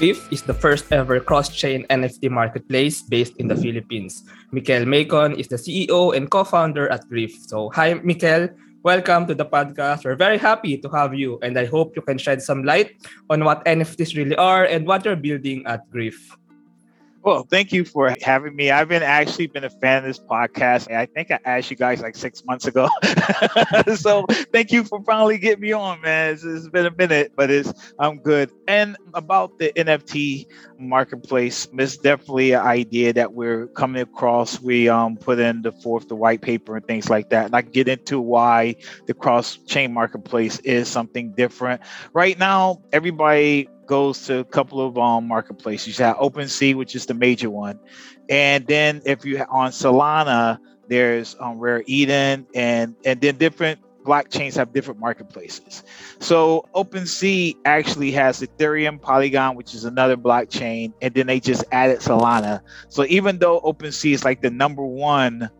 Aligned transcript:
Griff 0.00 0.32
is 0.32 0.40
the 0.40 0.56
first 0.56 0.88
ever 0.96 1.20
cross-chain 1.20 1.84
NFT 1.92 2.32
marketplace 2.32 3.04
based 3.04 3.36
in 3.36 3.52
the 3.52 3.54
Philippines. 3.54 4.24
Mikel 4.48 4.88
Macon 4.88 5.36
is 5.36 5.52
the 5.52 5.60
CEO 5.60 6.16
and 6.16 6.30
co-founder 6.32 6.88
at 6.88 7.04
Griff. 7.12 7.36
So, 7.44 7.68
hi, 7.76 8.00
Mikel. 8.00 8.48
Welcome 8.80 9.28
to 9.28 9.36
the 9.36 9.44
podcast. 9.44 10.08
We're 10.08 10.16
very 10.16 10.40
happy 10.40 10.80
to 10.80 10.88
have 10.88 11.12
you, 11.12 11.36
and 11.44 11.52
I 11.52 11.68
hope 11.68 11.92
you 11.92 12.00
can 12.00 12.16
shed 12.16 12.40
some 12.40 12.64
light 12.64 12.96
on 13.28 13.44
what 13.44 13.60
NFTs 13.68 14.16
really 14.16 14.36
are 14.40 14.64
and 14.64 14.88
what 14.88 15.04
you're 15.04 15.20
building 15.20 15.68
at 15.68 15.84
Griff. 15.92 16.16
Well, 17.22 17.46
thank 17.50 17.70
you 17.72 17.84
for 17.84 18.14
having 18.22 18.56
me. 18.56 18.70
I've 18.70 18.88
been 18.88 19.02
actually 19.02 19.48
been 19.48 19.64
a 19.64 19.70
fan 19.70 19.98
of 19.98 20.04
this 20.04 20.18
podcast. 20.18 20.90
I 20.90 21.04
think 21.04 21.30
I 21.30 21.38
asked 21.44 21.70
you 21.70 21.76
guys 21.76 22.00
like 22.00 22.16
six 22.16 22.42
months 22.46 22.66
ago. 22.66 22.88
so 23.96 24.24
thank 24.52 24.72
you 24.72 24.84
for 24.84 25.02
finally 25.04 25.36
getting 25.36 25.60
me 25.60 25.72
on, 25.72 26.00
man. 26.00 26.32
It's, 26.32 26.44
it's 26.44 26.68
been 26.68 26.86
a 26.86 26.90
minute, 26.96 27.32
but 27.36 27.50
it's 27.50 27.72
I'm 27.98 28.20
good. 28.20 28.50
And 28.66 28.96
about 29.12 29.58
the 29.58 29.70
NFT 29.76 30.46
marketplace, 30.78 31.68
it's 31.74 31.98
definitely 31.98 32.52
an 32.52 32.62
idea 32.62 33.12
that 33.12 33.34
we're 33.34 33.66
coming 33.68 34.00
across. 34.00 34.58
We 34.60 34.88
um 34.88 35.18
put 35.18 35.38
in 35.38 35.60
the 35.60 35.72
fourth, 35.72 36.08
the 36.08 36.16
white 36.16 36.40
paper 36.40 36.76
and 36.76 36.86
things 36.86 37.10
like 37.10 37.28
that. 37.30 37.46
And 37.46 37.54
I 37.54 37.60
get 37.60 37.86
into 37.86 38.18
why 38.20 38.76
the 39.06 39.12
cross 39.12 39.58
chain 39.66 39.92
marketplace 39.92 40.58
is 40.60 40.88
something 40.88 41.32
different. 41.34 41.82
Right 42.14 42.38
now, 42.38 42.80
everybody 42.92 43.68
goes 43.90 44.24
to 44.26 44.38
a 44.38 44.44
couple 44.44 44.80
of 44.80 44.96
um, 44.96 45.26
marketplaces. 45.26 45.98
You 45.98 46.04
have 46.04 46.16
OpenSea, 46.18 46.76
which 46.76 46.94
is 46.94 47.06
the 47.06 47.14
major 47.14 47.50
one, 47.50 47.80
and 48.28 48.64
then 48.68 49.02
if 49.04 49.24
you 49.24 49.44
on 49.50 49.72
Solana, 49.72 50.60
there's 50.88 51.34
um, 51.40 51.58
Rare 51.58 51.82
Eden, 51.86 52.46
and 52.54 52.94
and 53.04 53.20
then 53.20 53.36
different 53.36 53.80
blockchains 54.04 54.54
have 54.54 54.72
different 54.72 55.00
marketplaces. 55.00 55.82
So 56.20 56.68
OpenSea 56.72 57.56
actually 57.64 58.12
has 58.12 58.40
Ethereum, 58.40 59.02
Polygon, 59.02 59.56
which 59.56 59.74
is 59.74 59.84
another 59.84 60.16
blockchain, 60.16 60.92
and 61.02 61.12
then 61.12 61.26
they 61.26 61.40
just 61.40 61.64
added 61.72 61.98
Solana. 61.98 62.60
So 62.88 63.04
even 63.06 63.38
though 63.40 63.60
OpenSea 63.60 64.14
is 64.14 64.24
like 64.24 64.40
the 64.40 64.50
number 64.50 64.84
one 64.84 65.50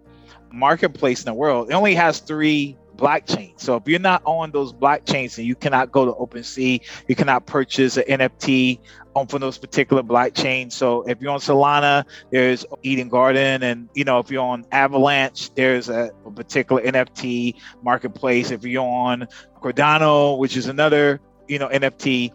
marketplace 0.52 1.20
in 1.20 1.26
the 1.26 1.34
world, 1.34 1.70
it 1.70 1.74
only 1.74 1.96
has 1.96 2.20
three 2.20 2.78
blockchain. 3.00 3.58
So 3.58 3.76
if 3.76 3.88
you're 3.88 3.98
not 3.98 4.22
on 4.24 4.50
those 4.50 4.72
blockchains 4.72 5.38
and 5.38 5.46
you 5.46 5.54
cannot 5.54 5.90
go 5.90 6.04
to 6.04 6.12
OpenSea, 6.12 6.80
you 7.08 7.14
cannot 7.16 7.46
purchase 7.46 7.96
an 7.96 8.04
NFT 8.04 8.78
on 9.16 9.26
for 9.26 9.38
those 9.38 9.58
particular 9.58 10.02
blockchains. 10.02 10.72
So 10.72 11.02
if 11.02 11.20
you're 11.20 11.32
on 11.32 11.40
Solana, 11.40 12.04
there's 12.30 12.64
Eden 12.82 13.08
Garden, 13.08 13.62
and 13.62 13.88
you 13.94 14.04
know 14.04 14.18
if 14.18 14.30
you're 14.30 14.44
on 14.44 14.66
Avalanche, 14.70 15.52
there's 15.54 15.88
a, 15.88 16.10
a 16.26 16.30
particular 16.30 16.82
NFT 16.82 17.54
marketplace. 17.82 18.50
If 18.50 18.64
you're 18.64 18.84
on 18.84 19.26
Cardano, 19.60 20.38
which 20.38 20.56
is 20.56 20.66
another 20.66 21.20
you 21.48 21.58
know 21.58 21.68
NFT 21.68 22.32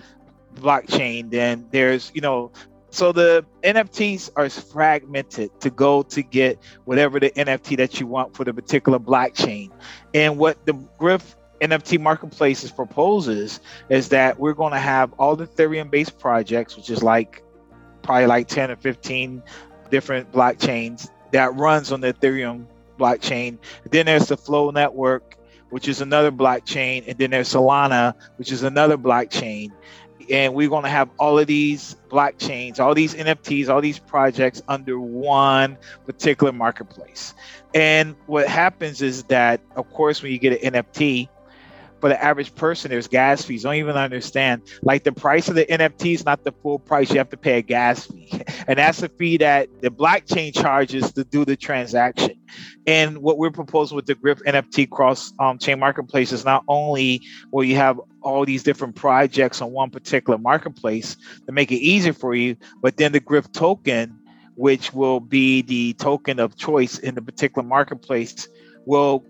blockchain, 0.55 1.29
then 1.29 1.67
there's 1.72 2.11
you 2.13 2.22
know 2.22 2.52
so 2.95 3.11
the 3.11 3.45
NFTs 3.61 4.29
are 4.38 4.49
fragmented 4.49 5.59
to 5.59 5.69
go 5.69 6.01
to 6.03 6.23
get 6.23 6.57
whatever 6.85 7.19
the 7.19 7.29
NFT 7.31 7.75
that 7.75 7.99
you 7.99 8.07
want 8.07 8.33
for 8.33 8.45
the 8.45 8.53
particular 8.53 8.99
blockchain. 8.99 9.69
And 10.13 10.38
what 10.38 10.65
the 10.65 10.73
Griff 10.97 11.35
NFT 11.59 11.99
marketplaces 11.99 12.71
proposes 12.71 13.59
is 13.89 14.07
that 14.09 14.39
we're 14.39 14.53
going 14.53 14.71
to 14.71 14.79
have 14.79 15.11
all 15.19 15.35
the 15.35 15.45
Ethereum 15.45 15.91
based 15.91 16.17
projects, 16.19 16.77
which 16.77 16.89
is 16.89 17.03
like 17.03 17.43
probably 18.01 18.27
like 18.27 18.47
10 18.47 18.71
or 18.71 18.77
15 18.77 19.43
different 19.91 20.31
blockchains 20.31 21.09
that 21.33 21.53
runs 21.55 21.91
on 21.91 21.99
the 21.99 22.13
Ethereum 22.13 22.66
blockchain. 22.97 23.57
Then 23.91 24.05
there's 24.05 24.29
the 24.29 24.38
Flow 24.38 24.71
Network, 24.71 25.38
which 25.69 25.89
is 25.89 25.99
another 25.99 26.31
blockchain. 26.31 27.05
And 27.09 27.17
then 27.17 27.31
there's 27.31 27.49
Solana, 27.49 28.13
which 28.38 28.53
is 28.53 28.63
another 28.63 28.97
blockchain 28.97 29.71
and 30.29 30.53
we're 30.53 30.69
going 30.69 30.83
to 30.83 30.89
have 30.89 31.09
all 31.19 31.39
of 31.39 31.47
these 31.47 31.95
blockchains, 32.09 32.79
all 32.79 32.93
these 32.93 33.13
NFTs, 33.13 33.69
all 33.69 33.81
these 33.81 33.99
projects 33.99 34.61
under 34.67 34.99
one 34.99 35.77
particular 36.05 36.51
marketplace. 36.51 37.33
And 37.73 38.16
what 38.25 38.47
happens 38.47 39.01
is 39.01 39.23
that, 39.23 39.61
of 39.75 39.91
course, 39.91 40.22
when 40.22 40.31
you 40.31 40.39
get 40.39 40.63
an 40.63 40.73
NFT, 40.73 41.29
for 42.05 42.09
the 42.09 42.23
average 42.23 42.53
person, 42.53 42.91
there's 42.91 43.07
gas 43.07 43.41
fees. 43.41 43.63
Don't 43.63 43.73
even 43.73 43.95
understand. 43.95 44.61
Like 44.83 45.03
the 45.03 45.11
price 45.11 45.49
of 45.49 45.55
the 45.55 45.66
NFT 45.66 46.13
is 46.13 46.23
not 46.23 46.43
the 46.43 46.51
full 46.51 46.77
price. 46.77 47.09
You 47.09 47.17
have 47.17 47.31
to 47.31 47.38
pay 47.38 47.57
a 47.57 47.61
gas 47.63 48.05
fee. 48.05 48.43
And 48.67 48.77
that's 48.77 48.99
the 48.99 49.09
fee 49.09 49.38
that 49.38 49.69
the 49.81 49.89
blockchain 49.89 50.53
charges 50.53 51.11
to 51.13 51.23
do 51.23 51.45
the 51.45 51.55
transaction. 51.55 52.39
And 52.85 53.19
what 53.19 53.39
we're 53.39 53.49
proposing 53.49 53.95
with 53.95 54.05
the 54.05 54.13
Griff 54.13 54.39
NFT 54.44 54.88
cross 54.88 55.33
um, 55.39 55.57
chain 55.57 55.79
marketplace 55.79 56.31
is 56.31 56.45
not 56.45 56.63
only 56.67 57.23
will 57.51 57.63
you 57.63 57.75
have 57.75 57.99
all 58.21 58.45
these 58.45 58.61
different 58.61 58.95
projects 58.95 59.59
on 59.59 59.71
one 59.71 59.89
particular 59.89 60.38
marketplace 60.38 61.17
to 61.47 61.51
make 61.51 61.71
it 61.71 61.77
easier 61.77 62.13
for 62.13 62.35
you, 62.35 62.55
but 62.83 62.97
then 62.97 63.13
the 63.13 63.19
Griff 63.19 63.51
token, 63.51 64.19
which 64.53 64.94
will 64.94 65.19
be 65.19 65.63
the 65.63 65.94
token 65.94 66.39
of 66.39 66.55
choice 66.55 66.99
in 66.99 67.15
the 67.15 67.21
particular 67.23 67.67
marketplace, 67.67 68.47
will 68.85 69.25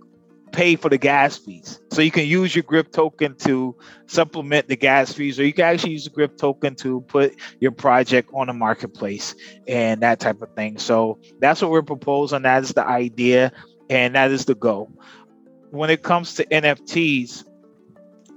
pay 0.52 0.76
for 0.76 0.90
the 0.90 0.98
gas 0.98 1.38
fees. 1.38 1.80
So 1.92 2.02
you 2.02 2.12
can 2.12 2.26
use 2.26 2.56
your 2.56 2.64
Griff 2.64 2.92
token 2.92 3.36
to 3.40 3.76
supplement 4.08 4.68
the 4.68 4.76
gas 4.76 5.12
fees, 5.12 5.40
or 5.40 5.46
you 5.46 5.54
can 5.54 5.66
actually 5.66 5.94
use 5.94 6.06
the 6.06 6.10
Griff 6.10 6.36
token 6.38 6.76
to 6.76 7.02
put 7.02 7.36
your 7.60 7.72
project 7.72 8.30
on 8.34 8.50
a 8.50 8.54
marketplace 8.54 9.36
and 9.68 10.02
that 10.02 10.20
type 10.20 10.42
of 10.42 10.54
thing. 10.56 10.78
So 10.78 11.20
that's 11.40 11.62
what 11.62 11.72
we're 11.72 11.82
proposing. 11.82 12.44
That 12.44 12.64
is 12.64 12.74
the 12.74 12.86
idea, 12.86 13.52
and 13.90 14.16
that 14.16 14.32
is 14.32 14.46
the 14.46 14.56
goal. 14.56 14.92
When 15.72 15.90
it 15.90 16.04
comes 16.04 16.36
to 16.36 16.46
NFTs, 16.46 17.44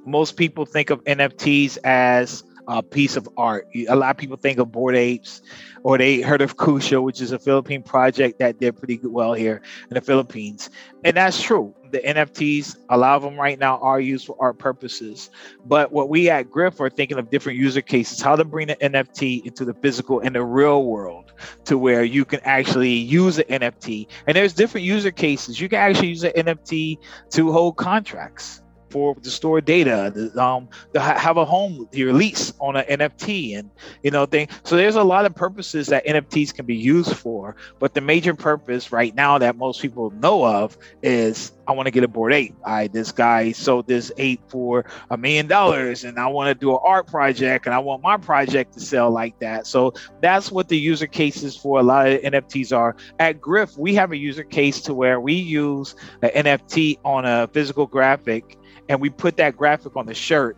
most 0.05 0.37
people 0.37 0.65
think 0.65 0.91
of 0.91 1.05
NFTs 1.05 1.79
as 1.85 2.43
a 2.69 2.83
piece 2.83 3.17
of 3.17 3.29
art. 3.37 3.67
A 3.75 3.97
lot 3.97 4.11
of 4.11 4.17
people 4.19 4.37
think 4.37 4.59
of 4.59 4.71
Bored 4.71 4.95
Apes, 4.95 5.43
or 5.83 5.97
they 5.97 6.21
heard 6.21 6.43
of 6.43 6.56
Kusha, 6.56 7.03
which 7.03 7.21
is 7.21 7.33
a 7.33 7.39
Philippine 7.39 7.83
project 7.83 8.39
that 8.39 8.61
did 8.61 8.77
pretty 8.77 8.99
good 8.99 9.11
well 9.11 9.33
here 9.33 9.62
in 9.91 9.95
the 9.95 10.03
Philippines. 10.03 10.69
And 11.03 11.17
that's 11.17 11.41
true. 11.41 11.75
The 11.91 12.01
NFTs, 12.01 12.77
a 12.91 12.99
lot 12.99 13.17
of 13.17 13.23
them 13.23 13.41
right 13.41 13.59
now 13.59 13.78
are 13.78 13.99
used 13.99 14.27
for 14.27 14.37
art 14.39 14.59
purposes. 14.59 15.31
But 15.65 15.91
what 15.91 16.11
we 16.11 16.28
at 16.28 16.51
Griff 16.51 16.78
are 16.81 16.91
thinking 16.91 17.19
of 17.19 17.31
different 17.31 17.59
user 17.59 17.81
cases, 17.81 18.21
how 18.21 18.37
to 18.37 18.45
bring 18.45 18.67
the 18.67 18.77
NFT 18.77 19.47
into 19.47 19.65
the 19.65 19.73
physical 19.73 20.21
and 20.21 20.34
the 20.34 20.45
real 20.45 20.84
world 20.84 21.33
to 21.65 21.78
where 21.78 22.05
you 22.05 22.27
can 22.27 22.41
actually 22.45 22.93
use 22.93 23.39
an 23.39 23.45
NFT. 23.62 24.07
And 24.27 24.37
there's 24.37 24.53
different 24.53 24.84
user 24.84 25.11
cases. 25.11 25.59
You 25.59 25.71
can 25.71 25.78
actually 25.78 26.09
use 26.09 26.25
an 26.25 26.33
NFT 26.33 26.99
to 27.31 27.51
hold 27.51 27.77
contracts 27.77 28.61
for 28.91 29.15
to 29.15 29.31
store 29.31 29.60
data, 29.60 30.12
to, 30.15 30.43
um, 30.43 30.69
to 30.94 31.00
ha- 31.00 31.19
have 31.19 31.37
a 31.37 31.44
home 31.44 31.88
your 31.93 32.12
lease 32.12 32.53
on 32.60 32.76
an 32.76 32.84
NFT, 32.84 33.59
and 33.59 33.71
you 34.03 34.10
know 34.10 34.26
thing. 34.26 34.49
So 34.65 34.76
there's 34.76 34.97
a 34.97 35.03
lot 35.03 35.25
of 35.25 35.34
purposes 35.34 35.88
that 35.88 36.06
NFTs 36.06 36.54
can 36.54 36.66
be 36.66 36.76
used 36.76 37.15
for, 37.16 37.56
but 37.78 37.94
the 37.94 38.00
major 38.00 38.34
purpose 38.34 38.93
right 38.93 39.15
now 39.15 39.38
that 39.38 39.56
most 39.56 39.81
people 39.81 40.10
know 40.10 40.44
of 40.47 40.77
is 41.03 41.53
I 41.69 41.72
want 41.72 41.87
to 41.87 41.91
get 41.91 42.03
a 42.03 42.09
Bored 42.09 42.32
Ape. 42.32 42.54
I 42.65 42.88
this 42.88 43.12
guy 43.12 43.53
sold 43.53 43.87
this 43.87 44.10
eight 44.16 44.41
for 44.48 44.87
a 45.10 45.19
million 45.19 45.47
dollars, 45.47 46.04
and 46.04 46.19
I 46.19 46.27
want 46.27 46.48
to 46.48 46.54
do 46.54 46.72
an 46.72 46.78
art 46.82 47.06
project, 47.06 47.66
and 47.66 47.75
I 47.75 47.78
want 47.78 48.03
my 48.03 48.16
project 48.16 48.72
to 48.75 48.81
sell 48.81 49.10
like 49.10 49.38
that. 49.41 49.66
So 49.66 49.93
that's 50.22 50.50
what 50.50 50.69
the 50.69 50.78
user 50.78 51.06
cases 51.06 51.56
for 51.56 51.78
a 51.78 51.82
lot 51.82 52.09
of 52.09 52.21
NFTs 52.22 52.75
are. 52.75 52.97
At 53.19 53.41
Griff, 53.41 53.77
we 53.77 53.94
have 53.97 54.12
a 54.12 54.16
user 54.16 54.44
case 54.44 54.81
to 54.82 54.94
where 54.94 55.21
we 55.21 55.34
use 55.34 55.94
an 56.22 56.31
NFT 56.31 57.00
on 57.04 57.27
a 57.27 57.47
physical 57.48 57.87
graphic 57.87 58.56
and 58.88 59.00
we 59.00 59.10
put 59.10 59.37
that 59.37 59.56
graphic 59.56 59.97
on 59.97 60.06
the 60.06 60.15
shirt. 60.15 60.56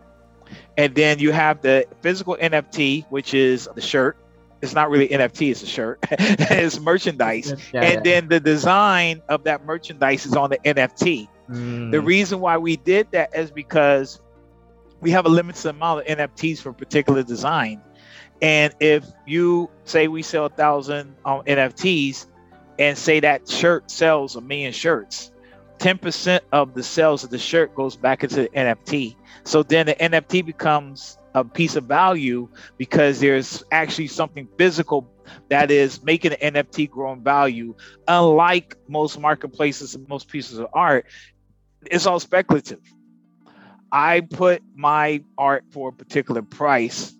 And 0.77 0.93
then 0.95 1.19
you 1.19 1.31
have 1.31 1.61
the 1.61 1.85
physical 2.01 2.37
NFT, 2.39 3.05
which 3.09 3.33
is 3.33 3.69
the 3.73 3.81
shirt. 3.81 4.17
It's 4.61 4.73
not 4.73 4.89
really 4.89 5.07
NFT, 5.07 5.51
it's 5.51 5.63
a 5.63 5.65
shirt. 5.65 5.99
it's 6.11 6.79
merchandise. 6.79 7.53
Yeah, 7.73 7.81
and 7.81 8.05
yeah. 8.05 8.11
then 8.11 8.27
the 8.27 8.39
design 8.39 9.21
of 9.27 9.43
that 9.45 9.65
merchandise 9.65 10.25
is 10.25 10.35
on 10.35 10.51
the 10.51 10.59
NFT. 10.59 11.27
Mm. 11.49 11.91
The 11.91 12.01
reason 12.01 12.39
why 12.39 12.57
we 12.57 12.77
did 12.77 13.11
that 13.11 13.35
is 13.35 13.49
because 13.49 14.21
we 14.99 15.11
have 15.11 15.25
a 15.25 15.29
limited 15.29 15.67
amount 15.67 16.01
of 16.01 16.17
NFTs 16.17 16.59
for 16.59 16.69
a 16.69 16.73
particular 16.73 17.23
design. 17.23 17.81
And 18.41 18.73
if 18.79 19.05
you 19.25 19.69
say 19.85 20.07
we 20.07 20.21
sell 20.21 20.45
a 20.45 20.49
thousand 20.49 21.15
um, 21.25 21.41
NFTs 21.43 22.27
and 22.79 22.97
say 22.97 23.19
that 23.19 23.47
shirt 23.49 23.89
sells 23.91 24.35
a 24.35 24.41
million 24.41 24.73
shirts, 24.73 25.30
10% 25.81 26.41
of 26.51 26.75
the 26.75 26.83
sales 26.83 27.23
of 27.23 27.31
the 27.31 27.39
shirt 27.39 27.73
goes 27.73 27.95
back 27.95 28.23
into 28.23 28.43
the 28.43 28.49
NFT. 28.49 29.15
So 29.43 29.63
then 29.63 29.87
the 29.87 29.95
NFT 29.95 30.45
becomes 30.45 31.17
a 31.33 31.43
piece 31.43 31.75
of 31.75 31.85
value 31.85 32.47
because 32.77 33.19
there's 33.19 33.63
actually 33.71 34.07
something 34.07 34.47
physical 34.59 35.11
that 35.49 35.71
is 35.71 36.03
making 36.03 36.31
the 36.31 36.37
NFT 36.37 36.87
grow 36.89 37.13
in 37.13 37.23
value. 37.23 37.75
Unlike 38.07 38.75
most 38.87 39.19
marketplaces 39.19 39.95
and 39.95 40.07
most 40.07 40.27
pieces 40.27 40.59
of 40.59 40.67
art, 40.73 41.07
it's 41.89 42.05
all 42.05 42.19
speculative. 42.19 42.79
I 43.91 44.21
put 44.21 44.61
my 44.75 45.23
art 45.35 45.65
for 45.71 45.89
a 45.89 45.93
particular 45.93 46.43
price. 46.43 47.11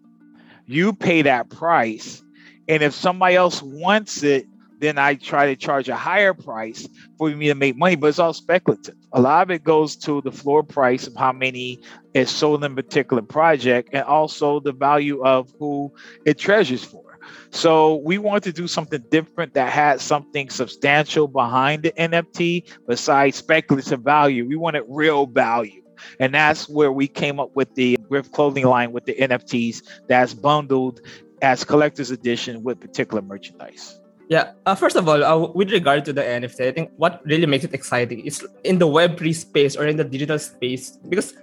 You 0.68 0.94
pay 0.94 1.24
that 1.24 1.50
price. 1.50 2.22
And 2.68 2.84
if 2.84 2.94
somebody 2.94 3.36
else 3.36 3.62
wants 3.62 4.22
it, 4.22 4.46
then 4.81 4.98
I 4.98 5.16
try 5.16 5.45
to 5.45 5.56
charge 5.56 5.88
a 5.88 5.95
higher 5.95 6.33
price 6.33 6.88
for 7.18 7.30
me 7.30 7.48
to 7.48 7.56
make 7.56 7.78
money, 7.78 7.95
but 7.95 8.07
it's 8.07 8.19
all 8.19 8.33
speculative. 8.33 8.95
A 9.13 9.22
lot 9.22 9.44
of 9.44 9.51
it 9.51 9.63
goes 9.63 9.95
to 9.98 10.22
the 10.22 10.31
floor 10.31 10.63
price 10.63 11.07
of 11.07 11.16
how 11.16 11.31
many 11.31 11.80
is 12.13 12.30
sold 12.30 12.63
in 12.63 12.72
a 12.72 12.75
particular 12.75 13.22
project 13.22 13.89
and 13.94 14.04
also 14.04 14.60
the 14.60 14.74
value 14.74 15.24
of 15.24 15.54
who 15.60 15.94
it 16.25 16.38
treasures 16.38 16.83
for. 16.83 17.04
So 17.51 17.98
we 17.98 18.18
want 18.18 18.44
to 18.45 18.51
do 18.51 18.68
something 18.68 19.04
different 19.12 19.54
that 19.54 19.69
had 19.69 20.01
something 20.01 20.50
substantial 20.50 21.27
behind 21.27 21.84
the 21.84 21.92
NFT 21.92 22.68
besides 22.88 23.38
speculative 23.38 24.01
value. 24.01 24.48
We 24.48 24.56
wanted 24.56 24.84
real 24.88 25.27
value. 25.27 25.84
And 26.19 26.34
that's 26.34 26.68
where 26.68 26.92
we 26.92 27.07
came 27.07 27.39
up 27.39 27.56
with 27.56 27.75
the 27.75 27.98
Griff 28.10 28.31
clothing 28.31 28.66
line 28.66 28.92
with 28.92 29.06
the 29.06 29.13
NFTs 29.13 29.84
that's 30.07 30.34
bundled 30.34 31.01
as 31.44 31.63
collector's 31.63 32.10
edition 32.10 32.63
with 32.63 32.80
particular 32.80 33.22
merchandise. 33.22 34.00
Yeah. 34.31 34.56
Uh, 34.66 34.75
first 34.80 34.95
of 34.95 35.12
all, 35.12 35.19
uh, 35.19 35.51
with 35.51 35.75
regard 35.75 36.07
to 36.07 36.13
the 36.13 36.24
NFT, 36.24 36.63
I 36.63 36.72
think 36.72 36.92
what 36.95 37.19
really 37.28 37.45
makes 37.45 37.68
it 37.68 37.74
exciting 37.74 38.24
is 38.24 38.39
in 38.63 38.80
the 38.80 38.88
Web3 38.88 39.36
space 39.36 39.75
or 39.75 39.88
in 39.88 39.98
the 39.98 40.07
digital 40.07 40.39
space 40.39 40.95
because 41.12 41.36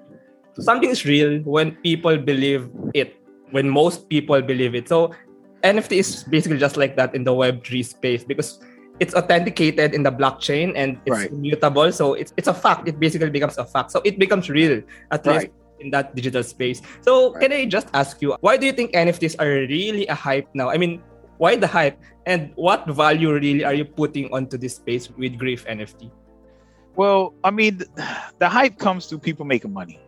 something 0.58 0.88
is 0.88 1.04
real 1.04 1.44
when 1.44 1.76
people 1.84 2.16
believe 2.16 2.72
it, 2.94 3.20
when 3.50 3.68
most 3.68 4.08
people 4.08 4.40
believe 4.40 4.74
it. 4.74 4.88
So 4.88 5.12
NFT 5.62 6.00
is 6.00 6.24
basically 6.24 6.56
just 6.56 6.78
like 6.78 6.96
that 6.96 7.14
in 7.14 7.24
the 7.24 7.32
Web3 7.32 7.84
space 7.84 8.24
because 8.24 8.58
it's 9.00 9.12
authenticated 9.12 9.92
in 9.92 10.02
the 10.02 10.10
blockchain 10.10 10.72
and 10.74 10.96
it's 11.04 11.28
right. 11.28 11.30
immutable. 11.30 11.92
So 11.92 12.14
it's, 12.14 12.32
it's 12.38 12.48
a 12.48 12.54
fact. 12.54 12.88
It 12.88 12.98
basically 12.98 13.28
becomes 13.28 13.58
a 13.58 13.66
fact. 13.66 13.90
So 13.90 14.00
it 14.06 14.18
becomes 14.18 14.48
real, 14.48 14.80
at 15.10 15.26
right. 15.26 15.40
least 15.40 15.52
in 15.80 15.90
that 15.90 16.16
digital 16.16 16.42
space. 16.42 16.80
So 17.02 17.34
right. 17.34 17.42
can 17.42 17.52
I 17.52 17.66
just 17.66 17.88
ask 17.92 18.22
you, 18.22 18.34
why 18.40 18.56
do 18.56 18.64
you 18.64 18.72
think 18.72 18.92
NFTs 18.92 19.36
are 19.38 19.68
really 19.68 20.06
a 20.06 20.14
hype 20.14 20.48
now? 20.54 20.70
I 20.70 20.78
mean, 20.78 21.02
why 21.38 21.56
the 21.56 21.66
hype 21.66 21.98
and 22.26 22.52
what 22.56 22.86
value 22.86 23.32
really 23.32 23.64
are 23.64 23.74
you 23.74 23.84
putting 23.84 24.32
onto 24.32 24.58
this 24.58 24.76
space 24.76 25.08
with 25.10 25.38
Griff 25.38 25.64
NFT? 25.66 26.10
Well, 26.96 27.32
I 27.44 27.50
mean, 27.50 27.82
the 28.38 28.48
hype 28.48 28.78
comes 28.78 29.06
through 29.06 29.20
people 29.20 29.46
making 29.46 29.72
money. 29.72 30.00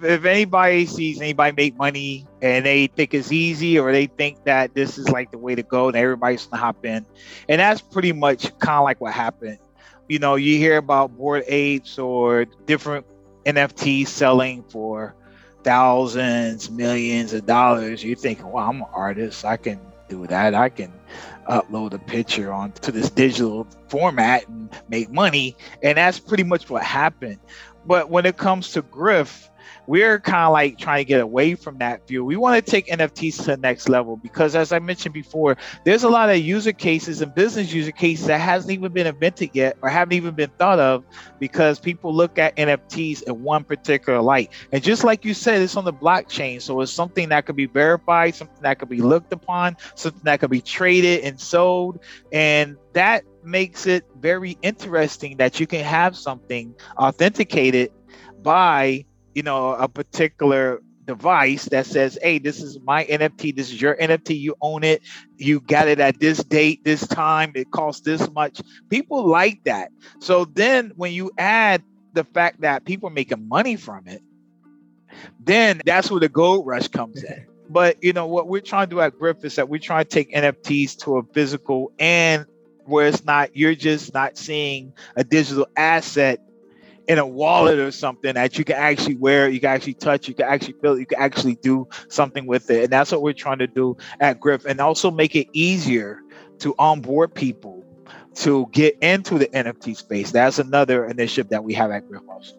If 0.00 0.24
anybody 0.24 0.86
sees 0.86 1.20
anybody 1.20 1.54
make 1.54 1.76
money 1.76 2.26
and 2.40 2.64
they 2.64 2.86
think 2.86 3.12
it's 3.12 3.30
easy 3.30 3.78
or 3.78 3.92
they 3.92 4.06
think 4.06 4.44
that 4.44 4.74
this 4.74 4.96
is 4.96 5.10
like 5.10 5.30
the 5.30 5.36
way 5.36 5.54
to 5.54 5.62
go 5.62 5.88
and 5.88 5.96
everybody's 5.96 6.46
gonna 6.46 6.62
hop 6.62 6.86
in, 6.86 7.04
and 7.48 7.60
that's 7.60 7.82
pretty 7.82 8.12
much 8.12 8.56
kind 8.60 8.78
of 8.78 8.84
like 8.84 9.00
what 9.00 9.12
happened. 9.12 9.58
You 10.08 10.18
know, 10.18 10.36
you 10.36 10.56
hear 10.56 10.78
about 10.78 11.16
Bored 11.16 11.44
Apes 11.46 11.98
or 11.98 12.46
different 12.64 13.04
NFTs 13.44 14.06
selling 14.06 14.62
for 14.62 15.14
thousands, 15.62 16.70
millions 16.70 17.32
of 17.34 17.44
dollars. 17.44 18.02
You're 18.02 18.16
thinking, 18.16 18.50
well, 18.50 18.68
I'm 18.68 18.80
an 18.80 18.88
artist. 18.94 19.44
I 19.44 19.56
can 19.56 19.80
do 20.10 20.26
that. 20.26 20.54
I 20.54 20.68
can 20.68 20.92
upload 21.48 21.94
a 21.94 21.98
picture 21.98 22.52
onto 22.52 22.92
this 22.92 23.10
digital 23.10 23.66
format 23.88 24.46
and 24.48 24.68
make 24.88 25.10
money. 25.10 25.56
And 25.82 25.96
that's 25.96 26.18
pretty 26.18 26.44
much 26.44 26.68
what 26.68 26.82
happened. 26.82 27.38
But 27.86 28.10
when 28.10 28.26
it 28.26 28.36
comes 28.36 28.72
to 28.72 28.82
Griff, 28.82 29.49
we're 29.90 30.20
kind 30.20 30.44
of 30.44 30.52
like 30.52 30.78
trying 30.78 31.00
to 31.00 31.04
get 31.04 31.20
away 31.20 31.56
from 31.56 31.76
that 31.78 32.06
view. 32.06 32.24
We 32.24 32.36
want 32.36 32.64
to 32.64 32.70
take 32.70 32.86
NFTs 32.86 33.38
to 33.38 33.42
the 33.42 33.56
next 33.56 33.88
level 33.88 34.16
because, 34.16 34.54
as 34.54 34.70
I 34.70 34.78
mentioned 34.78 35.12
before, 35.12 35.56
there's 35.84 36.04
a 36.04 36.08
lot 36.08 36.30
of 36.30 36.38
user 36.38 36.70
cases 36.70 37.22
and 37.22 37.34
business 37.34 37.72
user 37.72 37.90
cases 37.90 38.26
that 38.26 38.40
hasn't 38.40 38.72
even 38.72 38.92
been 38.92 39.08
invented 39.08 39.50
yet 39.52 39.76
or 39.82 39.88
haven't 39.88 40.12
even 40.12 40.36
been 40.36 40.50
thought 40.58 40.78
of 40.78 41.02
because 41.40 41.80
people 41.80 42.14
look 42.14 42.38
at 42.38 42.54
NFTs 42.54 43.24
in 43.24 43.42
one 43.42 43.64
particular 43.64 44.20
light. 44.20 44.52
And 44.70 44.80
just 44.80 45.02
like 45.02 45.24
you 45.24 45.34
said, 45.34 45.60
it's 45.60 45.76
on 45.76 45.84
the 45.84 45.92
blockchain, 45.92 46.62
so 46.62 46.80
it's 46.82 46.92
something 46.92 47.28
that 47.30 47.46
could 47.46 47.56
be 47.56 47.66
verified, 47.66 48.36
something 48.36 48.62
that 48.62 48.78
could 48.78 48.90
be 48.90 49.02
looked 49.02 49.32
upon, 49.32 49.76
something 49.96 50.22
that 50.22 50.38
could 50.38 50.50
be 50.50 50.60
traded 50.60 51.24
and 51.24 51.40
sold, 51.40 51.98
and 52.30 52.76
that 52.92 53.24
makes 53.42 53.88
it 53.88 54.04
very 54.20 54.56
interesting 54.62 55.36
that 55.38 55.58
you 55.58 55.66
can 55.66 55.82
have 55.82 56.16
something 56.16 56.76
authenticated 56.96 57.90
by 58.40 59.04
you 59.34 59.42
know, 59.42 59.74
a 59.74 59.88
particular 59.88 60.80
device 61.06 61.64
that 61.66 61.86
says, 61.86 62.18
hey, 62.22 62.38
this 62.38 62.62
is 62.62 62.78
my 62.84 63.04
NFT, 63.04 63.54
this 63.56 63.72
is 63.72 63.80
your 63.80 63.96
NFT, 63.96 64.38
you 64.38 64.54
own 64.60 64.84
it, 64.84 65.02
you 65.36 65.60
got 65.60 65.88
it 65.88 65.98
at 65.98 66.20
this 66.20 66.38
date, 66.44 66.84
this 66.84 67.06
time, 67.06 67.52
it 67.54 67.70
costs 67.70 68.02
this 68.02 68.30
much. 68.30 68.60
People 68.88 69.26
like 69.26 69.64
that. 69.64 69.90
So 70.20 70.44
then 70.44 70.92
when 70.96 71.12
you 71.12 71.32
add 71.36 71.82
the 72.12 72.24
fact 72.24 72.60
that 72.60 72.84
people 72.84 73.08
are 73.08 73.12
making 73.12 73.48
money 73.48 73.76
from 73.76 74.06
it, 74.06 74.22
then 75.40 75.80
that's 75.84 76.10
where 76.10 76.20
the 76.20 76.28
gold 76.28 76.66
rush 76.66 76.88
comes 76.88 77.22
in. 77.22 77.46
But 77.72 78.02
you 78.02 78.12
know 78.12 78.26
what 78.26 78.48
we're 78.48 78.62
trying 78.62 78.88
to 78.88 78.90
do 78.96 79.00
at 79.00 79.16
Griff 79.16 79.44
is 79.44 79.54
that 79.54 79.68
we're 79.68 79.78
trying 79.78 80.02
to 80.02 80.10
take 80.10 80.34
NFTs 80.34 80.98
to 81.04 81.18
a 81.18 81.22
physical 81.22 81.92
and 82.00 82.44
where 82.84 83.06
it's 83.06 83.24
not 83.24 83.54
you're 83.54 83.76
just 83.76 84.12
not 84.12 84.36
seeing 84.36 84.92
a 85.14 85.22
digital 85.22 85.68
asset 85.76 86.40
in 87.08 87.18
a 87.18 87.26
wallet 87.26 87.78
or 87.78 87.90
something 87.90 88.34
that 88.34 88.58
you 88.58 88.64
can 88.64 88.76
actually 88.76 89.16
wear, 89.16 89.48
you 89.48 89.60
can 89.60 89.70
actually 89.70 89.94
touch, 89.94 90.28
you 90.28 90.34
can 90.34 90.46
actually 90.46 90.74
feel, 90.80 90.98
you 90.98 91.06
can 91.06 91.18
actually 91.18 91.56
do 91.56 91.88
something 92.08 92.46
with 92.46 92.70
it. 92.70 92.84
And 92.84 92.92
that's 92.92 93.12
what 93.12 93.22
we're 93.22 93.32
trying 93.32 93.58
to 93.58 93.66
do 93.66 93.96
at 94.20 94.40
Griff 94.40 94.64
and 94.64 94.80
also 94.80 95.10
make 95.10 95.34
it 95.34 95.48
easier 95.52 96.20
to 96.60 96.74
onboard 96.78 97.34
people 97.34 97.84
to 98.34 98.68
get 98.72 98.96
into 99.02 99.38
the 99.38 99.48
NFT 99.48 99.96
space. 99.96 100.30
That's 100.30 100.58
another 100.58 101.06
initiative 101.06 101.50
that 101.50 101.64
we 101.64 101.74
have 101.74 101.90
at 101.90 102.08
Griff 102.08 102.22
also. 102.28 102.56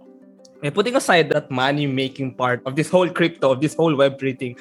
And 0.63 0.73
putting 0.75 0.95
aside 0.95 1.29
that 1.29 1.49
money 1.49 1.87
making 1.87 2.35
part 2.35 2.61
of 2.65 2.75
this 2.75 2.89
whole 2.89 3.09
crypto, 3.09 3.51
of 3.51 3.61
this 3.61 3.73
whole 3.73 3.93
Web3 3.93 4.37
thing, 4.37 4.57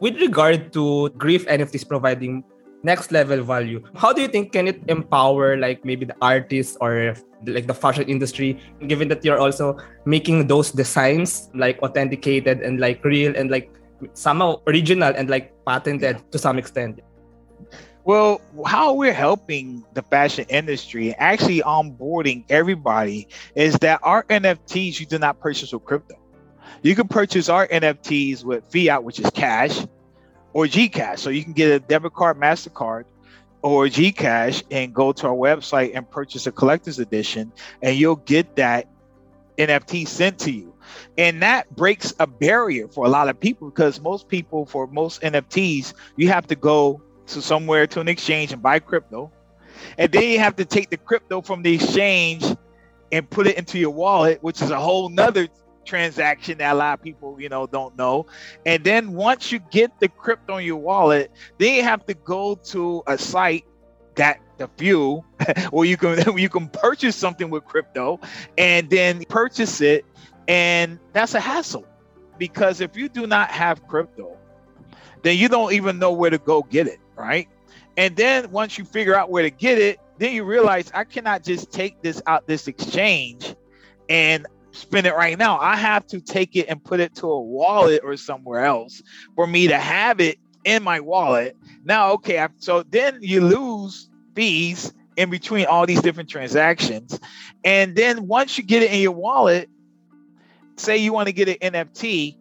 with 0.00 0.20
regard 0.20 0.72
to 0.72 1.10
Griff 1.10 1.46
NFTs 1.46 1.86
providing 1.86 2.42
next 2.82 3.12
level 3.12 3.42
value, 3.42 3.82
how 3.96 4.12
do 4.12 4.20
you 4.20 4.28
think 4.28 4.52
can 4.52 4.68
it 4.68 4.82
empower 4.88 5.56
like 5.56 5.84
maybe 5.84 6.04
the 6.04 6.16
artists 6.20 6.76
or 6.80 7.14
like 7.46 7.66
the 7.66 7.74
fashion 7.74 8.04
industry 8.08 8.58
given 8.86 9.08
that 9.08 9.24
you're 9.24 9.38
also 9.38 9.76
making 10.04 10.46
those 10.46 10.70
designs 10.70 11.50
like 11.54 11.80
authenticated 11.82 12.60
and 12.60 12.80
like 12.80 13.04
real 13.04 13.34
and 13.36 13.50
like 13.50 13.70
somehow 14.14 14.60
original 14.66 15.12
and 15.14 15.30
like 15.30 15.52
patented 15.66 16.16
yeah. 16.16 16.30
to 16.30 16.38
some 16.38 16.58
extent 16.58 17.00
well 18.04 18.40
how 18.66 18.92
we're 18.94 19.12
helping 19.12 19.84
the 19.94 20.02
fashion 20.02 20.44
industry 20.48 21.14
actually 21.14 21.60
onboarding 21.62 22.44
everybody 22.48 23.28
is 23.54 23.74
that 23.78 24.00
our 24.02 24.24
nfts 24.24 24.98
you 25.00 25.06
do 25.06 25.18
not 25.18 25.38
purchase 25.40 25.72
with 25.72 25.84
crypto 25.84 26.14
you 26.82 26.94
can 26.94 27.06
purchase 27.06 27.48
our 27.48 27.66
nfts 27.68 28.44
with 28.44 28.64
fiat 28.72 29.02
which 29.02 29.20
is 29.20 29.30
cash 29.30 29.86
or 30.52 30.66
gcash 30.66 31.18
so 31.18 31.30
you 31.30 31.42
can 31.44 31.52
get 31.52 31.70
a 31.70 31.80
debit 31.80 32.14
card 32.14 32.38
mastercard 32.38 33.04
or 33.62 33.86
Gcash 33.86 34.64
and 34.70 34.92
go 34.92 35.12
to 35.12 35.28
our 35.28 35.34
website 35.34 35.92
and 35.94 36.08
purchase 36.10 36.46
a 36.46 36.52
collector's 36.52 36.98
edition, 36.98 37.52
and 37.80 37.96
you'll 37.96 38.16
get 38.16 38.56
that 38.56 38.88
NFT 39.56 40.06
sent 40.06 40.40
to 40.40 40.50
you. 40.50 40.74
And 41.16 41.42
that 41.42 41.74
breaks 41.74 42.12
a 42.18 42.26
barrier 42.26 42.88
for 42.88 43.06
a 43.06 43.08
lot 43.08 43.28
of 43.28 43.38
people 43.38 43.70
because 43.70 44.00
most 44.00 44.28
people, 44.28 44.66
for 44.66 44.86
most 44.88 45.22
NFTs, 45.22 45.94
you 46.16 46.28
have 46.28 46.46
to 46.48 46.56
go 46.56 47.00
to 47.28 47.40
somewhere 47.40 47.86
to 47.86 48.00
an 48.00 48.08
exchange 48.08 48.52
and 48.52 48.60
buy 48.60 48.80
crypto. 48.80 49.30
And 49.96 50.10
then 50.10 50.24
you 50.24 50.38
have 50.40 50.56
to 50.56 50.64
take 50.64 50.90
the 50.90 50.96
crypto 50.96 51.40
from 51.40 51.62
the 51.62 51.74
exchange 51.74 52.44
and 53.12 53.28
put 53.28 53.46
it 53.46 53.56
into 53.56 53.78
your 53.78 53.90
wallet, 53.90 54.42
which 54.42 54.60
is 54.60 54.70
a 54.70 54.80
whole 54.80 55.08
nother 55.08 55.48
transaction 55.84 56.58
that 56.58 56.72
a 56.72 56.74
lot 56.74 56.98
of 56.98 57.02
people, 57.02 57.40
you 57.40 57.48
know, 57.48 57.66
don't 57.66 57.96
know. 57.96 58.26
And 58.66 58.84
then 58.84 59.12
once 59.12 59.52
you 59.52 59.58
get 59.70 59.98
the 60.00 60.08
crypto 60.08 60.54
on 60.54 60.64
your 60.64 60.76
wallet, 60.76 61.30
then 61.58 61.74
you 61.74 61.82
have 61.82 62.04
to 62.06 62.14
go 62.14 62.54
to 62.54 63.02
a 63.06 63.18
site 63.18 63.64
that 64.16 64.40
the 64.58 64.68
few 64.76 65.24
where 65.70 65.86
you 65.86 65.96
can 65.96 66.36
you 66.38 66.48
can 66.48 66.68
purchase 66.68 67.16
something 67.16 67.50
with 67.50 67.64
crypto 67.64 68.20
and 68.58 68.88
then 68.90 69.24
purchase 69.24 69.80
it 69.80 70.04
and 70.48 70.98
that's 71.12 71.34
a 71.34 71.40
hassle 71.40 71.86
because 72.38 72.80
if 72.80 72.96
you 72.96 73.08
do 73.08 73.26
not 73.26 73.50
have 73.50 73.86
crypto 73.86 74.36
then 75.22 75.36
you 75.36 75.48
don't 75.48 75.72
even 75.72 75.98
know 75.98 76.12
where 76.12 76.30
to 76.30 76.38
go 76.38 76.62
get 76.62 76.86
it 76.86 76.98
right 77.16 77.48
and 77.96 78.16
then 78.16 78.50
once 78.50 78.78
you 78.78 78.84
figure 78.84 79.14
out 79.14 79.30
where 79.30 79.42
to 79.42 79.50
get 79.50 79.78
it 79.78 79.98
then 80.18 80.34
you 80.34 80.44
realize 80.44 80.90
i 80.94 81.04
cannot 81.04 81.42
just 81.42 81.72
take 81.72 82.00
this 82.02 82.20
out 82.26 82.46
this 82.46 82.68
exchange 82.68 83.54
and 84.08 84.46
spend 84.72 85.06
it 85.06 85.14
right 85.14 85.38
now. 85.38 85.58
I 85.58 85.76
have 85.76 86.06
to 86.08 86.20
take 86.20 86.56
it 86.56 86.66
and 86.68 86.82
put 86.82 87.00
it 87.00 87.14
to 87.16 87.26
a 87.26 87.40
wallet 87.40 88.02
or 88.02 88.16
somewhere 88.16 88.64
else 88.64 89.02
for 89.34 89.46
me 89.46 89.68
to 89.68 89.78
have 89.78 90.20
it 90.20 90.38
in 90.64 90.82
my 90.82 91.00
wallet. 91.00 91.56
Now, 91.84 92.12
okay, 92.12 92.46
so 92.58 92.82
then 92.82 93.18
you 93.20 93.40
lose 93.42 94.08
fees 94.34 94.92
in 95.16 95.30
between 95.30 95.66
all 95.66 95.86
these 95.86 96.00
different 96.00 96.28
transactions. 96.28 97.18
And 97.64 97.94
then 97.94 98.26
once 98.26 98.56
you 98.56 98.64
get 98.64 98.82
it 98.82 98.92
in 98.92 99.00
your 99.00 99.12
wallet, 99.12 99.68
say 100.76 100.96
you 100.96 101.12
want 101.12 101.26
to 101.26 101.32
get 101.32 101.48
an 101.48 101.74
NFT 101.74 102.36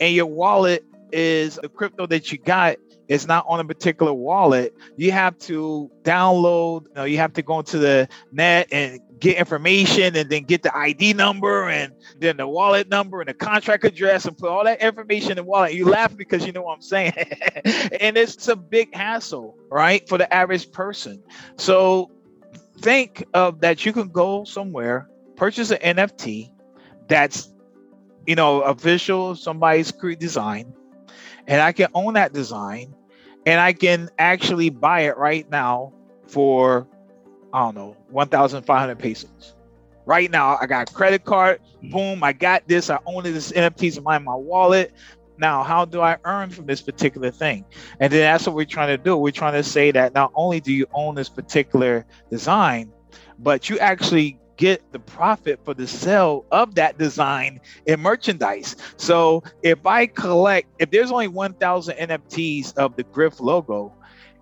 and 0.00 0.14
your 0.14 0.26
wallet 0.26 0.84
is 1.12 1.56
the 1.56 1.68
crypto 1.68 2.06
that 2.06 2.32
you 2.32 2.38
got 2.38 2.76
it's 3.08 3.26
not 3.26 3.44
on 3.48 3.60
a 3.60 3.64
particular 3.64 4.12
wallet, 4.12 4.74
you 4.96 5.12
have 5.12 5.38
to 5.38 5.90
download, 6.02 6.84
you, 6.88 6.94
know, 6.94 7.04
you 7.04 7.18
have 7.18 7.32
to 7.34 7.42
go 7.42 7.58
into 7.60 7.78
the 7.78 8.08
net 8.32 8.68
and 8.72 9.00
get 9.18 9.36
information 9.36 10.14
and 10.16 10.28
then 10.28 10.42
get 10.42 10.62
the 10.62 10.76
ID 10.76 11.14
number 11.14 11.68
and 11.68 11.92
then 12.18 12.36
the 12.36 12.46
wallet 12.46 12.88
number 12.88 13.20
and 13.20 13.28
the 13.28 13.34
contract 13.34 13.84
address 13.84 14.26
and 14.26 14.36
put 14.36 14.50
all 14.50 14.64
that 14.64 14.80
information 14.82 15.32
in 15.32 15.36
the 15.36 15.44
wallet. 15.44 15.74
You 15.74 15.88
laugh 15.88 16.16
because 16.16 16.44
you 16.44 16.52
know 16.52 16.62
what 16.62 16.74
I'm 16.74 16.82
saying. 16.82 17.12
and 18.00 18.16
it's 18.16 18.48
a 18.48 18.56
big 18.56 18.94
hassle, 18.94 19.56
right, 19.70 20.06
for 20.08 20.18
the 20.18 20.32
average 20.32 20.70
person. 20.70 21.22
So 21.56 22.10
think 22.78 23.24
of 23.34 23.60
that 23.60 23.86
you 23.86 23.92
can 23.92 24.08
go 24.08 24.44
somewhere, 24.44 25.08
purchase 25.36 25.70
an 25.70 25.96
NFT 25.96 26.50
that's 27.08 27.52
you 28.26 28.34
know 28.34 28.62
official 28.62 29.36
somebody's 29.36 29.92
create 29.92 30.18
design 30.18 30.74
and 31.46 31.60
I 31.60 31.72
can 31.72 31.88
own 31.94 32.14
that 32.14 32.32
design 32.32 32.94
and 33.46 33.60
I 33.60 33.72
can 33.72 34.10
actually 34.18 34.70
buy 34.70 35.02
it 35.02 35.16
right 35.16 35.48
now 35.48 35.92
for 36.26 36.88
I 37.56 37.60
don't 37.60 37.74
know, 37.74 37.96
1,500 38.10 38.98
pesos. 38.98 39.54
Right 40.04 40.30
now, 40.30 40.58
I 40.60 40.66
got 40.66 40.92
credit 40.92 41.24
card. 41.24 41.58
Boom, 41.84 42.22
I 42.22 42.34
got 42.34 42.68
this. 42.68 42.90
I 42.90 42.98
own 43.06 43.24
this 43.24 43.50
NFTs 43.50 43.96
in 43.96 44.04
my, 44.04 44.18
my 44.18 44.34
wallet. 44.34 44.92
Now, 45.38 45.62
how 45.62 45.86
do 45.86 46.02
I 46.02 46.18
earn 46.26 46.50
from 46.50 46.66
this 46.66 46.82
particular 46.82 47.30
thing? 47.30 47.64
And 47.98 48.12
then 48.12 48.20
that's 48.20 48.46
what 48.46 48.54
we're 48.54 48.66
trying 48.66 48.88
to 48.88 49.02
do. 49.02 49.16
We're 49.16 49.32
trying 49.32 49.54
to 49.54 49.62
say 49.62 49.90
that 49.90 50.12
not 50.12 50.32
only 50.34 50.60
do 50.60 50.70
you 50.70 50.86
own 50.92 51.14
this 51.14 51.30
particular 51.30 52.04
design, 52.30 52.92
but 53.38 53.70
you 53.70 53.78
actually 53.78 54.38
get 54.58 54.82
the 54.92 54.98
profit 54.98 55.58
for 55.64 55.72
the 55.72 55.86
sale 55.86 56.44
of 56.52 56.74
that 56.74 56.98
design 56.98 57.58
in 57.86 58.00
merchandise. 58.00 58.76
So 58.98 59.42
if 59.62 59.86
I 59.86 60.08
collect, 60.08 60.68
if 60.78 60.90
there's 60.90 61.10
only 61.10 61.28
1,000 61.28 61.96
NFTs 61.96 62.76
of 62.76 62.96
the 62.96 63.04
Griff 63.04 63.40
logo, 63.40 63.94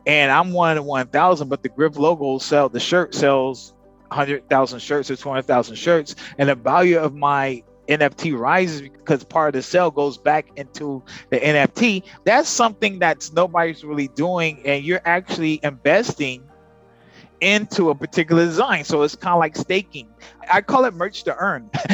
and 0.06 0.30
I'm 0.30 0.52
one 0.52 0.76
of 0.76 0.84
1,000, 0.84 1.49
but 1.49 1.62
the 1.62 1.68
Griff 1.68 1.96
logo 1.96 2.38
sell 2.38 2.68
the 2.68 2.80
shirt 2.80 3.14
sells 3.14 3.73
100,000 4.08 4.80
shirts 4.80 5.11
or 5.11 5.16
200,000 5.16 5.76
shirts, 5.76 6.14
and 6.38 6.49
the 6.49 6.54
value 6.54 6.99
of 6.99 7.14
my 7.14 7.62
NFT 7.88 8.38
rises 8.38 8.80
because 8.80 9.25
part 9.25 9.49
of 9.49 9.54
the 9.54 9.62
sale 9.62 9.90
goes 9.90 10.16
back 10.16 10.46
into 10.56 11.02
the 11.30 11.38
NFT. 11.38 12.02
That's 12.25 12.49
something 12.49 12.99
that's 12.99 13.32
nobody's 13.32 13.84
really 13.84 14.08
doing, 14.08 14.62
and 14.64 14.84
you're 14.84 15.02
actually 15.04 15.61
investing 15.62 16.42
into 17.40 17.90
a 17.90 17.94
particular 17.94 18.46
design. 18.46 18.84
So 18.84 19.02
it's 19.02 19.14
kind 19.14 19.34
of 19.34 19.40
like 19.40 19.56
staking. 19.56 20.08
I 20.50 20.62
call 20.62 20.84
it 20.87 20.94
merch 20.94 21.25
to 21.25 21.37
earn. 21.37 21.68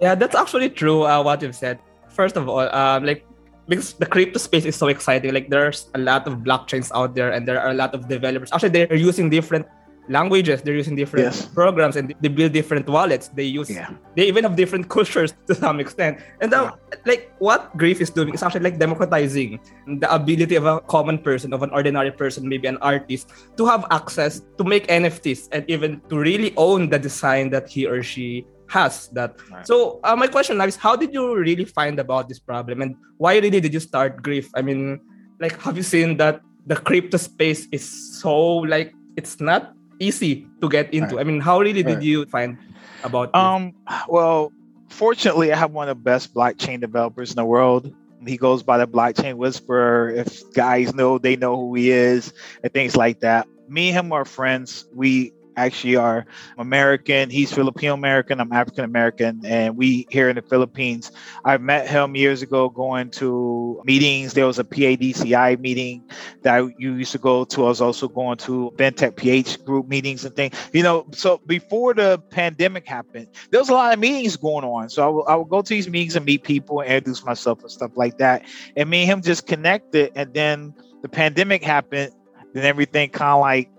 yeah, 0.00 0.14
that's 0.14 0.34
actually 0.34 0.70
true. 0.70 1.04
Uh, 1.04 1.22
what 1.22 1.42
you've 1.42 1.54
said. 1.54 1.78
First 2.08 2.36
of 2.36 2.48
all, 2.48 2.60
um, 2.74 3.04
like 3.04 3.24
because 3.68 3.92
the 3.94 4.06
crypto 4.06 4.38
space 4.38 4.64
is 4.64 4.76
so 4.76 4.88
exciting. 4.88 5.32
Like 5.32 5.50
there's 5.50 5.90
a 5.94 5.98
lot 5.98 6.26
of 6.26 6.40
blockchains 6.40 6.90
out 6.94 7.14
there, 7.14 7.32
and 7.32 7.46
there 7.46 7.60
are 7.60 7.70
a 7.70 7.74
lot 7.74 7.94
of 7.94 8.08
developers. 8.08 8.50
Actually, 8.52 8.70
they're 8.70 8.96
using 8.96 9.28
different 9.28 9.66
languages. 10.08 10.62
They're 10.62 10.74
using 10.74 10.96
different 10.96 11.26
yes. 11.26 11.44
programs, 11.44 11.96
and 11.96 12.14
they 12.20 12.28
build 12.28 12.52
different 12.52 12.88
wallets. 12.88 13.28
They 13.28 13.44
use. 13.44 13.70
Yeah. 13.70 13.92
They 14.16 14.26
even 14.26 14.44
have 14.44 14.56
different 14.56 14.88
cultures 14.96 15.34
to 15.46 15.54
some 15.54 15.80
extent. 15.80 16.18
And 16.40 16.50
the, 16.50 16.72
yeah. 16.72 16.98
like 17.04 17.32
what 17.38 17.76
Griff 17.76 18.00
is 18.00 18.10
doing 18.10 18.32
is 18.32 18.42
actually 18.42 18.64
like 18.64 18.78
democratizing 18.78 19.60
the 20.00 20.08
ability 20.12 20.56
of 20.56 20.64
a 20.64 20.80
common 20.80 21.18
person, 21.18 21.52
of 21.52 21.62
an 21.62 21.70
ordinary 21.70 22.10
person, 22.10 22.48
maybe 22.48 22.66
an 22.68 22.78
artist, 22.78 23.30
to 23.56 23.66
have 23.66 23.84
access 23.90 24.40
to 24.56 24.64
make 24.64 24.88
NFTs 24.88 25.48
and 25.52 25.64
even 25.68 26.00
to 26.08 26.18
really 26.18 26.54
own 26.56 26.88
the 26.88 26.98
design 26.98 27.50
that 27.50 27.68
he 27.68 27.86
or 27.86 28.02
she 28.02 28.46
has 28.68 29.08
that. 29.08 29.36
Right. 29.50 29.66
So 29.66 30.00
uh, 30.04 30.14
my 30.14 30.28
question 30.28 30.58
now 30.58 30.66
is, 30.66 30.76
how 30.76 30.94
did 30.94 31.12
you 31.12 31.36
really 31.36 31.64
find 31.64 31.98
about 31.98 32.28
this 32.28 32.38
problem, 32.38 32.82
and 32.82 32.96
why 33.16 33.36
really 33.38 33.60
did 33.60 33.72
you 33.72 33.80
start 33.80 34.22
Griff? 34.22 34.48
I 34.54 34.62
mean, 34.62 35.00
like, 35.40 35.60
have 35.62 35.76
you 35.76 35.82
seen 35.82 36.16
that 36.18 36.40
the 36.66 36.76
crypto 36.76 37.16
space 37.16 37.66
is 37.72 38.20
so 38.20 38.58
like 38.68 38.94
it's 39.16 39.40
not 39.40 39.74
easy 39.98 40.46
to 40.60 40.68
get 40.68 40.92
into? 40.92 41.16
Right. 41.16 41.22
I 41.22 41.24
mean, 41.24 41.40
how 41.40 41.60
really 41.60 41.82
right. 41.82 41.94
did 41.96 42.04
you 42.04 42.26
find 42.26 42.58
about? 43.02 43.34
Um, 43.34 43.72
this? 43.88 44.00
well, 44.08 44.52
fortunately, 44.88 45.52
I 45.52 45.56
have 45.56 45.72
one 45.72 45.88
of 45.88 45.96
the 45.96 46.02
best 46.02 46.34
blockchain 46.34 46.80
developers 46.80 47.30
in 47.30 47.36
the 47.36 47.44
world. 47.44 47.92
He 48.26 48.36
goes 48.36 48.62
by 48.62 48.78
the 48.78 48.86
blockchain 48.86 49.34
whisperer. 49.34 50.10
If 50.10 50.42
guys 50.52 50.92
know, 50.92 51.18
they 51.18 51.36
know 51.36 51.56
who 51.56 51.74
he 51.74 51.90
is, 51.90 52.32
and 52.62 52.72
things 52.72 52.96
like 52.96 53.20
that. 53.20 53.48
Me 53.68 53.88
and 53.90 53.98
him 53.98 54.12
are 54.12 54.24
friends. 54.24 54.86
We 54.94 55.32
actually 55.58 55.96
are 55.96 56.24
American. 56.56 57.28
He's 57.30 57.52
Filipino 57.52 57.94
American. 57.94 58.40
I'm 58.40 58.52
African 58.52 58.84
American, 58.84 59.44
and 59.44 59.76
we 59.76 60.06
here 60.10 60.28
in 60.28 60.36
the 60.36 60.42
Philippines. 60.42 61.10
I 61.44 61.58
met 61.58 61.88
him 61.88 62.14
years 62.14 62.42
ago 62.42 62.68
going 62.68 63.10
to 63.12 63.82
meetings. 63.84 64.34
There 64.34 64.46
was 64.46 64.58
a 64.58 64.64
PADCI 64.64 65.58
meeting 65.60 66.08
that 66.42 66.60
you 66.78 66.94
used 66.94 67.12
to 67.12 67.18
go 67.18 67.44
to. 67.44 67.64
I 67.64 67.68
was 67.68 67.80
also 67.80 68.08
going 68.08 68.38
to 68.38 68.72
Bentech 68.76 69.16
PH 69.16 69.64
group 69.64 69.88
meetings 69.88 70.24
and 70.24 70.34
things. 70.34 70.54
You 70.72 70.82
know, 70.82 71.06
so 71.12 71.40
before 71.46 71.92
the 71.94 72.22
pandemic 72.30 72.86
happened, 72.86 73.26
there 73.50 73.60
was 73.60 73.68
a 73.68 73.74
lot 73.74 73.92
of 73.92 73.98
meetings 73.98 74.36
going 74.36 74.64
on. 74.64 74.88
So 74.88 75.04
I 75.04 75.08
would, 75.08 75.24
I 75.24 75.36
would 75.36 75.48
go 75.48 75.62
to 75.62 75.68
these 75.68 75.88
meetings 75.88 76.16
and 76.16 76.24
meet 76.24 76.44
people 76.44 76.80
and 76.80 76.90
introduce 76.90 77.24
myself 77.24 77.60
and 77.62 77.70
stuff 77.70 77.90
like 77.96 78.18
that. 78.18 78.44
And 78.76 78.88
me 78.88 79.02
and 79.02 79.10
him 79.10 79.22
just 79.22 79.46
connected, 79.46 80.12
and 80.14 80.32
then 80.32 80.74
the 81.02 81.08
pandemic 81.08 81.62
happened. 81.64 82.12
Then 82.54 82.64
everything 82.64 83.10
kind 83.10 83.32
of 83.32 83.40
like 83.40 83.70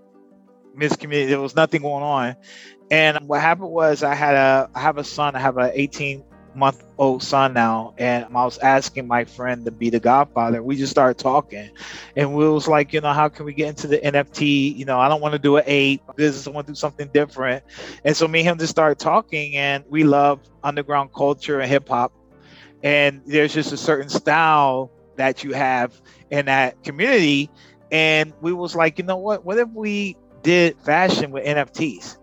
miscommunicated. 0.76 1.28
There 1.28 1.40
was 1.40 1.56
nothing 1.56 1.82
going 1.82 2.02
on. 2.02 2.36
And 2.90 3.18
what 3.28 3.40
happened 3.40 3.70
was 3.70 4.02
I 4.02 4.14
had 4.14 4.34
a 4.34 4.68
I 4.74 4.80
have 4.80 4.98
a 4.98 5.04
son. 5.04 5.36
I 5.36 5.38
have 5.38 5.56
an 5.58 5.70
18 5.74 6.24
month 6.54 6.84
old 6.98 7.22
son 7.22 7.52
now, 7.52 7.94
and 7.98 8.24
I 8.24 8.44
was 8.44 8.58
asking 8.58 9.06
my 9.06 9.24
friend 9.24 9.64
to 9.64 9.70
be 9.70 9.90
the 9.90 10.00
godfather. 10.00 10.62
We 10.62 10.76
just 10.76 10.90
started 10.90 11.18
talking, 11.22 11.70
and 12.16 12.34
we 12.34 12.48
was 12.48 12.66
like, 12.66 12.92
you 12.92 13.00
know, 13.00 13.12
how 13.12 13.28
can 13.28 13.44
we 13.44 13.54
get 13.54 13.68
into 13.68 13.86
the 13.86 13.98
NFT? 13.98 14.76
You 14.76 14.84
know, 14.84 14.98
I 14.98 15.08
don't 15.08 15.20
want 15.20 15.32
to 15.32 15.38
do 15.38 15.56
an 15.56 15.64
ape 15.66 16.02
business. 16.16 16.46
I 16.46 16.50
want 16.50 16.66
to 16.66 16.72
do 16.72 16.76
something 16.76 17.08
different. 17.12 17.64
And 18.04 18.16
so 18.16 18.26
me 18.26 18.40
and 18.40 18.48
him 18.48 18.58
just 18.58 18.70
started 18.70 18.98
talking, 18.98 19.56
and 19.56 19.84
we 19.88 20.04
love 20.04 20.40
underground 20.62 21.12
culture 21.14 21.60
and 21.60 21.70
hip 21.70 21.88
hop. 21.88 22.12
And 22.82 23.22
there's 23.26 23.54
just 23.54 23.72
a 23.72 23.76
certain 23.76 24.08
style 24.08 24.90
that 25.16 25.44
you 25.44 25.52
have 25.52 26.00
in 26.30 26.46
that 26.46 26.82
community. 26.82 27.50
And 27.90 28.32
we 28.40 28.52
was 28.52 28.74
like, 28.74 28.98
you 28.98 29.04
know 29.04 29.18
what? 29.18 29.44
What 29.44 29.58
if 29.58 29.68
we 29.68 30.16
did 30.42 30.76
fashion 30.80 31.30
with 31.30 31.44
NFTs. 31.44 32.16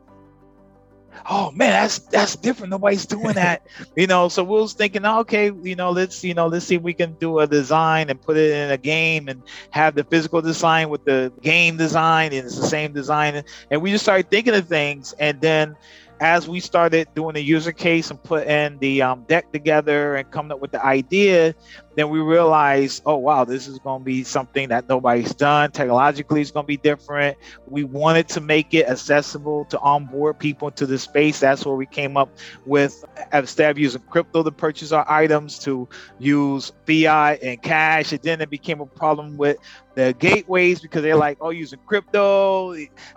Oh 1.30 1.52
man, 1.52 1.72
that's 1.72 2.00
that's 2.00 2.36
different. 2.36 2.72
Nobody's 2.72 3.06
doing 3.06 3.34
that, 3.36 3.66
you 3.96 4.08
know. 4.08 4.30
So 4.30 4.44
we 4.44 4.60
was 4.60 4.74
thinking, 4.74 5.06
oh, 5.06 5.20
okay, 5.20 5.52
you 5.52 5.76
know, 5.76 5.92
let's 5.92 6.24
you 6.24 6.34
know, 6.34 6.48
let's 6.48 6.66
see 6.66 6.76
if 6.76 6.82
we 6.82 6.94
can 6.94 7.14
do 7.16 7.40
a 7.40 7.48
design 7.48 8.10
and 8.10 8.22
put 8.22 8.38
it 8.38 8.52
in 8.52 8.72
a 8.72 8.78
game 8.78 9.28
and 9.28 9.44
have 9.72 9.96
the 9.96 10.04
physical 10.04 10.42
design 10.42 10.90
with 10.90 11.04
the 11.06 11.34
game 11.42 11.78
design, 11.78 12.34
and 12.34 12.46
it's 12.46 12.58
the 12.58 12.68
same 12.68 12.94
design. 12.94 13.44
And 13.70 13.82
we 13.82 13.92
just 13.92 14.06
started 14.06 14.30
thinking 14.30 14.54
of 14.56 14.68
things, 14.68 15.14
and 15.20 15.42
then 15.42 15.76
as 16.20 16.48
we 16.48 16.60
started 16.60 17.08
doing 17.16 17.36
the 17.36 17.42
user 17.42 17.72
case 17.72 18.10
and 18.10 18.22
putting 18.24 18.80
the 18.80 19.02
um, 19.02 19.24
deck 19.28 19.52
together 19.52 20.16
and 20.16 20.30
coming 20.32 20.52
up 20.52 20.60
with 20.60 20.72
the 20.72 20.84
idea, 20.84 21.54
then 21.96 22.10
we 22.10 22.20
realized, 22.20 23.02
oh 23.06 23.18
wow, 23.18 23.44
this 23.44 23.68
is 23.68 23.80
going 23.80 24.02
to 24.02 24.06
be 24.06 24.24
something 24.24 24.70
that 24.70 24.88
nobody's 24.88 25.34
done. 25.34 25.72
Technologically, 25.72 26.42
it's 26.42 26.52
going 26.52 26.64
to 26.64 26.68
be 26.68 26.78
different. 26.78 27.38
We 27.68 27.84
wanted 27.84 28.28
to 28.30 28.42
make 28.42 28.74
it 28.74 28.88
accessible 28.88 29.66
to 29.66 29.80
onboard 29.80 30.40
people 30.40 30.68
into 30.68 30.86
the 30.86 30.98
space. 30.98 31.40
That's 31.40 31.66
where 31.66 31.76
we 31.76 31.86
came 31.86 32.18
up 32.18 32.30
with 32.66 33.04
instead 33.34 33.72
of 33.72 33.78
using 33.78 34.02
crypto 34.02 34.44
to 34.44 34.52
purchase 34.52 34.92
our 34.92 35.10
items, 35.10 35.60
to 35.60 35.88
use 36.20 36.72
fiat 36.86 37.42
and 37.42 37.62
cash. 37.62 38.12
And 38.12 38.22
then 38.22 38.42
it 38.42 38.50
became 38.50 38.82
a 38.82 38.86
problem 38.86 39.38
with 39.38 39.58
the 39.98 40.14
gateways 40.14 40.80
because 40.80 41.02
they're 41.02 41.18
like, 41.18 41.38
oh, 41.42 41.50
using 41.50 41.80
crypto, 41.86 42.74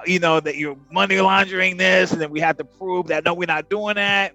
you 0.06 0.18
know, 0.18 0.40
that 0.40 0.56
you're 0.56 0.76
money 0.90 1.20
laundering 1.20 1.76
this, 1.76 2.12
and 2.12 2.20
then 2.20 2.30
we 2.30 2.40
had 2.40 2.58
to 2.58 2.64
prove 2.64 3.08
that 3.08 3.25
no, 3.25 3.34
we're 3.34 3.46
not 3.46 3.68
doing 3.68 3.94
that. 3.94 4.34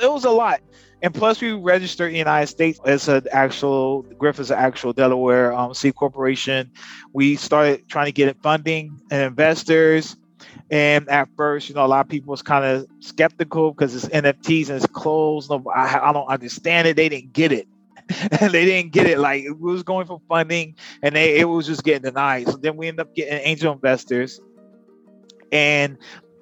It 0.00 0.10
was 0.10 0.24
a 0.24 0.30
lot 0.30 0.60
and 1.02 1.14
plus 1.14 1.40
we 1.40 1.52
registered 1.52 2.08
in 2.08 2.12
the 2.14 2.18
United 2.18 2.48
States 2.48 2.78
as 2.84 3.08
an 3.08 3.26
actual 3.32 4.02
Griff 4.18 4.38
is 4.38 4.50
an 4.50 4.58
actual 4.58 4.92
Delaware 4.92 5.52
um, 5.52 5.72
C 5.72 5.92
corporation. 5.92 6.70
We 7.12 7.36
started 7.36 7.88
trying 7.88 8.06
to 8.06 8.12
get 8.12 8.36
funding 8.42 9.00
and 9.10 9.22
investors. 9.22 10.16
And 10.70 11.08
at 11.08 11.28
first, 11.36 11.68
you 11.68 11.74
know, 11.74 11.84
a 11.84 11.88
lot 11.88 12.00
of 12.00 12.08
people 12.08 12.30
was 12.30 12.42
kind 12.42 12.64
of 12.64 12.86
skeptical 13.00 13.72
because 13.72 13.94
it's 13.94 14.06
NFTs 14.06 14.68
and 14.68 14.76
it's 14.76 14.86
closed. 14.86 15.50
No, 15.50 15.64
I, 15.74 16.10
I 16.10 16.12
don't 16.12 16.28
understand 16.28 16.86
it. 16.86 16.96
They 16.96 17.08
didn't 17.08 17.32
get 17.32 17.50
it. 17.50 17.66
they 18.40 18.64
didn't 18.64 18.92
get 18.92 19.06
it. 19.06 19.18
Like 19.18 19.44
it 19.44 19.58
was 19.58 19.82
going 19.82 20.06
for 20.06 20.20
funding, 20.28 20.76
and 21.02 21.14
they 21.14 21.38
it 21.38 21.44
was 21.44 21.66
just 21.66 21.84
getting 21.84 22.02
denied. 22.02 22.48
So 22.48 22.56
then 22.56 22.76
we 22.76 22.88
end 22.88 23.00
up 23.00 23.14
getting 23.14 23.34
angel 23.34 23.72
investors, 23.72 24.40
and 25.52 25.98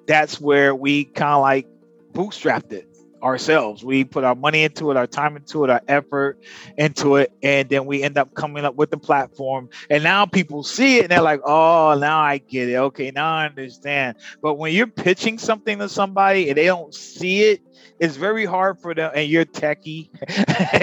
that's 0.07 0.39
where 0.39 0.73
we 0.73 1.05
kind 1.05 1.33
of 1.33 1.41
like 1.41 1.67
bootstrapped 2.13 2.71
it 2.71 2.89
ourselves. 3.21 3.83
We 3.83 4.03
put 4.03 4.23
our 4.23 4.35
money 4.35 4.63
into 4.63 4.91
it, 4.91 4.97
our 4.97 5.07
time 5.07 5.35
into 5.35 5.63
it, 5.63 5.69
our 5.69 5.81
effort 5.87 6.39
into 6.77 7.17
it, 7.17 7.31
and 7.43 7.69
then 7.69 7.85
we 7.85 8.03
end 8.03 8.17
up 8.17 8.33
coming 8.33 8.65
up 8.65 8.75
with 8.75 8.91
the 8.91 8.97
platform. 8.97 9.69
And 9.89 10.03
now 10.03 10.25
people 10.25 10.63
see 10.63 10.97
it 10.97 11.03
and 11.03 11.11
they're 11.11 11.21
like, 11.21 11.41
"Oh, 11.45 11.97
now 11.99 12.19
I 12.19 12.37
get 12.37 12.69
it. 12.69 12.75
Okay, 12.75 13.11
now 13.11 13.35
I 13.35 13.45
understand." 13.45 14.17
But 14.41 14.55
when 14.55 14.73
you're 14.73 14.87
pitching 14.87 15.37
something 15.37 15.79
to 15.79 15.89
somebody 15.89 16.49
and 16.49 16.57
they 16.57 16.65
don't 16.65 16.93
see 16.93 17.43
it, 17.43 17.61
it's 17.99 18.15
very 18.15 18.45
hard 18.45 18.79
for 18.79 18.93
them. 18.93 19.11
And 19.13 19.29
you're 19.29 19.45
techie, 19.45 20.09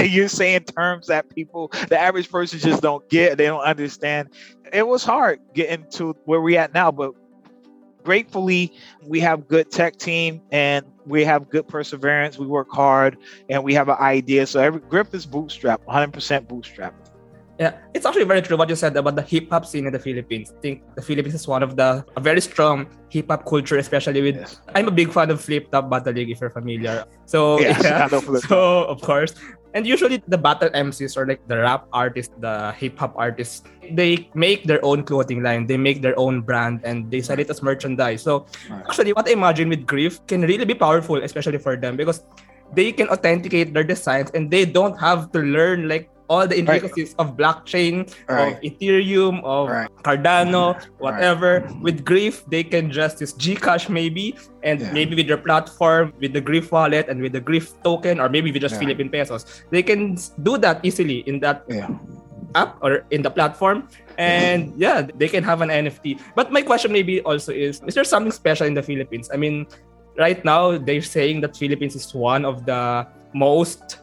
you're 0.12 0.28
saying 0.28 0.64
terms 0.64 1.06
that 1.08 1.34
people, 1.34 1.68
the 1.88 1.98
average 1.98 2.30
person, 2.30 2.58
just 2.58 2.82
don't 2.82 3.08
get. 3.08 3.38
They 3.38 3.46
don't 3.46 3.62
understand. 3.62 4.30
It 4.72 4.86
was 4.86 5.04
hard 5.04 5.40
getting 5.54 5.88
to 5.92 6.16
where 6.24 6.40
we 6.40 6.56
at 6.56 6.74
now, 6.74 6.90
but 6.90 7.14
gratefully 8.06 8.72
we 9.02 9.18
have 9.18 9.48
good 9.48 9.70
tech 9.70 9.96
team 9.96 10.40
and 10.52 10.86
we 11.06 11.24
have 11.24 11.50
good 11.50 11.66
perseverance 11.66 12.38
we 12.38 12.46
work 12.46 12.70
hard 12.70 13.18
and 13.48 13.64
we 13.64 13.74
have 13.74 13.88
an 13.88 13.96
idea 13.98 14.46
so 14.46 14.60
every 14.60 14.78
Griff 14.78 15.12
is 15.12 15.26
bootstrap 15.26 15.84
100% 15.86 16.46
bootstrap 16.46 16.94
yeah, 17.58 17.78
it's 17.94 18.04
actually 18.04 18.24
very 18.24 18.42
true 18.42 18.56
what 18.56 18.68
you 18.68 18.76
said 18.76 18.96
about 18.96 19.16
the 19.16 19.22
hip 19.22 19.48
hop 19.50 19.64
scene 19.64 19.86
in 19.86 19.92
the 19.92 19.98
Philippines. 19.98 20.52
I 20.56 20.60
think 20.60 20.94
the 20.94 21.02
Philippines 21.02 21.34
is 21.34 21.48
one 21.48 21.62
of 21.62 21.76
the 21.76 22.04
a 22.16 22.20
very 22.20 22.40
strong 22.40 22.86
hip 23.08 23.30
hop 23.30 23.46
culture, 23.46 23.78
especially 23.78 24.20
with. 24.20 24.36
Yes. 24.36 24.60
I'm 24.74 24.88
a 24.88 24.90
big 24.90 25.12
fan 25.12 25.30
of 25.30 25.40
Flip 25.40 25.70
Top 25.70 25.88
Battle 25.88 26.12
League, 26.12 26.30
if 26.30 26.40
you're 26.40 26.50
familiar. 26.50 27.04
So 27.24 27.58
yes, 27.60 27.82
yeah, 27.82 28.08
so 28.40 28.84
of 28.84 29.00
course, 29.00 29.34
and 29.72 29.86
usually 29.86 30.22
the 30.28 30.36
battle 30.36 30.68
MCs 30.70 31.16
or 31.16 31.26
like 31.26 31.40
the 31.48 31.58
rap 31.58 31.86
artists, 31.92 32.32
the 32.40 32.72
hip 32.72 32.98
hop 32.98 33.14
artists, 33.16 33.62
they 33.92 34.28
make 34.34 34.64
their 34.64 34.84
own 34.84 35.02
clothing 35.04 35.42
line, 35.42 35.66
they 35.66 35.76
make 35.76 36.02
their 36.02 36.18
own 36.18 36.40
brand, 36.40 36.80
and 36.84 37.10
they 37.10 37.20
sell 37.20 37.38
it 37.38 37.48
as 37.48 37.62
merchandise. 37.62 38.20
So 38.20 38.46
right. 38.68 38.84
actually, 38.88 39.12
what 39.12 39.28
I 39.28 39.32
imagine 39.32 39.68
with 39.68 39.86
Griff 39.86 40.24
can 40.26 40.42
really 40.42 40.64
be 40.64 40.74
powerful, 40.74 41.22
especially 41.22 41.58
for 41.58 41.76
them, 41.76 41.96
because 41.96 42.24
they 42.74 42.90
can 42.92 43.08
authenticate 43.08 43.72
their 43.72 43.84
designs 43.84 44.30
and 44.34 44.50
they 44.50 44.64
don't 44.64 44.98
have 44.98 45.30
to 45.32 45.38
learn 45.38 45.88
like 45.88 46.10
all 46.28 46.46
the 46.46 46.58
intricacies 46.58 47.14
right. 47.18 47.26
of 47.26 47.36
blockchain, 47.36 48.12
right. 48.28 48.54
of 48.54 48.60
Ethereum, 48.60 49.42
of 49.44 49.68
right. 49.68 49.90
Cardano, 50.02 50.80
whatever. 50.98 51.68
With 51.80 52.04
Griff, 52.04 52.44
they 52.46 52.64
can 52.64 52.90
just 52.90 53.20
use 53.20 53.32
Gcash 53.34 53.88
maybe, 53.88 54.36
and 54.62 54.80
yeah. 54.80 54.92
maybe 54.92 55.14
with 55.14 55.28
their 55.28 55.38
platform, 55.38 56.12
with 56.20 56.32
the 56.32 56.40
Griff 56.40 56.72
wallet 56.72 57.08
and 57.08 57.20
with 57.22 57.32
the 57.32 57.40
Griff 57.40 57.72
token, 57.82 58.20
or 58.20 58.28
maybe 58.28 58.50
with 58.52 58.62
just 58.62 58.74
yeah. 58.74 58.80
Philippine 58.80 59.10
pesos. 59.10 59.64
They 59.70 59.82
can 59.82 60.18
do 60.42 60.58
that 60.58 60.84
easily 60.84 61.20
in 61.26 61.40
that 61.40 61.64
yeah. 61.68 61.88
app 62.54 62.78
or 62.82 63.04
in 63.10 63.22
the 63.22 63.30
platform. 63.30 63.88
And 64.18 64.72
yeah, 64.76 65.02
they 65.02 65.28
can 65.28 65.44
have 65.44 65.60
an 65.60 65.68
NFT. 65.68 66.20
But 66.34 66.50
my 66.50 66.62
question 66.62 66.92
maybe 66.92 67.20
also 67.20 67.52
is, 67.52 67.82
is 67.86 67.94
there 67.94 68.04
something 68.04 68.32
special 68.32 68.66
in 68.66 68.74
the 68.74 68.82
Philippines? 68.82 69.30
I 69.32 69.36
mean, 69.36 69.66
right 70.16 70.42
now 70.44 70.78
they're 70.78 71.02
saying 71.02 71.42
that 71.42 71.56
Philippines 71.56 71.94
is 71.94 72.14
one 72.14 72.44
of 72.44 72.64
the 72.64 73.06
most 73.34 73.98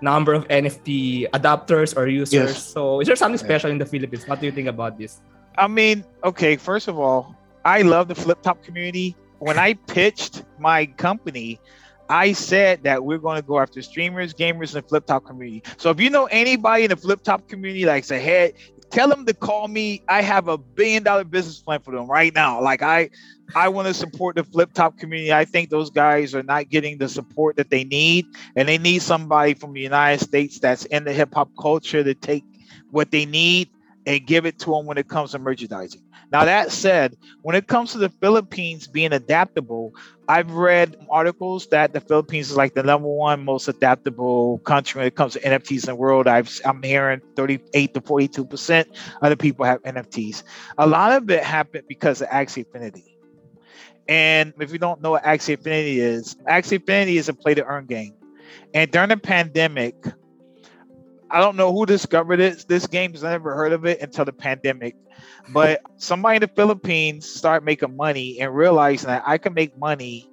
number 0.00 0.34
of 0.34 0.46
NFT 0.48 1.30
adapters 1.30 1.96
or 1.96 2.06
users. 2.06 2.32
Yes. 2.32 2.72
So, 2.72 3.00
is 3.00 3.06
there 3.06 3.16
something 3.16 3.38
special 3.38 3.70
in 3.70 3.78
the 3.78 3.86
Philippines? 3.86 4.26
What 4.26 4.40
do 4.40 4.46
you 4.46 4.52
think 4.52 4.68
about 4.68 4.98
this? 4.98 5.20
I 5.56 5.66
mean, 5.66 6.04
okay, 6.24 6.56
first 6.56 6.88
of 6.88 6.98
all, 6.98 7.34
I 7.64 7.82
love 7.82 8.08
the 8.08 8.14
flip 8.14 8.42
top 8.42 8.62
community. 8.62 9.16
When 9.40 9.58
I 9.58 9.74
pitched 9.74 10.44
my 10.58 10.86
company, 10.86 11.60
I 12.08 12.32
said 12.32 12.82
that 12.84 13.04
we're 13.04 13.18
going 13.18 13.36
to 13.36 13.46
go 13.46 13.58
after 13.58 13.82
streamers, 13.82 14.32
gamers, 14.32 14.74
and 14.74 14.86
flip 14.88 15.06
top 15.06 15.26
community. 15.26 15.62
So 15.76 15.90
if 15.90 16.00
you 16.00 16.10
know 16.10 16.26
anybody 16.26 16.84
in 16.84 16.90
the 16.90 16.96
flip 16.96 17.22
top 17.22 17.48
community, 17.48 17.84
like 17.84 18.04
say, 18.04 18.20
hey, 18.20 18.54
tell 18.90 19.08
them 19.08 19.26
to 19.26 19.34
call 19.34 19.68
me. 19.68 20.02
I 20.08 20.22
have 20.22 20.48
a 20.48 20.58
billion 20.58 21.02
dollar 21.02 21.24
business 21.24 21.60
plan 21.60 21.80
for 21.80 21.94
them 21.94 22.08
right 22.10 22.34
now. 22.34 22.62
Like 22.62 22.82
I, 22.82 23.10
I 23.54 23.68
want 23.68 23.88
to 23.88 23.94
support 23.94 24.36
the 24.36 24.44
flip 24.44 24.72
top 24.74 24.98
community. 24.98 25.32
I 25.32 25.44
think 25.44 25.70
those 25.70 25.90
guys 25.90 26.34
are 26.34 26.42
not 26.42 26.68
getting 26.68 26.98
the 26.98 27.08
support 27.08 27.56
that 27.56 27.70
they 27.70 27.84
need, 27.84 28.26
and 28.56 28.68
they 28.68 28.78
need 28.78 29.02
somebody 29.02 29.54
from 29.54 29.72
the 29.72 29.80
United 29.80 30.24
States 30.24 30.58
that's 30.60 30.84
in 30.86 31.04
the 31.04 31.12
hip 31.12 31.34
hop 31.34 31.50
culture 31.60 32.02
to 32.04 32.14
take 32.14 32.44
what 32.90 33.10
they 33.10 33.26
need 33.26 33.68
and 34.08 34.26
give 34.26 34.46
it 34.46 34.58
to 34.58 34.70
them 34.70 34.86
when 34.86 34.96
it 34.96 35.06
comes 35.06 35.32
to 35.32 35.38
merchandising. 35.38 36.00
Now, 36.32 36.46
that 36.46 36.72
said, 36.72 37.14
when 37.42 37.54
it 37.54 37.66
comes 37.66 37.92
to 37.92 37.98
the 37.98 38.08
Philippines 38.08 38.86
being 38.86 39.12
adaptable, 39.12 39.94
I've 40.28 40.50
read 40.50 40.96
articles 41.10 41.66
that 41.68 41.92
the 41.92 42.00
Philippines 42.00 42.50
is 42.50 42.56
like 42.56 42.72
the 42.72 42.82
number 42.82 43.06
one 43.06 43.44
most 43.44 43.68
adaptable 43.68 44.60
country 44.60 45.00
when 45.00 45.06
it 45.06 45.14
comes 45.14 45.34
to 45.34 45.40
NFTs 45.40 45.84
in 45.84 45.88
the 45.88 45.94
world. 45.94 46.26
I've, 46.26 46.58
I'm 46.64 46.82
hearing 46.82 47.20
38 47.36 47.92
to 47.94 48.00
42 48.00 48.46
percent 48.46 48.88
of 49.20 49.28
the 49.28 49.36
people 49.36 49.66
have 49.66 49.82
NFTs. 49.82 50.42
A 50.78 50.86
lot 50.86 51.12
of 51.12 51.28
it 51.30 51.44
happened 51.44 51.84
because 51.86 52.22
of 52.22 52.28
Axie 52.28 52.64
Infinity. 52.64 53.04
And 54.08 54.54
if 54.58 54.72
you 54.72 54.78
don't 54.78 55.02
know 55.02 55.10
what 55.12 55.24
Axie 55.24 55.50
Infinity 55.50 56.00
is, 56.00 56.34
Axie 56.48 56.72
Infinity 56.72 57.18
is 57.18 57.28
a 57.28 57.34
play 57.34 57.54
to 57.54 57.64
earn 57.64 57.84
game. 57.84 58.14
And 58.72 58.90
during 58.90 59.10
the 59.10 59.18
pandemic, 59.18 59.94
I 61.30 61.40
don't 61.40 61.56
know 61.56 61.72
who 61.72 61.86
discovered 61.86 62.40
it, 62.40 62.64
this 62.68 62.86
game 62.86 63.10
because 63.10 63.24
I 63.24 63.30
never 63.30 63.54
heard 63.54 63.72
of 63.72 63.84
it 63.84 64.00
until 64.00 64.24
the 64.24 64.32
pandemic. 64.32 64.96
But 65.50 65.82
somebody 65.96 66.36
in 66.36 66.40
the 66.42 66.48
Philippines 66.48 67.28
started 67.28 67.64
making 67.64 67.96
money 67.96 68.40
and 68.40 68.54
realizing 68.54 69.08
that 69.08 69.22
I 69.26 69.38
can 69.38 69.54
make 69.54 69.76
money 69.78 70.30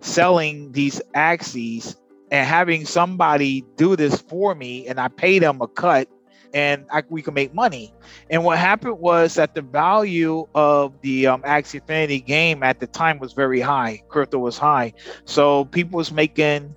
selling 0.00 0.72
these 0.72 1.00
Axies 1.14 1.96
and 2.30 2.46
having 2.46 2.84
somebody 2.84 3.64
do 3.76 3.96
this 3.96 4.20
for 4.20 4.54
me, 4.54 4.86
and 4.88 4.98
I 4.98 5.08
pay 5.08 5.38
them 5.38 5.60
a 5.60 5.68
cut 5.68 6.08
and 6.54 6.86
I, 6.90 7.02
we 7.08 7.22
can 7.22 7.34
make 7.34 7.54
money. 7.54 7.92
And 8.30 8.44
what 8.44 8.58
happened 8.58 8.98
was 8.98 9.34
that 9.34 9.54
the 9.54 9.62
value 9.62 10.46
of 10.54 10.98
the 11.02 11.26
um, 11.26 11.42
Axie 11.42 11.80
Infinity 11.80 12.20
game 12.20 12.62
at 12.62 12.80
the 12.80 12.86
time 12.86 13.18
was 13.18 13.32
very 13.32 13.60
high. 13.60 14.02
Crypto 14.08 14.38
was 14.38 14.56
high, 14.56 14.94
so 15.24 15.66
people 15.66 15.98
was 15.98 16.10
making 16.12 16.74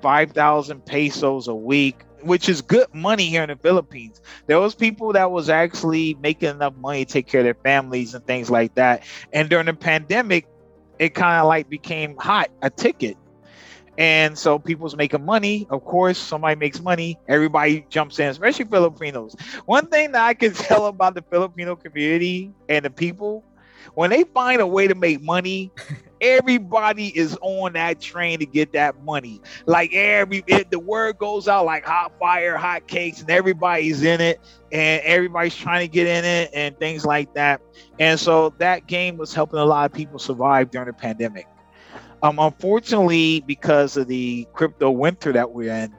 five 0.00 0.32
thousand 0.32 0.84
pesos 0.84 1.46
a 1.46 1.54
week 1.54 2.04
which 2.22 2.48
is 2.48 2.62
good 2.62 2.92
money 2.94 3.26
here 3.26 3.42
in 3.42 3.48
the 3.48 3.56
Philippines. 3.56 4.20
There 4.46 4.60
was 4.60 4.74
people 4.74 5.12
that 5.12 5.30
was 5.30 5.48
actually 5.48 6.14
making 6.20 6.50
enough 6.50 6.76
money 6.76 7.04
to 7.04 7.12
take 7.12 7.26
care 7.26 7.40
of 7.40 7.44
their 7.44 7.54
families 7.54 8.14
and 8.14 8.24
things 8.26 8.50
like 8.50 8.74
that. 8.74 9.04
And 9.32 9.48
during 9.48 9.66
the 9.66 9.74
pandemic, 9.74 10.46
it 10.98 11.14
kind 11.14 11.40
of 11.40 11.46
like 11.46 11.68
became 11.68 12.16
hot, 12.16 12.50
a 12.62 12.70
ticket. 12.70 13.16
And 13.98 14.38
so 14.38 14.58
people's 14.58 14.96
making 14.96 15.24
money. 15.24 15.66
Of 15.68 15.84
course, 15.84 16.16
somebody 16.16 16.58
makes 16.58 16.80
money, 16.80 17.18
everybody 17.28 17.84
jumps 17.90 18.18
in, 18.18 18.28
especially 18.28 18.64
Filipinos. 18.64 19.36
One 19.66 19.86
thing 19.86 20.12
that 20.12 20.24
I 20.24 20.34
can 20.34 20.54
tell 20.54 20.86
about 20.86 21.14
the 21.14 21.22
Filipino 21.22 21.76
community 21.76 22.52
and 22.68 22.84
the 22.84 22.90
people, 22.90 23.44
when 23.94 24.10
they 24.10 24.24
find 24.24 24.60
a 24.60 24.66
way 24.66 24.88
to 24.88 24.94
make 24.94 25.20
money, 25.20 25.72
everybody 26.22 27.08
is 27.08 27.36
on 27.42 27.74
that 27.74 28.00
train 28.00 28.38
to 28.38 28.46
get 28.46 28.72
that 28.72 29.02
money. 29.04 29.42
Like 29.66 29.92
every 29.92 30.42
the 30.70 30.78
word 30.78 31.18
goes 31.18 31.48
out 31.48 31.66
like 31.66 31.84
hot 31.84 32.18
fire, 32.18 32.56
hot 32.56 32.86
cakes, 32.86 33.20
and 33.20 33.30
everybody's 33.30 34.02
in 34.02 34.20
it, 34.20 34.40
and 34.70 35.02
everybody's 35.04 35.56
trying 35.56 35.86
to 35.86 35.88
get 35.88 36.06
in 36.06 36.24
it, 36.24 36.50
and 36.54 36.78
things 36.78 37.04
like 37.04 37.34
that. 37.34 37.60
And 37.98 38.18
so 38.18 38.54
that 38.58 38.86
game 38.86 39.16
was 39.18 39.34
helping 39.34 39.58
a 39.58 39.64
lot 39.64 39.90
of 39.90 39.92
people 39.96 40.18
survive 40.18 40.70
during 40.70 40.86
the 40.86 40.94
pandemic. 40.94 41.46
Um, 42.22 42.38
unfortunately, 42.38 43.40
because 43.40 43.96
of 43.96 44.06
the 44.06 44.46
crypto 44.52 44.90
winter 44.92 45.32
that 45.32 45.50
we're 45.50 45.72
in, 45.72 45.92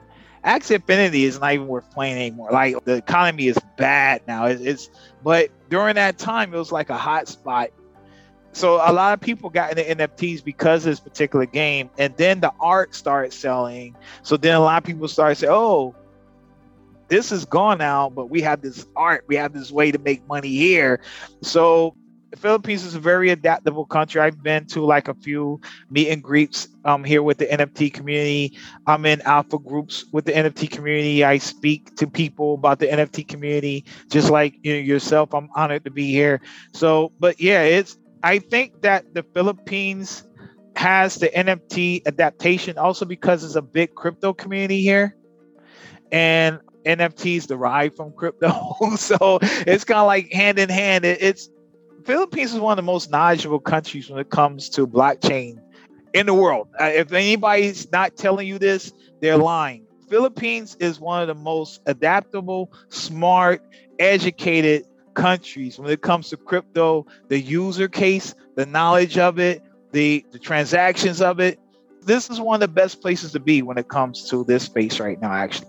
Axie 0.44 0.76
Infinity 0.76 1.24
is 1.24 1.38
not 1.40 1.52
even 1.52 1.66
worth 1.66 1.90
playing 1.90 2.16
anymore. 2.16 2.50
Like 2.50 2.82
the 2.84 2.96
economy 2.96 3.48
is 3.48 3.58
bad 3.76 4.22
now. 4.26 4.46
It's 4.46 4.90
but 5.22 5.50
during 5.70 5.94
that 5.96 6.18
time, 6.18 6.54
it 6.54 6.58
was 6.58 6.72
like 6.72 6.90
a 6.90 6.96
hot 6.96 7.28
spot 7.28 7.70
so 8.54 8.76
a 8.76 8.92
lot 8.92 9.12
of 9.12 9.20
people 9.20 9.50
got 9.50 9.76
into 9.76 9.82
NFTs 9.82 10.44
because 10.44 10.86
of 10.86 10.92
this 10.92 11.00
particular 11.00 11.44
game, 11.44 11.90
and 11.98 12.16
then 12.16 12.40
the 12.40 12.52
art 12.60 12.94
started 12.94 13.32
selling. 13.32 13.96
So 14.22 14.36
then 14.36 14.54
a 14.54 14.60
lot 14.60 14.78
of 14.78 14.84
people 14.84 15.08
started 15.08 15.34
saying, 15.34 15.52
"Oh, 15.52 15.94
this 17.08 17.32
is 17.32 17.44
gone 17.44 17.78
now, 17.78 18.08
but 18.08 18.30
we 18.30 18.40
have 18.42 18.62
this 18.62 18.86
art. 18.94 19.24
We 19.26 19.34
have 19.36 19.52
this 19.52 19.72
way 19.72 19.90
to 19.90 19.98
make 19.98 20.26
money 20.28 20.50
here." 20.50 21.00
So 21.42 21.96
the 22.30 22.36
Philippines 22.36 22.84
is 22.84 22.94
a 22.94 23.00
very 23.00 23.30
adaptable 23.30 23.86
country. 23.86 24.20
I've 24.20 24.42
been 24.42 24.66
to 24.66 24.84
like 24.84 25.08
a 25.08 25.14
few 25.14 25.60
meet 25.90 26.10
and 26.10 26.22
greets 26.22 26.68
um, 26.84 27.02
here 27.02 27.24
with 27.24 27.38
the 27.38 27.46
NFT 27.46 27.92
community. 27.92 28.56
I'm 28.86 29.04
in 29.04 29.20
alpha 29.22 29.58
groups 29.58 30.04
with 30.12 30.26
the 30.26 30.32
NFT 30.32 30.70
community. 30.70 31.24
I 31.24 31.38
speak 31.38 31.96
to 31.96 32.06
people 32.06 32.54
about 32.54 32.78
the 32.78 32.86
NFT 32.86 33.26
community, 33.26 33.84
just 34.10 34.30
like 34.30 34.54
you 34.62 34.74
know, 34.74 34.80
yourself. 34.80 35.34
I'm 35.34 35.48
honored 35.56 35.84
to 35.84 35.90
be 35.90 36.12
here. 36.12 36.40
So, 36.72 37.12
but 37.18 37.40
yeah, 37.40 37.62
it's 37.62 37.96
I 38.24 38.38
think 38.38 38.80
that 38.80 39.12
the 39.12 39.22
Philippines 39.22 40.24
has 40.76 41.16
the 41.16 41.28
NFT 41.28 42.06
adaptation 42.06 42.78
also 42.78 43.04
because 43.04 43.44
it's 43.44 43.54
a 43.54 43.62
big 43.62 43.94
crypto 43.94 44.32
community 44.32 44.80
here. 44.80 45.14
And 46.10 46.58
NFTs 46.86 47.46
derive 47.46 47.94
from 47.94 48.12
crypto. 48.12 48.50
so 48.96 49.38
it's 49.42 49.84
kind 49.84 50.00
of 50.00 50.06
like 50.06 50.32
hand 50.32 50.58
in 50.58 50.70
hand. 50.70 51.04
It, 51.04 51.20
it's 51.20 51.50
Philippines 52.06 52.54
is 52.54 52.60
one 52.60 52.72
of 52.72 52.76
the 52.84 52.90
most 52.90 53.10
knowledgeable 53.10 53.60
countries 53.60 54.08
when 54.08 54.18
it 54.18 54.30
comes 54.30 54.70
to 54.70 54.86
blockchain 54.86 55.58
in 56.14 56.24
the 56.24 56.34
world. 56.34 56.68
Uh, 56.80 56.84
if 56.84 57.12
anybody's 57.12 57.92
not 57.92 58.16
telling 58.16 58.48
you 58.48 58.58
this, 58.58 58.90
they're 59.20 59.36
lying. 59.36 59.84
Philippines 60.08 60.76
is 60.80 60.98
one 60.98 61.20
of 61.20 61.28
the 61.28 61.34
most 61.34 61.82
adaptable, 61.84 62.72
smart, 62.88 63.62
educated 63.98 64.86
countries 65.14 65.78
when 65.78 65.90
it 65.90 66.02
comes 66.02 66.28
to 66.30 66.36
crypto, 66.36 67.06
the 67.28 67.40
user 67.40 67.88
case, 67.88 68.34
the 68.56 68.66
knowledge 68.66 69.18
of 69.18 69.38
it, 69.38 69.62
the, 69.92 70.24
the 70.32 70.38
transactions 70.38 71.20
of 71.20 71.40
it. 71.40 71.58
this 72.02 72.28
is 72.28 72.40
one 72.40 72.56
of 72.56 72.60
the 72.60 72.68
best 72.68 73.00
places 73.00 73.32
to 73.32 73.40
be 73.40 73.62
when 73.62 73.78
it 73.78 73.88
comes 73.88 74.28
to 74.28 74.44
this 74.44 74.64
space 74.64 75.00
right 75.00 75.20
now, 75.20 75.32
actually. 75.32 75.68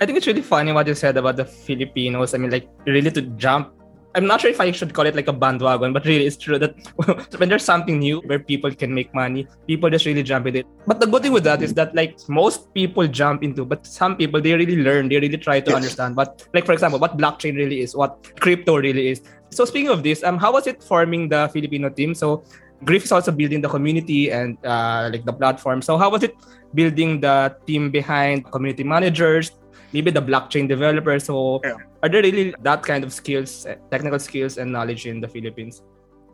I 0.00 0.06
think 0.06 0.18
it's 0.18 0.26
really 0.26 0.42
funny 0.42 0.72
what 0.72 0.86
you 0.86 0.94
said 0.94 1.16
about 1.16 1.36
the 1.36 1.44
Filipinos. 1.44 2.34
I 2.34 2.38
mean, 2.38 2.50
like, 2.50 2.68
really 2.86 3.10
to 3.10 3.22
jump 3.22 3.72
I'm 4.16 4.26
not 4.26 4.40
sure 4.40 4.50
if 4.50 4.60
I 4.60 4.70
should 4.72 4.94
call 4.94 5.04
it 5.04 5.14
like 5.14 5.28
a 5.28 5.32
bandwagon, 5.32 5.92
but 5.92 6.06
really 6.06 6.26
it's 6.26 6.38
true 6.38 6.58
that 6.58 6.74
when 7.38 7.50
there's 7.50 7.64
something 7.64 7.98
new 7.98 8.20
where 8.20 8.38
people 8.38 8.74
can 8.74 8.94
make 8.94 9.14
money, 9.14 9.46
people 9.66 9.90
just 9.90 10.06
really 10.06 10.22
jump 10.22 10.46
in 10.46 10.56
it. 10.56 10.66
But 10.86 11.00
the 11.00 11.06
good 11.06 11.22
thing 11.22 11.32
with 11.32 11.44
that 11.44 11.62
is 11.62 11.74
that 11.74 11.94
like 11.94 12.18
most 12.26 12.72
people 12.72 13.06
jump 13.06 13.44
into, 13.44 13.66
but 13.66 13.86
some 13.86 14.16
people 14.16 14.40
they 14.40 14.54
really 14.54 14.76
learn, 14.76 15.10
they 15.10 15.20
really 15.20 15.36
try 15.36 15.60
to 15.60 15.70
yes. 15.70 15.76
understand. 15.76 16.16
But 16.16 16.48
like 16.54 16.64
for 16.64 16.72
example, 16.72 16.98
what 16.98 17.18
blockchain 17.18 17.56
really 17.56 17.82
is, 17.82 17.94
what 17.94 18.40
crypto 18.40 18.78
really 18.78 19.08
is. 19.08 19.20
So 19.50 19.66
speaking 19.66 19.90
of 19.90 20.02
this, 20.02 20.24
um, 20.24 20.38
how 20.38 20.54
was 20.54 20.66
it 20.66 20.82
forming 20.82 21.28
the 21.28 21.50
Filipino 21.52 21.90
team? 21.90 22.14
So 22.14 22.42
Griff 22.84 23.04
is 23.04 23.12
also 23.12 23.32
building 23.32 23.60
the 23.60 23.68
community 23.68 24.30
and 24.30 24.56
uh, 24.64 25.10
like 25.12 25.26
the 25.26 25.32
platform. 25.32 25.82
So 25.82 25.98
how 25.98 26.10
was 26.10 26.22
it 26.22 26.34
building 26.74 27.20
the 27.20 27.56
team 27.66 27.90
behind 27.90 28.50
community 28.50 28.84
managers, 28.84 29.52
maybe 29.96 30.10
the 30.10 30.20
blockchain 30.20 30.68
developers. 30.68 31.24
So 31.24 31.60
yeah. 31.64 31.76
are 32.02 32.08
there 32.10 32.22
really 32.22 32.54
that 32.60 32.82
kind 32.82 33.02
of 33.02 33.12
skills, 33.12 33.66
technical 33.90 34.18
skills 34.18 34.58
and 34.58 34.70
knowledge 34.70 35.06
in 35.06 35.20
the 35.22 35.28
Philippines? 35.28 35.82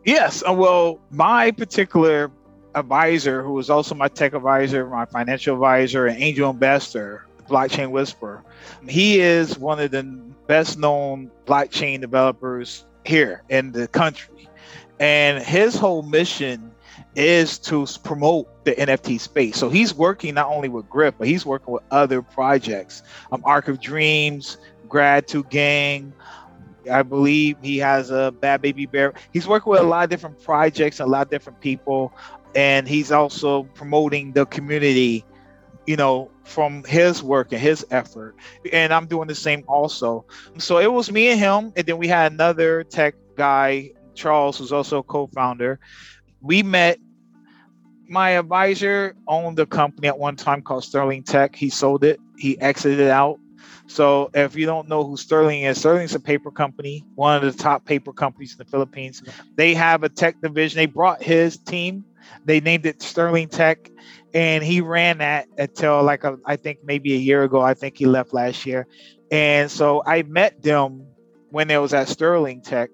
Yes. 0.03 0.43
Uh, 0.45 0.51
well, 0.51 0.99
my 1.11 1.51
particular 1.51 2.29
advisor, 2.75 3.41
who 3.41 3.53
was 3.53 3.69
also 3.69 3.95
my 3.95 4.09
tech 4.09 4.33
advisor, 4.33 4.85
my 4.87 5.05
financial 5.05 5.55
advisor, 5.55 6.07
and 6.07 6.21
angel 6.21 6.49
investor, 6.49 7.25
blockchain 7.47 7.89
whisperer, 7.91 8.43
he 8.87 9.21
is 9.21 9.57
one 9.57 9.79
of 9.79 9.91
the 9.91 10.03
best 10.47 10.77
known 10.77 11.31
blockchain 11.45 12.01
developers 12.01 12.85
here 13.05 13.43
in 13.47 13.71
the 13.71 13.87
country. 13.87 14.49
And 14.99 15.41
his 15.41 15.75
whole 15.75 16.03
mission 16.03 16.72
is 17.15 17.57
to 17.59 17.85
promote 18.03 18.65
the 18.65 18.71
NFT 18.73 19.19
space. 19.19 19.57
So 19.57 19.69
he's 19.69 19.93
working 19.93 20.33
not 20.35 20.47
only 20.47 20.69
with 20.69 20.89
Griff, 20.89 21.15
but 21.17 21.27
he's 21.27 21.45
working 21.45 21.73
with 21.73 21.83
other 21.91 22.21
projects. 22.21 23.03
Um, 23.31 23.41
Arc 23.45 23.67
of 23.67 23.79
Dreams, 23.79 24.57
Grad 24.87 25.27
2 25.27 25.43
Gang. 25.45 26.13
I 26.91 27.03
believe 27.03 27.57
he 27.61 27.77
has 27.77 28.11
a 28.11 28.31
Bad 28.31 28.61
Baby 28.61 28.85
Bear. 28.85 29.13
He's 29.31 29.47
working 29.47 29.71
with 29.71 29.81
a 29.81 29.85
lot 29.85 30.03
of 30.03 30.09
different 30.09 30.41
projects, 30.43 30.99
a 30.99 31.05
lot 31.05 31.27
of 31.27 31.29
different 31.29 31.61
people, 31.61 32.13
and 32.55 32.87
he's 32.87 33.11
also 33.11 33.63
promoting 33.63 34.33
the 34.33 34.45
community, 34.45 35.23
you 35.85 35.95
know, 35.95 36.29
from 36.43 36.83
his 36.83 37.23
work 37.23 37.53
and 37.53 37.61
his 37.61 37.85
effort. 37.89 38.35
And 38.73 38.93
I'm 38.93 39.05
doing 39.05 39.27
the 39.27 39.35
same 39.35 39.63
also. 39.67 40.25
So 40.57 40.79
it 40.79 40.91
was 40.91 41.11
me 41.11 41.29
and 41.29 41.39
him, 41.39 41.73
and 41.75 41.85
then 41.85 41.97
we 41.97 42.07
had 42.07 42.33
another 42.33 42.83
tech 42.83 43.15
guy, 43.35 43.91
Charles, 44.13 44.57
who's 44.57 44.73
also 44.73 44.99
a 44.99 45.03
co-founder 45.03 45.79
we 46.43 46.61
met 46.61 46.99
my 48.07 48.31
advisor 48.31 49.15
owned 49.27 49.57
a 49.59 49.65
company 49.65 50.07
at 50.07 50.19
one 50.19 50.35
time 50.35 50.61
called 50.61 50.83
Sterling 50.83 51.23
Tech. 51.23 51.55
He 51.55 51.69
sold 51.69 52.03
it. 52.03 52.19
He 52.37 52.59
exited 52.59 53.09
out. 53.09 53.39
So 53.87 54.29
if 54.33 54.55
you 54.55 54.65
don't 54.65 54.87
know 54.87 55.03
who 55.03 55.17
Sterling 55.17 55.61
is, 55.61 55.79
Sterling's 55.79 56.13
a 56.13 56.19
paper 56.19 56.51
company, 56.51 57.05
one 57.15 57.43
of 57.43 57.57
the 57.57 57.63
top 57.63 57.85
paper 57.85 58.13
companies 58.13 58.51
in 58.51 58.57
the 58.57 58.65
Philippines. 58.65 59.23
They 59.55 59.73
have 59.73 60.03
a 60.03 60.09
tech 60.09 60.39
division. 60.41 60.77
They 60.77 60.85
brought 60.85 61.23
his 61.23 61.57
team. 61.57 62.05
They 62.45 62.59
named 62.59 62.85
it 62.85 63.01
Sterling 63.01 63.49
Tech, 63.49 63.89
and 64.33 64.63
he 64.63 64.81
ran 64.81 65.19
that 65.19 65.47
until 65.57 66.03
like 66.03 66.23
a, 66.23 66.37
I 66.45 66.55
think 66.55 66.79
maybe 66.83 67.13
a 67.13 67.17
year 67.17 67.43
ago. 67.43 67.61
I 67.61 67.73
think 67.73 67.97
he 67.97 68.05
left 68.05 68.33
last 68.33 68.65
year, 68.65 68.87
and 69.31 69.69
so 69.69 70.01
I 70.05 70.23
met 70.23 70.61
them 70.61 71.05
when 71.53 71.69
it 71.69 71.77
was 71.77 71.93
at 71.93 72.09
Sterling 72.09 72.61
Tech, 72.61 72.89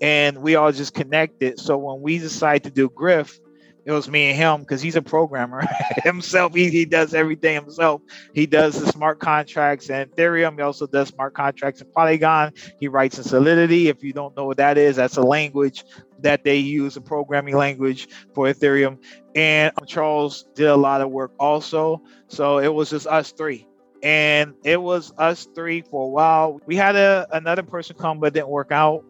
and 0.00 0.38
we 0.38 0.54
all 0.54 0.70
just 0.70 0.94
connected. 0.94 1.58
So 1.58 1.76
when 1.76 2.00
we 2.00 2.18
decided 2.18 2.62
to 2.62 2.70
do 2.70 2.88
Griff, 2.88 3.40
it 3.84 3.90
was 3.90 4.08
me 4.08 4.30
and 4.30 4.36
him 4.36 4.60
because 4.60 4.80
he's 4.80 4.94
a 4.94 5.02
programmer 5.02 5.64
himself. 6.04 6.54
He, 6.54 6.70
he 6.70 6.84
does 6.84 7.12
everything 7.12 7.56
himself. 7.56 8.02
He 8.32 8.46
does 8.46 8.78
the 8.78 8.86
smart 8.86 9.18
contracts 9.18 9.90
and 9.90 10.08
Ethereum. 10.12 10.54
He 10.54 10.60
also 10.62 10.86
does 10.86 11.08
smart 11.08 11.34
contracts 11.34 11.80
in 11.80 11.90
Polygon. 11.90 12.52
He 12.78 12.86
writes 12.86 13.18
in 13.18 13.24
Solidity. 13.24 13.88
If 13.88 14.04
you 14.04 14.12
don't 14.12 14.36
know 14.36 14.44
what 14.44 14.58
that 14.58 14.78
is, 14.78 14.94
that's 14.94 15.16
a 15.16 15.22
language 15.22 15.84
that 16.20 16.44
they 16.44 16.58
use, 16.58 16.96
a 16.96 17.00
programming 17.00 17.56
language 17.56 18.08
for 18.32 18.46
Ethereum. 18.46 18.96
And 19.34 19.72
Charles 19.88 20.44
did 20.54 20.68
a 20.68 20.76
lot 20.76 21.00
of 21.00 21.10
work 21.10 21.32
also. 21.40 22.00
So 22.28 22.58
it 22.58 22.72
was 22.72 22.90
just 22.90 23.08
us 23.08 23.32
three. 23.32 23.66
And 24.04 24.54
it 24.64 24.80
was 24.80 25.12
us 25.16 25.48
three 25.54 25.80
for 25.80 26.04
a 26.04 26.08
while. 26.08 26.60
We 26.66 26.76
had 26.76 26.94
a, 26.94 27.26
another 27.32 27.62
person 27.62 27.96
come, 27.98 28.20
but 28.20 28.34
didn't 28.34 28.48
work 28.48 28.70
out. 28.70 29.02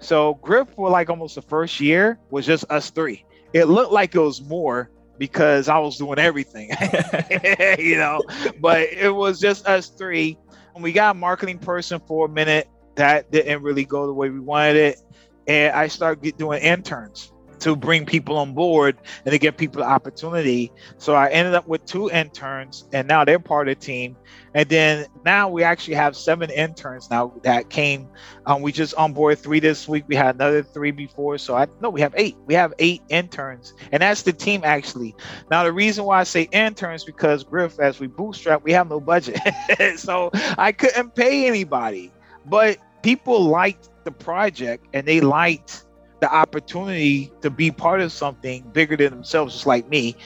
So 0.00 0.34
Griff 0.34 0.68
for 0.74 0.88
like 0.88 1.10
almost 1.10 1.34
the 1.34 1.42
first 1.42 1.78
year 1.78 2.18
was 2.30 2.46
just 2.46 2.64
us 2.70 2.90
three. 2.90 3.26
It 3.52 3.66
looked 3.66 3.92
like 3.92 4.14
it 4.14 4.20
was 4.20 4.40
more 4.40 4.90
because 5.18 5.68
I 5.68 5.78
was 5.78 5.98
doing 5.98 6.18
everything, 6.18 6.70
you 7.78 7.98
know, 7.98 8.22
but 8.60 8.80
it 8.80 9.14
was 9.14 9.38
just 9.38 9.66
us 9.66 9.90
three. 9.90 10.38
And 10.74 10.82
we 10.82 10.92
got 10.92 11.16
a 11.16 11.18
marketing 11.18 11.58
person 11.58 12.00
for 12.06 12.24
a 12.24 12.28
minute. 12.28 12.66
That 12.94 13.30
didn't 13.30 13.62
really 13.62 13.84
go 13.84 14.06
the 14.06 14.14
way 14.14 14.30
we 14.30 14.40
wanted 14.40 14.76
it. 14.76 15.02
And 15.46 15.74
I 15.74 15.88
started 15.88 16.36
doing 16.38 16.62
interns 16.62 17.30
to 17.60 17.76
bring 17.76 18.04
people 18.06 18.36
on 18.36 18.52
board 18.54 18.96
and 19.24 19.32
to 19.32 19.38
give 19.38 19.56
people 19.56 19.82
the 19.82 19.88
opportunity. 19.88 20.72
So 20.98 21.14
I 21.14 21.28
ended 21.28 21.54
up 21.54 21.66
with 21.68 21.84
two 21.84 22.10
interns, 22.10 22.88
and 22.92 23.06
now 23.06 23.24
they're 23.24 23.38
part 23.38 23.68
of 23.68 23.78
the 23.78 23.84
team. 23.84 24.16
And 24.54 24.68
then 24.68 25.06
now 25.24 25.48
we 25.48 25.62
actually 25.62 25.94
have 25.94 26.16
seven 26.16 26.50
interns 26.50 27.08
now 27.10 27.32
that 27.42 27.70
came. 27.70 28.08
Um, 28.46 28.62
we 28.62 28.72
just 28.72 28.94
onboarded 28.96 29.38
three 29.38 29.60
this 29.60 29.88
week. 29.88 30.04
We 30.08 30.16
had 30.16 30.34
another 30.34 30.62
three 30.62 30.90
before, 30.90 31.38
so 31.38 31.56
I 31.56 31.66
no, 31.80 31.90
we 31.90 32.00
have 32.00 32.14
eight. 32.16 32.36
We 32.46 32.54
have 32.54 32.74
eight 32.80 33.02
interns, 33.08 33.74
and 33.92 34.02
that's 34.02 34.22
the 34.22 34.32
team 34.32 34.62
actually. 34.64 35.14
Now 35.50 35.62
the 35.62 35.72
reason 35.72 36.04
why 36.04 36.20
I 36.20 36.24
say 36.24 36.48
interns 36.50 37.04
because 37.04 37.44
Griff, 37.44 37.78
as 37.78 38.00
we 38.00 38.08
bootstrap, 38.08 38.64
we 38.64 38.72
have 38.72 38.88
no 38.88 39.00
budget, 39.00 39.38
so 39.96 40.30
I 40.58 40.72
couldn't 40.72 41.14
pay 41.14 41.46
anybody. 41.46 42.12
But 42.46 42.78
people 43.02 43.44
liked 43.44 43.88
the 44.04 44.10
project, 44.10 44.86
and 44.92 45.06
they 45.06 45.20
liked 45.20 45.84
the 46.20 46.32
opportunity 46.32 47.32
to 47.42 47.50
be 47.50 47.70
part 47.70 48.00
of 48.00 48.12
something 48.12 48.70
bigger 48.72 48.96
than 48.96 49.10
themselves, 49.10 49.54
just 49.54 49.66
like 49.66 49.88
me. 49.88 50.16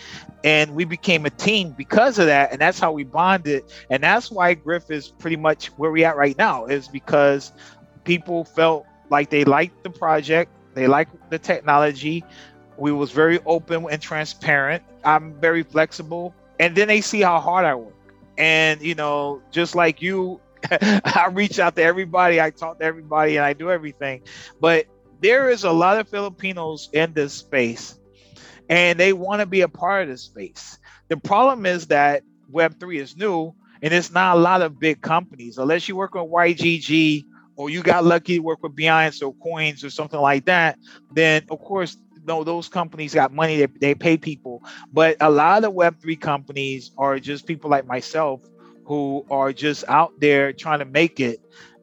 And 0.44 0.74
we 0.74 0.84
became 0.84 1.24
a 1.26 1.30
team 1.30 1.72
because 1.72 2.18
of 2.18 2.26
that. 2.26 2.52
And 2.52 2.60
that's 2.60 2.78
how 2.78 2.92
we 2.92 3.04
bonded. 3.04 3.64
And 3.90 4.02
that's 4.02 4.30
why 4.30 4.54
Griff 4.54 4.90
is 4.90 5.10
pretty 5.10 5.36
much 5.36 5.68
where 5.76 5.90
we 5.90 6.04
at 6.04 6.16
right 6.16 6.36
now, 6.38 6.66
is 6.66 6.88
because 6.88 7.52
people 8.04 8.44
felt 8.44 8.86
like 9.10 9.30
they 9.30 9.44
liked 9.44 9.82
the 9.82 9.90
project, 9.90 10.50
they 10.74 10.86
liked 10.86 11.14
the 11.30 11.38
technology. 11.38 12.24
We 12.76 12.92
was 12.92 13.10
very 13.12 13.38
open 13.46 13.86
and 13.90 14.00
transparent. 14.00 14.82
I'm 15.04 15.38
very 15.40 15.62
flexible. 15.62 16.34
And 16.58 16.74
then 16.76 16.88
they 16.88 17.00
see 17.00 17.20
how 17.20 17.40
hard 17.40 17.64
I 17.64 17.74
work. 17.74 17.94
And 18.36 18.80
you 18.82 18.94
know, 18.94 19.42
just 19.50 19.74
like 19.74 20.02
you, 20.02 20.40
I 20.70 21.28
reach 21.32 21.58
out 21.58 21.76
to 21.76 21.82
everybody, 21.82 22.40
I 22.40 22.50
talk 22.50 22.78
to 22.78 22.84
everybody, 22.84 23.36
and 23.36 23.44
I 23.44 23.52
do 23.54 23.70
everything. 23.70 24.22
But 24.60 24.86
there 25.24 25.48
is 25.48 25.64
a 25.64 25.72
lot 25.72 25.98
of 25.98 26.06
Filipinos 26.06 26.90
in 26.92 27.14
this 27.14 27.32
space 27.32 27.98
and 28.68 29.00
they 29.00 29.14
want 29.14 29.40
to 29.40 29.46
be 29.46 29.62
a 29.62 29.68
part 29.68 30.02
of 30.02 30.08
this 30.10 30.20
space. 30.20 30.78
The 31.08 31.16
problem 31.16 31.64
is 31.64 31.86
that 31.86 32.22
Web3 32.52 33.00
is 33.00 33.16
new 33.16 33.54
and 33.80 33.94
it's 33.94 34.12
not 34.12 34.36
a 34.36 34.40
lot 34.40 34.60
of 34.60 34.78
big 34.78 35.00
companies. 35.00 35.56
Unless 35.56 35.88
you 35.88 35.96
work 35.96 36.14
with 36.14 36.24
YGG 36.24 37.24
or 37.56 37.70
you 37.70 37.82
got 37.82 38.04
lucky 38.04 38.36
to 38.36 38.40
work 38.40 38.62
with 38.62 38.76
Binance 38.76 39.22
or 39.26 39.32
Coins 39.36 39.82
or 39.82 39.88
something 39.88 40.20
like 40.20 40.44
that, 40.44 40.78
then 41.10 41.42
of 41.50 41.58
course, 41.58 41.96
no, 42.26 42.44
those 42.44 42.68
companies 42.68 43.14
got 43.14 43.32
money, 43.32 43.56
they, 43.56 43.66
they 43.80 43.94
pay 43.94 44.18
people. 44.18 44.62
But 44.92 45.16
a 45.22 45.30
lot 45.30 45.64
of 45.64 45.72
Web3 45.72 46.20
companies 46.20 46.90
are 46.98 47.18
just 47.18 47.46
people 47.46 47.70
like 47.70 47.86
myself 47.86 48.42
who 48.84 49.24
are 49.30 49.54
just 49.54 49.84
out 49.88 50.12
there 50.20 50.52
trying 50.52 50.80
to 50.80 50.84
make 50.84 51.18
it 51.18 51.38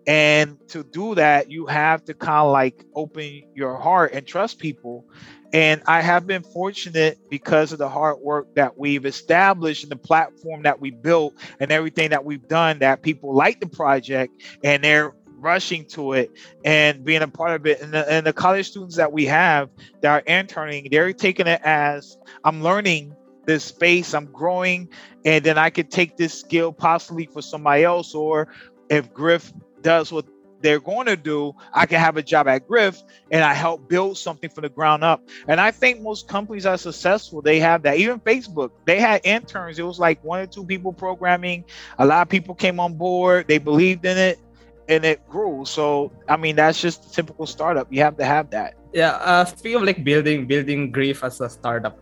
and 0.07 0.57
to 0.69 0.83
do 0.83 1.15
that, 1.15 1.51
you 1.51 1.67
have 1.67 2.03
to 2.05 2.13
kind 2.13 2.45
of 2.45 2.51
like 2.51 2.85
open 2.95 3.43
your 3.53 3.77
heart 3.77 4.13
and 4.13 4.25
trust 4.25 4.59
people. 4.59 5.05
And 5.53 5.81
I 5.85 6.01
have 6.01 6.25
been 6.25 6.43
fortunate 6.43 7.19
because 7.29 7.71
of 7.71 7.77
the 7.77 7.89
hard 7.89 8.19
work 8.19 8.55
that 8.55 8.77
we've 8.77 9.05
established 9.05 9.83
and 9.83 9.91
the 9.91 9.97
platform 9.97 10.63
that 10.63 10.79
we 10.79 10.91
built 10.91 11.35
and 11.59 11.71
everything 11.71 12.11
that 12.11 12.23
we've 12.23 12.47
done 12.47 12.79
that 12.79 13.01
people 13.01 13.35
like 13.35 13.59
the 13.59 13.67
project 13.67 14.41
and 14.63 14.83
they're 14.83 15.13
rushing 15.27 15.85
to 15.85 16.13
it 16.13 16.31
and 16.63 17.03
being 17.03 17.21
a 17.21 17.27
part 17.27 17.59
of 17.59 17.65
it. 17.67 17.81
And 17.81 17.93
the, 17.93 18.09
and 18.09 18.25
the 18.25 18.33
college 18.33 18.69
students 18.69 18.95
that 18.95 19.11
we 19.11 19.25
have 19.25 19.69
that 20.01 20.09
are 20.09 20.19
interning, 20.25 20.87
they're 20.89 21.11
taking 21.13 21.47
it 21.47 21.61
as 21.63 22.17
I'm 22.43 22.63
learning 22.63 23.13
this 23.45 23.63
space, 23.63 24.13
I'm 24.13 24.27
growing, 24.27 24.87
and 25.25 25.43
then 25.43 25.57
I 25.57 25.69
could 25.69 25.91
take 25.91 26.15
this 26.15 26.39
skill 26.39 26.71
possibly 26.71 27.25
for 27.25 27.41
somebody 27.41 27.83
else. 27.83 28.15
Or 28.15 28.47
if 28.89 29.11
Griff 29.13 29.51
does 29.81 30.11
what 30.11 30.25
they're 30.61 30.79
going 30.79 31.07
to 31.07 31.15
do, 31.15 31.53
I 31.73 31.85
can 31.85 31.99
have 31.99 32.17
a 32.17 32.23
job 32.23 32.47
at 32.47 32.67
Griff 32.67 33.01
and 33.31 33.43
I 33.43 33.53
help 33.53 33.89
build 33.89 34.17
something 34.17 34.49
from 34.49 34.63
the 34.63 34.69
ground 34.69 35.03
up. 35.03 35.27
And 35.47 35.59
I 35.59 35.71
think 35.71 36.01
most 36.01 36.27
companies 36.27 36.65
are 36.65 36.77
successful. 36.77 37.41
They 37.41 37.59
have 37.59 37.83
that. 37.83 37.97
Even 37.97 38.19
Facebook, 38.19 38.71
they 38.85 38.99
had 38.99 39.21
interns. 39.23 39.79
It 39.79 39.83
was 39.83 39.99
like 39.99 40.23
one 40.23 40.41
or 40.41 40.47
two 40.47 40.65
people 40.65 40.93
programming. 40.93 41.65
A 41.99 42.05
lot 42.05 42.21
of 42.21 42.29
people 42.29 42.55
came 42.55 42.79
on 42.79 42.93
board. 42.93 43.47
They 43.47 43.57
believed 43.57 44.05
in 44.05 44.17
it 44.17 44.39
and 44.87 45.05
it 45.05 45.27
grew. 45.29 45.65
So, 45.65 46.11
I 46.27 46.37
mean, 46.37 46.55
that's 46.55 46.79
just 46.79 47.13
typical 47.13 47.45
startup. 47.45 47.91
You 47.91 48.01
have 48.01 48.17
to 48.17 48.25
have 48.25 48.49
that. 48.51 48.75
Yeah. 48.93 49.11
Uh, 49.11 49.45
speaking 49.45 49.77
of 49.77 49.83
like 49.83 50.03
building, 50.03 50.45
building 50.47 50.91
Griff 50.91 51.23
as 51.23 51.39
a 51.41 51.49
startup, 51.49 51.99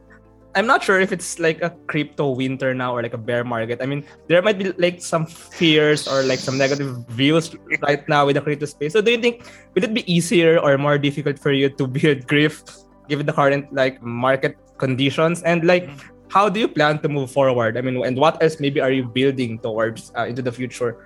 I'm 0.55 0.65
not 0.65 0.83
sure 0.83 0.99
if 0.99 1.12
it's 1.12 1.38
like 1.38 1.62
a 1.62 1.69
crypto 1.85 2.31
winter 2.31 2.73
now 2.73 2.95
or 2.95 3.03
like 3.03 3.13
a 3.13 3.21
bear 3.21 3.43
market. 3.43 3.81
I 3.81 3.85
mean, 3.85 4.03
there 4.27 4.41
might 4.41 4.57
be 4.57 4.71
like 4.81 5.01
some 5.01 5.25
fears 5.25 6.07
or 6.07 6.23
like 6.23 6.39
some 6.39 6.57
negative 6.57 7.05
views 7.09 7.55
right 7.81 8.01
now 8.09 8.25
with 8.25 8.35
the 8.35 8.41
crypto 8.41 8.65
space. 8.65 8.93
So 8.93 9.01
do 9.01 9.12
you 9.12 9.21
think 9.21 9.45
would 9.75 9.83
it 9.83 9.93
be 9.93 10.01
easier 10.12 10.57
or 10.57 10.77
more 10.77 10.97
difficult 10.97 11.38
for 11.38 11.51
you 11.51 11.69
to 11.69 11.88
build 11.88 12.25
Griff 12.27 12.63
given 13.07 13.25
the 13.25 13.33
current 13.33 13.71
like 13.73 14.01
market 14.01 14.57
conditions 14.77 15.43
and 15.43 15.65
like 15.65 15.89
how 16.29 16.49
do 16.49 16.59
you 16.59 16.67
plan 16.67 16.99
to 16.99 17.09
move 17.09 17.29
forward? 17.31 17.77
I 17.77 17.81
mean, 17.81 18.03
and 18.05 18.17
what 18.17 18.41
else 18.41 18.59
maybe 18.59 18.79
are 18.81 18.91
you 18.91 19.03
building 19.05 19.59
towards 19.59 20.12
uh, 20.17 20.25
into 20.25 20.41
the 20.41 20.51
future? 20.51 21.05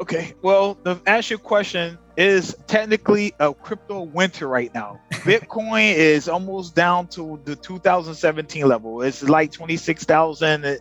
Okay, 0.00 0.34
well, 0.42 0.76
to 0.86 1.00
answer 1.06 1.34
your 1.34 1.38
question, 1.40 1.98
is 2.18 2.56
technically 2.66 3.32
a 3.38 3.54
crypto 3.54 4.02
winter 4.02 4.48
right 4.48 4.74
now. 4.74 5.00
Bitcoin 5.12 5.94
is 5.94 6.28
almost 6.28 6.74
down 6.74 7.06
to 7.06 7.40
the 7.44 7.54
2017 7.54 8.66
level. 8.66 9.02
It's 9.02 9.22
like 9.22 9.52
26,000. 9.52 10.64
It, 10.64 10.80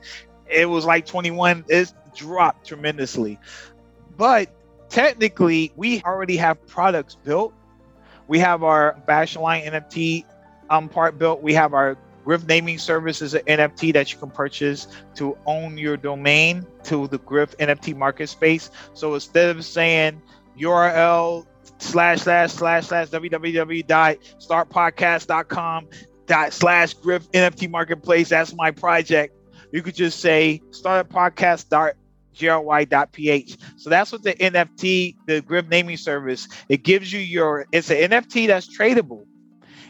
it 0.50 0.68
was 0.68 0.84
like 0.84 1.06
21. 1.06 1.64
It's 1.68 1.94
dropped 2.16 2.66
tremendously. 2.66 3.40
But 4.18 4.50
technically, 4.90 5.72
we 5.76 6.02
already 6.02 6.38
have 6.38 6.66
products 6.66 7.14
built. 7.14 7.54
We 8.28 8.40
have 8.40 8.64
our 8.64 9.00
Fashion 9.06 9.44
Line 9.44 9.64
NFT 9.64 10.26
um, 10.72 10.90
part 10.90 11.20
built. 11.20 11.44
We 11.44 11.54
have 11.54 11.76
our 11.76 12.00
Griff 12.26 12.46
naming 12.46 12.78
service 12.78 13.22
is 13.22 13.36
an 13.36 13.44
NFT 13.44 13.94
that 13.94 14.12
you 14.12 14.18
can 14.20 14.32
purchase 14.32 14.88
to 15.16 15.38
own 15.46 15.78
your 15.78 15.96
domain 15.96 16.66
to 16.84 17.08
the 17.08 17.20
Griff 17.20 17.56
NFT 17.58 17.96
market 17.96 18.28
space. 18.28 18.70
So 18.94 19.14
instead 19.14 19.56
of 19.56 19.64
saying 19.64 20.22
URL 20.60 21.46
slash 21.80 22.22
slash 22.22 22.52
slash 22.52 22.88
slash 22.88 23.10
www.startpodcast.com 23.10 25.88
dot 26.26 26.54
slash 26.54 26.94
Griff 26.96 27.32
NFT 27.32 27.70
marketplace, 27.70 28.30
that's 28.30 28.54
my 28.54 28.72
project. 28.72 29.34
You 29.72 29.82
could 29.82 29.96
just 29.96 30.20
say 30.20 30.62
start 30.72 31.10
podcast 31.10 31.60
start 31.60 31.98
gry.ph. 32.38 33.58
So 33.78 33.90
that's 33.90 34.12
what 34.12 34.24
the 34.24 34.34
NFT, 34.34 35.16
the 35.26 35.42
Griff 35.42 35.68
naming 35.68 35.98
service, 35.98 36.48
it 36.70 36.84
gives 36.84 37.12
you 37.12 37.20
your, 37.20 37.66
it's 37.72 37.90
an 37.90 38.12
NFT 38.12 38.48
that's 38.48 38.78
tradable 38.78 39.26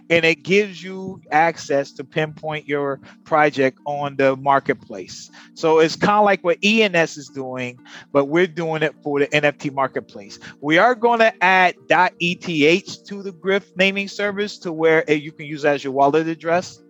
and 0.10 0.26
it 0.26 0.44
gives 0.44 0.82
you 0.82 1.22
access 1.32 1.92
to 1.94 2.04
pinpoint 2.04 2.68
your 2.68 3.00
project 3.24 3.80
on 3.86 4.16
the 4.16 4.36
marketplace. 4.36 5.30
So 5.54 5.80
it's 5.80 5.96
kind 5.96 6.20
of 6.20 6.26
like 6.26 6.44
what 6.44 6.58
ENS 6.64 7.18
is 7.18 7.30
doing, 7.30 7.80
but 8.12 8.26
we're 8.26 8.48
doing 8.48 8.84
it 8.84 8.96
for 9.04 9.20
the 9.20 9.28
NFT 9.28 9.74
marketplace. 9.74 10.40
We 10.62 10.78
are 10.78 10.96
going 10.96 11.20
to 11.20 11.44
add 11.44 11.76
.eth 11.90 13.04
to 13.06 13.24
the 13.24 13.32
Griff 13.32 13.72
naming 13.76 14.08
service 14.08 14.58
to 14.60 14.72
where 14.72 15.10
eh, 15.10 15.16
you 15.16 15.32
can 15.32 15.46
use 15.46 15.66
as 15.66 15.84
your 15.84 15.94
wallet 15.94 16.28
address. 16.28 16.82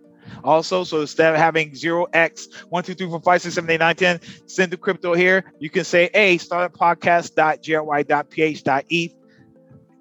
Also, 0.44 0.84
so 0.84 1.00
instead 1.00 1.32
of 1.32 1.40
having 1.40 1.72
0x, 1.72 2.48
1, 2.68 2.84
2, 2.84 2.94
3, 2.94 3.08
4, 3.08 3.20
5, 3.20 3.42
6, 3.42 3.54
7, 3.54 3.70
8, 3.70 3.78
9, 3.78 3.96
10, 3.96 4.20
send 4.46 4.72
the 4.72 4.76
crypto 4.76 5.14
here, 5.14 5.52
you 5.58 5.70
can 5.70 5.84
say, 5.84 6.10
hey, 6.12 6.36
start 6.38 6.74
a 6.74 6.78
podcast.gry.ph.eth 6.78 9.17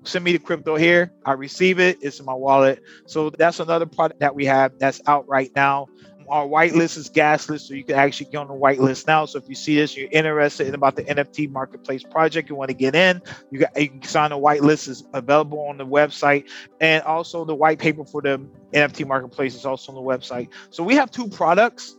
send 0.08 0.26
me 0.26 0.32
the 0.32 0.39
crypto 0.39 0.76
here. 0.76 1.12
I 1.26 1.34
receive 1.34 1.80
it. 1.80 1.98
It's 2.02 2.20
in 2.20 2.26
my 2.26 2.34
wallet. 2.34 2.82
So 3.06 3.30
that's 3.30 3.60
another 3.60 3.86
product 3.86 4.20
that 4.22 4.34
we 4.34 4.46
have 4.46 4.78
that's 4.80 5.02
out 5.08 5.28
right 5.28 5.52
now. 5.56 5.88
Our 6.30 6.46
whitelist 6.46 6.98
is 6.98 7.10
gasless, 7.10 7.62
so 7.62 7.74
you 7.74 7.86
can 7.86 7.96
actually 7.96 8.32
get 8.32 8.39
on 8.39 8.48
the 8.50 8.54
whitelist 8.54 9.08
now. 9.08 9.26
So 9.26 9.38
if 9.38 9.48
you 9.48 9.56
see 9.56 9.76
this, 9.76 9.96
you're 9.96 10.10
interested 10.12 10.67
in 10.67 10.76
about 10.76 10.98
the 10.98 11.04
NFT 11.04 11.50
marketplace 11.50 12.04
project, 12.04 12.50
you 12.50 12.56
want 12.56 12.67
to 12.67 12.74
get 12.74 12.96
in, 12.96 13.22
you, 13.50 13.60
got, 13.60 13.82
you 13.82 13.89
can 13.89 14.04
sign 14.04 14.32
the 14.32 14.38
whitelist 14.38 14.89
is 14.89 15.06
available 15.13 15.62
on 15.62 15.78
the 15.78 15.86
website, 15.86 16.50
and 16.82 17.02
also 17.04 17.46
the 17.46 17.56
white 17.56 17.80
paper 17.80 18.04
for 18.04 18.22
the 18.22 18.46
NFT 18.74 19.08
marketplace 19.08 19.56
is 19.56 19.65
also 19.65 19.93
on 19.93 19.96
the 19.96 20.02
website. 20.02 20.50
So 20.70 20.84
we 20.84 20.96
have 20.96 21.12
two 21.12 21.30
products, 21.30 21.96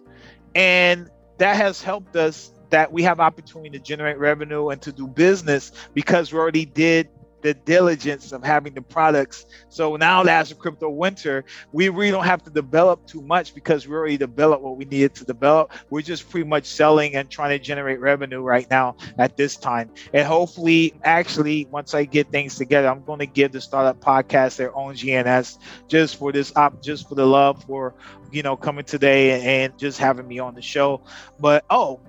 and 0.55 1.09
that 1.38 1.57
has 1.57 1.81
helped 1.81 2.14
us 2.14 2.53
that 2.68 2.92
we 2.92 3.03
have 3.05 3.21
opportunity 3.21 3.71
to 3.71 3.79
generate 3.79 4.18
revenue 4.18 4.68
and 4.68 4.83
to 4.83 4.92
do 4.92 5.07
business 5.07 5.73
because 5.94 6.35
we 6.35 6.38
already 6.38 6.66
did 6.66 7.09
the 7.42 7.55
diligence 7.55 8.33
of 8.33 8.44
having 8.44 8.74
the 8.74 8.83
products. 8.83 9.46
So 9.68 9.96
now 9.96 10.22
that's 10.22 10.53
crypto 10.53 10.88
winter, 10.88 11.44
we 11.72 11.88
really 11.88 12.11
don't 12.11 12.24
have 12.24 12.42
to 12.44 12.51
develop 12.51 13.07
too 13.07 13.22
much 13.22 13.55
because 13.55 13.87
we 13.87 13.94
already 13.94 14.16
developed 14.16 14.62
what 14.62 14.77
we 14.77 14.85
needed 14.85 15.14
to 15.16 15.24
develop. 15.24 15.72
We're 15.90 16.03
just 16.03 16.29
pretty 16.29 16.48
much 16.48 16.66
selling 16.66 17.14
and 17.14 17.31
trying 17.31 17.59
to 17.59 17.64
generate 17.64 18.01
revenue 18.01 18.40
right 18.40 18.68
now 18.70 18.96
at 19.18 19.37
this 19.37 19.57
time. 19.57 19.90
And 20.12 20.27
hopefully, 20.27 20.94
actually, 21.05 21.66
once 21.70 21.94
I 21.94 22.05
get 22.05 22.31
things 22.31 22.57
together, 22.57 22.88
I'm 22.88 23.05
going 23.05 23.20
to 23.20 23.27
give 23.27 23.53
the 23.53 23.61
startup 23.61 24.01
podcast 24.01 24.57
their 24.57 24.74
own 24.77 24.94
GNS 24.94 25.59
just 25.88 26.16
for 26.16 26.33
this 26.33 26.53
op, 26.57 26.83
just 26.83 27.09
for 27.09 27.14
the 27.14 27.27
love 27.27 27.62
for 27.64 27.94
you 28.31 28.42
know 28.42 28.57
coming 28.57 28.85
today 28.85 29.62
and 29.62 29.77
just 29.79 29.98
having 29.98 30.27
me 30.27 30.38
on 30.38 30.55
the 30.55 30.62
show. 30.62 31.03
But 31.40 31.64
oh, 31.70 32.01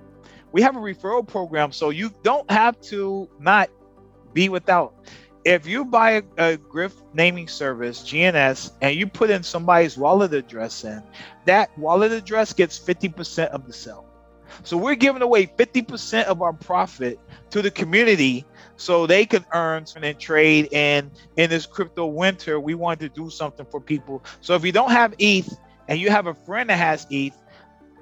we 0.52 0.62
have 0.62 0.76
a 0.76 0.80
referral 0.80 1.26
program, 1.26 1.72
so 1.72 1.90
you 1.90 2.12
don't 2.22 2.50
have 2.50 2.80
to 2.82 3.28
not 3.38 3.70
be 4.32 4.48
without. 4.48 4.94
If 5.44 5.66
you 5.66 5.84
buy 5.86 6.10
a, 6.10 6.22
a 6.38 6.56
Griff 6.56 6.94
naming 7.14 7.48
service, 7.48 8.02
GNS, 8.02 8.72
and 8.82 8.94
you 8.94 9.06
put 9.06 9.30
in 9.30 9.42
somebody's 9.42 9.96
wallet 9.96 10.34
address 10.34 10.84
in, 10.84 11.02
that 11.46 11.76
wallet 11.78 12.12
address 12.12 12.52
gets 12.52 12.78
50% 12.78 13.48
of 13.48 13.66
the 13.66 13.72
sale. 13.72 14.06
So 14.62 14.76
we're 14.76 14.96
giving 14.96 15.22
away 15.22 15.46
50% 15.46 16.24
of 16.24 16.42
our 16.42 16.52
profit 16.52 17.18
to 17.50 17.62
the 17.62 17.70
community 17.70 18.44
so 18.76 19.06
they 19.06 19.24
can 19.24 19.44
earn 19.52 19.84
and 19.96 20.18
trade. 20.18 20.68
And 20.72 21.10
in 21.36 21.50
this 21.50 21.66
crypto 21.66 22.06
winter, 22.06 22.60
we 22.60 22.74
want 22.74 23.00
to 23.00 23.08
do 23.08 23.30
something 23.30 23.66
for 23.70 23.80
people. 23.80 24.24
So 24.40 24.54
if 24.54 24.64
you 24.64 24.72
don't 24.72 24.90
have 24.90 25.14
ETH 25.18 25.52
and 25.88 25.98
you 25.98 26.10
have 26.10 26.26
a 26.26 26.34
friend 26.34 26.70
that 26.70 26.76
has 26.76 27.06
ETH, 27.10 27.34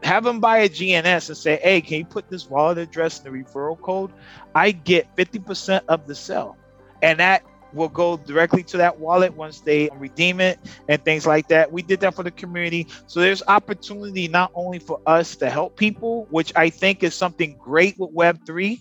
have 0.02 0.24
them 0.24 0.40
buy 0.40 0.58
a 0.58 0.68
GNS 0.68 1.28
and 1.28 1.36
say, 1.36 1.58
hey, 1.62 1.80
can 1.80 1.98
you 1.98 2.04
put 2.04 2.28
this 2.28 2.48
wallet 2.48 2.78
address 2.78 3.22
in 3.22 3.32
the 3.32 3.38
referral 3.42 3.80
code? 3.80 4.12
I 4.54 4.70
get 4.72 5.14
50% 5.16 5.82
of 5.88 6.06
the 6.06 6.14
sale. 6.14 6.56
And 7.02 7.20
that 7.20 7.42
will 7.72 7.88
go 7.88 8.16
directly 8.16 8.62
to 8.62 8.78
that 8.78 8.98
wallet 8.98 9.34
once 9.34 9.60
they 9.60 9.90
redeem 9.96 10.40
it 10.40 10.58
and 10.88 11.04
things 11.04 11.26
like 11.26 11.48
that. 11.48 11.70
We 11.70 11.82
did 11.82 12.00
that 12.00 12.14
for 12.14 12.22
the 12.22 12.30
community. 12.30 12.86
So 13.06 13.20
there's 13.20 13.42
opportunity 13.46 14.28
not 14.28 14.50
only 14.54 14.78
for 14.78 15.00
us 15.06 15.36
to 15.36 15.50
help 15.50 15.76
people, 15.76 16.26
which 16.30 16.52
I 16.56 16.70
think 16.70 17.02
is 17.02 17.14
something 17.14 17.56
great 17.58 17.98
with 17.98 18.14
Web3, 18.14 18.80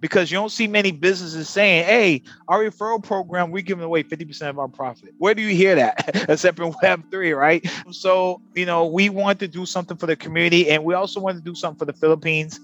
because 0.00 0.30
you 0.30 0.36
don't 0.36 0.50
see 0.50 0.66
many 0.66 0.92
businesses 0.92 1.48
saying, 1.48 1.84
"Hey, 1.84 2.22
our 2.48 2.64
referral 2.64 3.02
program, 3.02 3.50
we're 3.50 3.62
giving 3.62 3.84
away 3.84 4.02
50% 4.02 4.50
of 4.50 4.58
our 4.58 4.68
profit." 4.68 5.14
Where 5.18 5.34
do 5.34 5.42
you 5.42 5.54
hear 5.54 5.74
that 5.74 6.26
except 6.28 6.58
in 6.58 6.72
Web3, 6.72 7.36
right? 7.36 7.66
So, 7.90 8.40
you 8.54 8.66
know, 8.66 8.86
we 8.86 9.08
want 9.08 9.38
to 9.40 9.48
do 9.48 9.66
something 9.66 9.96
for 9.96 10.06
the 10.06 10.16
community 10.16 10.70
and 10.70 10.84
we 10.84 10.94
also 10.94 11.20
want 11.20 11.36
to 11.36 11.42
do 11.42 11.54
something 11.54 11.78
for 11.78 11.84
the 11.84 11.98
Philippines 11.98 12.60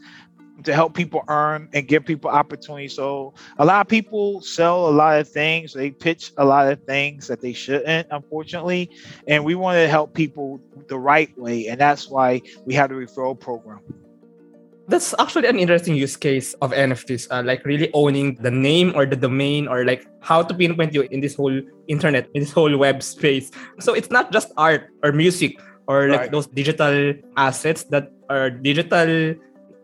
to 0.65 0.75
help 0.75 0.95
people 0.95 1.23
earn 1.29 1.69
and 1.73 1.87
give 1.87 2.05
people 2.05 2.31
opportunity. 2.31 2.89
So 2.89 3.35
a 3.59 3.65
lot 3.65 3.81
of 3.81 3.89
people 3.89 4.41
sell 4.41 4.89
a 4.89 4.91
lot 4.91 5.19
of 5.19 5.29
things. 5.29 5.73
They 5.73 5.91
pitch 5.91 6.33
a 6.39 6.45
lot 6.45 6.71
of 6.71 6.83
things 6.85 7.27
that 7.29 7.41
they 7.41 7.53
shouldn't, 7.53 8.09
unfortunately. 8.11 8.91
And 9.29 9.45
we 9.45 9.55
want 9.55 9.77
to 9.77 9.89
help 9.89 10.15
people 10.15 10.61
the 10.89 10.99
right 10.99 11.37
way. 11.39 11.69
And 11.69 11.81
that's 11.81 12.09
why 12.09 12.43
we 12.65 12.75
have 12.75 12.91
the 12.91 12.97
referral 12.97 13.39
program 13.39 13.81
that's 14.89 15.15
actually 15.19 15.49
an 15.49 15.59
interesting 15.59 15.95
use 15.97 16.17
case 16.17 16.55
of 16.63 16.71
NFTs, 16.71 17.27
uh, 17.31 17.43
like 17.43 17.65
really 17.65 17.91
owning 17.93 18.37
the 18.37 18.51
name 18.51 18.93
or 18.95 19.07
the 19.07 19.17
domain 19.17 19.67
or 19.67 19.85
like 19.85 20.07
how 20.21 20.43
to 20.43 20.55
pinpoint 20.55 20.95
you 20.95 21.03
in 21.11 21.21
this 21.21 21.35
whole 21.35 21.61
internet, 21.89 22.29
in 22.35 22.41
this 22.43 22.53
whole 22.53 22.77
web 22.77 23.03
space. 23.03 23.51
So 23.81 23.95
it's 23.95 24.11
not 24.11 24.33
just 24.33 24.53
art 24.57 24.89
or 25.03 25.13
music 25.13 25.59
or 25.89 26.09
like 26.09 26.21
right. 26.21 26.31
those 26.31 26.47
digital 26.47 27.15
assets 27.37 27.85
that 27.91 28.13
are 28.31 28.51
digital 28.51 29.35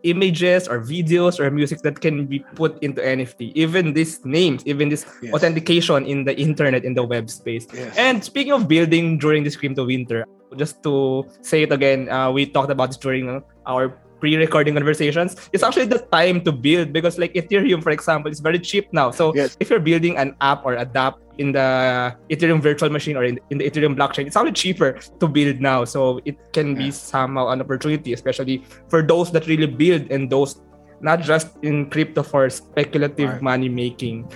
images 0.03 0.67
or 0.67 0.79
videos 0.79 1.39
or 1.39 1.49
music 1.49 1.79
that 1.81 1.99
can 1.99 2.25
be 2.25 2.39
put 2.55 2.81
into 2.83 3.01
NFT. 3.01 3.51
Even 3.55 3.93
these 3.93 4.23
names, 4.25 4.63
even 4.65 4.89
this 4.89 5.05
yes. 5.21 5.33
authentication 5.33 6.05
in 6.05 6.23
the 6.23 6.35
internet, 6.37 6.83
in 6.83 6.93
the 6.93 7.03
web 7.03 7.29
space. 7.29 7.67
Yes. 7.73 7.95
And 7.97 8.23
speaking 8.23 8.51
of 8.51 8.67
building 8.67 9.17
during 9.17 9.43
this 9.43 9.55
crypto 9.55 9.85
winter, 9.85 10.25
just 10.55 10.83
to 10.83 11.25
say 11.41 11.63
it 11.63 11.71
again, 11.71 12.09
uh, 12.09 12.31
we 12.31 12.45
talked 12.45 12.69
about 12.69 12.89
this 12.89 12.97
during 12.97 13.41
our 13.65 13.97
pre-recording 14.23 14.71
conversations, 14.71 15.35
it's 15.51 15.67
actually 15.67 15.83
the 15.83 15.99
time 16.07 16.39
to 16.39 16.51
build 16.55 16.95
because 16.95 17.19
like 17.19 17.35
Ethereum, 17.35 17.83
for 17.83 17.91
example, 17.91 18.31
is 18.31 18.39
very 18.39 18.57
cheap 18.57 18.87
now. 18.95 19.11
So 19.11 19.35
yes. 19.35 19.57
if 19.59 19.69
you're 19.69 19.83
building 19.83 20.15
an 20.15 20.31
app 20.39 20.63
or 20.63 20.79
a 20.79 20.85
DApp 20.87 21.19
in 21.37 21.51
the 21.51 22.15
Ethereum 22.31 22.63
virtual 22.63 22.87
machine 22.87 23.17
or 23.19 23.27
in, 23.27 23.37
in 23.51 23.57
the 23.59 23.69
Ethereum 23.69 23.99
blockchain, 23.99 24.25
it's 24.25 24.39
actually 24.39 24.55
cheaper 24.55 24.95
to 25.19 25.27
build 25.27 25.59
now. 25.59 25.83
So 25.83 26.23
it 26.23 26.39
can 26.53 26.71
be 26.73 26.87
somehow 26.89 27.51
an 27.51 27.59
opportunity, 27.59 28.13
especially 28.13 28.63
for 28.87 29.03
those 29.03 29.29
that 29.35 29.45
really 29.45 29.67
build 29.67 30.07
and 30.09 30.31
those 30.31 30.63
not 31.03 31.19
just 31.19 31.59
in 31.59 31.91
crypto 31.91 32.23
for 32.23 32.49
speculative 32.49 33.27
right. 33.27 33.41
money 33.41 33.67
making. 33.67 34.31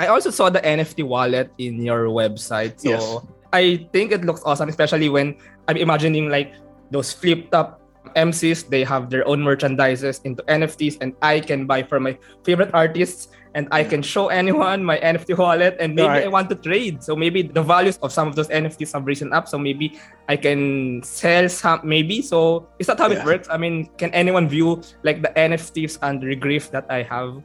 I 0.00 0.08
also 0.08 0.32
saw 0.32 0.48
the 0.48 0.64
NFT 0.64 1.04
wallet 1.04 1.52
in 1.58 1.84
your 1.84 2.08
website. 2.08 2.80
So 2.80 2.88
yes. 2.88 3.04
I 3.52 3.84
think 3.92 4.12
it 4.12 4.24
looks 4.24 4.40
awesome, 4.48 4.70
especially 4.70 5.10
when 5.12 5.36
I'm 5.68 5.76
imagining 5.76 6.30
like 6.32 6.56
those 6.90 7.12
Flip 7.12 7.50
Top 7.50 7.85
MCs, 8.14 8.68
they 8.68 8.84
have 8.84 9.10
their 9.10 9.26
own 9.26 9.40
merchandises 9.42 10.20
into 10.24 10.42
NFTs, 10.44 10.98
and 11.00 11.14
I 11.22 11.40
can 11.40 11.66
buy 11.66 11.82
for 11.82 11.98
my 11.98 12.18
favorite 12.44 12.70
artists, 12.72 13.28
and 13.54 13.68
I 13.72 13.84
can 13.84 14.02
show 14.02 14.28
anyone 14.28 14.84
my 14.84 14.98
NFT 14.98 15.36
wallet, 15.38 15.76
and 15.80 15.94
maybe 15.94 16.08
right. 16.08 16.24
I 16.24 16.28
want 16.28 16.48
to 16.50 16.56
trade. 16.56 17.02
So 17.02 17.16
maybe 17.16 17.42
the 17.42 17.62
values 17.62 17.98
of 18.02 18.12
some 18.12 18.28
of 18.28 18.36
those 18.36 18.48
NFTs 18.48 18.92
have 18.92 19.06
risen 19.06 19.32
up. 19.32 19.48
So 19.48 19.58
maybe 19.58 19.98
I 20.28 20.36
can 20.36 21.02
sell 21.02 21.48
some, 21.48 21.80
maybe. 21.82 22.20
So 22.20 22.68
is 22.78 22.86
that 22.86 22.98
how 22.98 23.08
yeah. 23.08 23.20
it 23.20 23.24
works? 23.24 23.48
I 23.50 23.56
mean, 23.56 23.88
can 23.96 24.12
anyone 24.12 24.48
view 24.48 24.82
like 25.02 25.22
the 25.22 25.32
NFTs 25.36 25.98
and 26.02 26.20
the 26.20 26.36
Griff 26.36 26.70
that 26.70 26.84
I 26.90 27.02
have? 27.02 27.42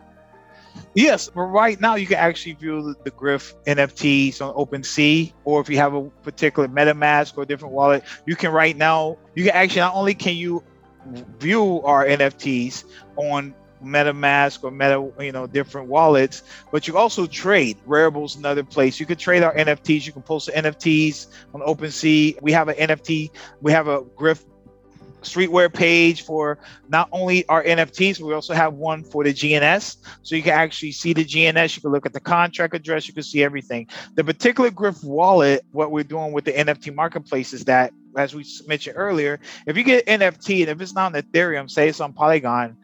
Yes, 0.93 1.29
but 1.34 1.43
right 1.43 1.79
now 1.79 1.95
you 1.95 2.05
can 2.05 2.17
actually 2.17 2.53
view 2.53 2.95
the, 3.03 3.12
Griff 3.12 3.55
NFTs 3.65 4.41
on 4.41 4.53
OpenSea, 4.55 5.31
or 5.45 5.62
if 5.62 5.69
you 5.69 5.77
have 5.77 5.93
a 5.93 6.03
particular 6.23 6.67
MetaMask 6.67 7.38
or 7.38 7.45
different 7.45 7.73
wallet, 7.73 8.03
you 8.25 8.36
can 8.36 8.51
right 8.51 8.75
now 8.75 9.17
you 9.36 9.43
can 9.45 9.53
actually 9.53 9.81
not 9.81 9.95
only 9.95 10.13
can 10.13 10.36
you 10.36 10.63
view 11.39 11.81
our 11.81 12.05
NFTs 12.05 12.84
on 13.15 13.53
MetaMask 13.84 14.63
or 14.63 14.71
Meta, 14.71 15.12
you 15.23 15.31
know, 15.31 15.47
different 15.47 15.88
wallets, 15.88 16.43
but 16.71 16.88
you 16.88 16.97
also 16.97 17.25
trade. 17.25 17.77
Raribles 17.88 18.38
another 18.38 18.63
place. 18.63 18.99
You 18.99 19.05
can 19.05 19.17
trade 19.17 19.43
our 19.43 19.53
NFTs. 19.55 20.05
You 20.05 20.13
can 20.13 20.21
post 20.21 20.47
the 20.47 20.53
NFTs 20.53 21.27
on 21.53 21.62
OpenSea. 21.62 22.41
We 22.41 22.51
have 22.51 22.67
an 22.67 22.75
NFT. 22.75 23.31
We 23.62 23.71
have 23.71 23.88
a 23.88 24.03
Griff 24.15 24.43
streetwear 25.21 25.73
page 25.73 26.23
for 26.23 26.60
not 26.89 27.10
only 27.12 27.47
our 27.47 27.63
NFTs, 27.63 28.19
we 28.19 28.34
also 28.34 28.53
have 28.53 28.73
one 28.73 29.03
for 29.03 29.23
the 29.23 29.34
GNS. 29.34 29.97
So 30.23 30.36
you 30.36 30.43
can 30.43 30.53
actually 30.53 30.91
see 30.91 31.13
the 31.13 31.23
GNS, 31.23 31.75
you 31.75 31.81
can 31.81 31.91
look 31.91 32.05
at 32.05 32.13
the 32.13 32.19
contract 32.19 32.73
address, 32.73 33.07
you 33.07 33.13
can 33.13 33.23
see 33.23 33.43
everything. 33.43 33.88
The 34.15 34.23
particular 34.23 34.69
Griff 34.71 35.03
wallet, 35.03 35.63
what 35.71 35.91
we're 35.91 36.03
doing 36.03 36.31
with 36.31 36.45
the 36.45 36.53
NFT 36.53 36.93
marketplace 36.93 37.53
is 37.53 37.65
that, 37.65 37.93
as 38.17 38.36
we 38.36 38.45
mentioned 38.67 38.97
earlier, 38.97 39.39
if 39.67 39.77
you 39.77 39.84
get 39.84 40.05
NFT 40.05 40.62
and 40.62 40.69
if 40.69 40.81
it's 40.81 40.93
not 40.93 41.15
on 41.15 41.21
Ethereum, 41.21 41.69
say 41.69 41.88
it's 41.88 41.99
on 42.01 42.13
Polygon, 42.13 42.75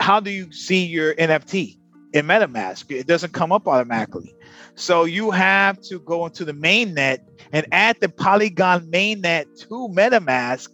how 0.00 0.20
do 0.20 0.30
you 0.30 0.50
see 0.52 0.84
your 0.84 1.14
NFT 1.14 1.78
in 2.12 2.26
MetaMask? 2.26 2.90
It 2.90 3.06
doesn't 3.06 3.32
come 3.32 3.52
up 3.52 3.68
automatically. 3.68 4.34
So 4.74 5.04
you 5.04 5.30
have 5.30 5.80
to 5.82 6.00
go 6.00 6.26
into 6.26 6.44
the 6.44 6.52
mainnet 6.52 7.18
and 7.52 7.66
add 7.72 7.98
the 8.00 8.08
Polygon 8.08 8.90
mainnet 8.90 9.46
to 9.60 9.88
MetaMask 9.88 10.68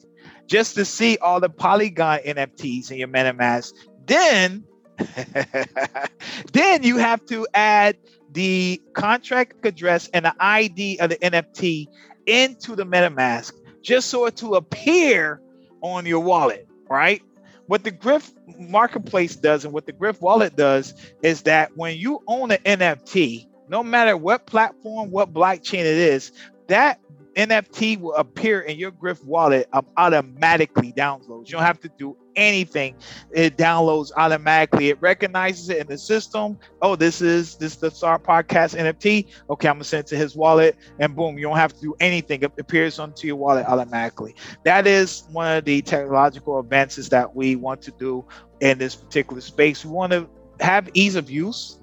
just 0.46 0.74
to 0.74 0.84
see 0.84 1.18
all 1.18 1.40
the 1.40 1.48
Polygon 1.48 2.20
NFTs 2.26 2.90
in 2.90 2.98
your 2.98 3.08
MetaMask. 3.08 3.72
Then, 4.06 4.64
then 6.52 6.82
you 6.82 6.96
have 6.98 7.24
to 7.26 7.46
add 7.54 7.96
the 8.32 8.80
contract 8.94 9.64
address 9.64 10.08
and 10.12 10.24
the 10.24 10.34
ID 10.40 10.98
of 10.98 11.10
the 11.10 11.16
NFT 11.16 11.86
into 12.26 12.76
the 12.76 12.84
MetaMask 12.84 13.52
just 13.82 14.08
so 14.08 14.26
it 14.26 14.36
to 14.36 14.54
appear 14.54 15.40
on 15.82 16.06
your 16.06 16.20
wallet, 16.20 16.66
right? 16.88 17.22
What 17.66 17.84
the 17.84 17.90
Griff 17.90 18.32
marketplace 18.58 19.36
does 19.36 19.64
and 19.64 19.74
what 19.74 19.86
the 19.86 19.92
Griff 19.92 20.20
wallet 20.20 20.56
does 20.56 20.94
is 21.22 21.42
that 21.42 21.76
when 21.76 21.96
you 21.96 22.22
own 22.26 22.50
an 22.50 22.58
NFT, 22.58 23.46
no 23.68 23.82
matter 23.82 24.16
what 24.16 24.46
platform, 24.46 25.10
what 25.10 25.32
blockchain 25.32 25.80
it 25.80 25.86
is, 25.86 26.32
that 26.68 27.00
NFT 27.36 27.96
will 27.96 28.14
appear 28.14 28.60
in 28.60 28.78
your 28.78 28.90
Griff 28.90 29.24
wallet 29.24 29.66
um, 29.72 29.86
automatically 29.96 30.92
downloads. 30.92 31.48
You 31.48 31.52
don't 31.52 31.62
have 31.62 31.80
to 31.80 31.90
do 31.98 32.16
anything. 32.36 32.96
It 33.30 33.56
downloads 33.56 34.10
automatically. 34.16 34.88
It 34.90 35.00
recognizes 35.00 35.68
it 35.68 35.78
in 35.78 35.86
the 35.86 35.98
system. 35.98 36.58
Oh, 36.80 36.96
this 36.96 37.20
is 37.20 37.56
this 37.56 37.72
is 37.72 37.78
the 37.78 37.90
Star 37.90 38.18
Podcast 38.18 38.76
NFT. 38.76 39.26
Okay, 39.50 39.68
I'm 39.68 39.76
gonna 39.76 39.84
send 39.84 40.00
it 40.00 40.06
to 40.08 40.16
his 40.16 40.36
wallet, 40.36 40.76
and 40.98 41.14
boom, 41.14 41.38
you 41.38 41.44
don't 41.44 41.56
have 41.56 41.72
to 41.74 41.80
do 41.80 41.94
anything. 42.00 42.42
It 42.42 42.52
appears 42.58 42.98
onto 42.98 43.26
your 43.26 43.36
wallet 43.36 43.66
automatically. 43.66 44.34
That 44.64 44.86
is 44.86 45.24
one 45.30 45.56
of 45.56 45.64
the 45.64 45.82
technological 45.82 46.58
advances 46.58 47.08
that 47.10 47.34
we 47.34 47.56
want 47.56 47.82
to 47.82 47.92
do 47.92 48.26
in 48.60 48.78
this 48.78 48.94
particular 48.94 49.40
space. 49.40 49.84
We 49.84 49.90
want 49.92 50.12
to 50.12 50.28
have 50.60 50.88
ease 50.94 51.16
of 51.16 51.30
use 51.30 51.78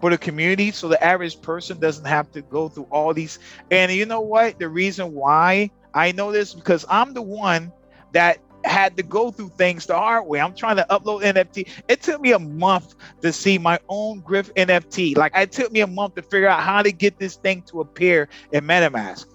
for 0.00 0.10
the 0.10 0.18
community 0.18 0.70
so 0.70 0.88
the 0.88 1.02
average 1.02 1.40
person 1.40 1.78
doesn't 1.78 2.04
have 2.04 2.30
to 2.32 2.42
go 2.42 2.68
through 2.68 2.88
all 2.90 3.14
these. 3.14 3.38
And 3.70 3.90
you 3.92 4.06
know 4.06 4.20
what? 4.20 4.58
The 4.58 4.68
reason 4.68 5.12
why 5.14 5.70
I 5.94 6.12
know 6.12 6.32
this 6.32 6.54
because 6.54 6.84
I'm 6.88 7.14
the 7.14 7.22
one 7.22 7.72
that 8.12 8.38
had 8.64 8.96
to 8.96 9.02
go 9.02 9.30
through 9.30 9.50
things 9.50 9.86
the 9.86 9.94
hard 9.94 10.26
way. 10.26 10.40
I'm 10.40 10.54
trying 10.54 10.76
to 10.76 10.86
upload 10.90 11.22
NFT. 11.22 11.68
It 11.88 12.02
took 12.02 12.20
me 12.20 12.32
a 12.32 12.38
month 12.38 12.94
to 13.22 13.32
see 13.32 13.58
my 13.58 13.78
own 13.88 14.20
Griff 14.20 14.52
NFT. 14.54 15.16
Like 15.16 15.32
it 15.34 15.52
took 15.52 15.72
me 15.72 15.80
a 15.80 15.86
month 15.86 16.16
to 16.16 16.22
figure 16.22 16.48
out 16.48 16.60
how 16.60 16.82
to 16.82 16.92
get 16.92 17.18
this 17.18 17.36
thing 17.36 17.62
to 17.62 17.80
appear 17.80 18.28
in 18.52 18.64
MetaMask. 18.64 19.26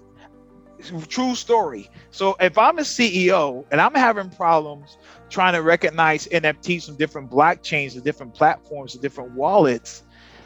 True 1.08 1.34
story. 1.34 1.88
So 2.10 2.36
if 2.40 2.58
I'm 2.58 2.78
a 2.78 2.82
CEO 2.82 3.64
and 3.70 3.80
I'm 3.80 3.94
having 3.94 4.30
problems 4.30 4.98
trying 5.30 5.54
to 5.54 5.62
recognize 5.62 6.26
NFTs 6.28 6.86
from 6.86 6.96
different 6.96 7.30
blockchains, 7.30 7.94
and 7.94 8.04
different 8.04 8.34
platforms, 8.34 8.94
and 8.94 9.02
different 9.02 9.30
wallets, 9.32 10.02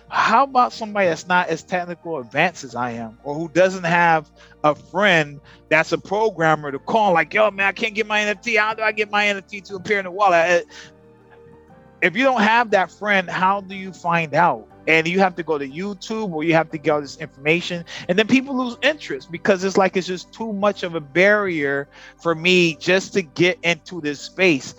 how 0.08 0.44
about 0.44 0.72
somebody 0.72 1.08
that's 1.08 1.26
not 1.26 1.48
as 1.48 1.62
technical 1.62 2.18
advanced 2.18 2.64
as 2.64 2.74
I 2.74 2.92
am, 2.92 3.18
or 3.24 3.34
who 3.34 3.48
doesn't 3.48 3.84
have 3.84 4.30
a 4.62 4.74
friend 4.74 5.40
that's 5.68 5.92
a 5.92 5.98
programmer 5.98 6.70
to 6.70 6.78
call, 6.78 7.12
like, 7.12 7.34
yo, 7.34 7.50
man, 7.50 7.66
I 7.66 7.72
can't 7.72 7.94
get 7.94 8.06
my 8.06 8.20
NFT. 8.20 8.58
How 8.58 8.74
do 8.74 8.82
I 8.82 8.92
get 8.92 9.10
my 9.10 9.24
NFT 9.24 9.64
to 9.64 9.76
appear 9.76 9.98
in 9.98 10.04
the 10.04 10.10
wallet? 10.10 10.38
Eh, 10.38 10.62
if 12.02 12.16
you 12.16 12.24
don't 12.24 12.42
have 12.42 12.70
that 12.70 12.90
friend, 12.90 13.28
how 13.28 13.60
do 13.60 13.74
you 13.74 13.92
find 13.92 14.34
out? 14.34 14.68
And 14.86 15.08
you 15.08 15.18
have 15.18 15.34
to 15.36 15.42
go 15.42 15.58
to 15.58 15.66
YouTube 15.66 16.32
or 16.32 16.44
you 16.44 16.54
have 16.54 16.70
to 16.70 16.78
get 16.78 16.90
all 16.92 17.00
this 17.00 17.16
information. 17.16 17.84
And 18.08 18.16
then 18.16 18.28
people 18.28 18.56
lose 18.56 18.76
interest 18.82 19.32
because 19.32 19.64
it's 19.64 19.76
like 19.76 19.96
it's 19.96 20.06
just 20.06 20.32
too 20.32 20.52
much 20.52 20.84
of 20.84 20.94
a 20.94 21.00
barrier 21.00 21.88
for 22.22 22.36
me 22.36 22.76
just 22.76 23.12
to 23.14 23.22
get 23.22 23.58
into 23.64 24.00
this 24.00 24.20
space 24.20 24.76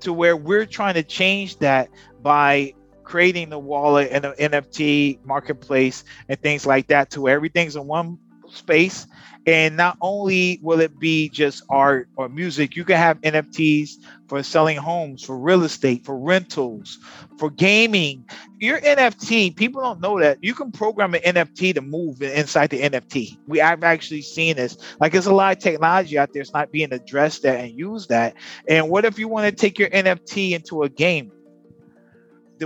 to 0.00 0.12
where 0.12 0.36
we're 0.36 0.66
trying 0.66 0.94
to 0.94 1.02
change 1.02 1.58
that 1.58 1.88
by 2.22 2.74
creating 3.08 3.48
the 3.48 3.58
wallet 3.58 4.10
and 4.12 4.22
the 4.22 4.32
NFT 4.32 5.24
marketplace 5.24 6.04
and 6.28 6.40
things 6.40 6.66
like 6.66 6.88
that 6.88 7.10
to 7.10 7.22
where 7.22 7.34
everything's 7.34 7.74
in 7.74 7.86
one 7.86 8.18
space. 8.50 9.06
And 9.46 9.78
not 9.78 9.96
only 10.02 10.60
will 10.62 10.80
it 10.80 10.98
be 10.98 11.30
just 11.30 11.62
art 11.70 12.08
or 12.16 12.28
music, 12.28 12.76
you 12.76 12.84
can 12.84 12.96
have 12.96 13.18
NFTs 13.22 13.92
for 14.28 14.42
selling 14.42 14.76
homes, 14.76 15.24
for 15.24 15.38
real 15.38 15.62
estate, 15.62 16.04
for 16.04 16.18
rentals, 16.18 16.98
for 17.38 17.48
gaming. 17.48 18.26
Your 18.58 18.78
NFT, 18.80 19.56
people 19.56 19.80
don't 19.80 20.00
know 20.00 20.20
that 20.20 20.38
you 20.42 20.52
can 20.52 20.70
program 20.70 21.14
an 21.14 21.22
NFT 21.22 21.74
to 21.76 21.80
move 21.80 22.20
inside 22.20 22.68
the 22.68 22.82
NFT. 22.82 23.38
We 23.46 23.62
I've 23.62 23.84
actually 23.84 24.22
seen 24.22 24.56
this. 24.56 24.76
Like 25.00 25.12
there's 25.12 25.26
a 25.26 25.34
lot 25.34 25.56
of 25.56 25.62
technology 25.62 26.18
out 26.18 26.34
there, 26.34 26.42
it's 26.42 26.52
not 26.52 26.70
being 26.70 26.92
addressed 26.92 27.42
that 27.44 27.60
and 27.60 27.70
use 27.78 28.06
that. 28.08 28.34
And 28.68 28.90
what 28.90 29.06
if 29.06 29.18
you 29.18 29.28
want 29.28 29.48
to 29.48 29.52
take 29.52 29.78
your 29.78 29.88
NFT 29.88 30.50
into 30.50 30.82
a 30.82 30.90
game? 30.90 31.32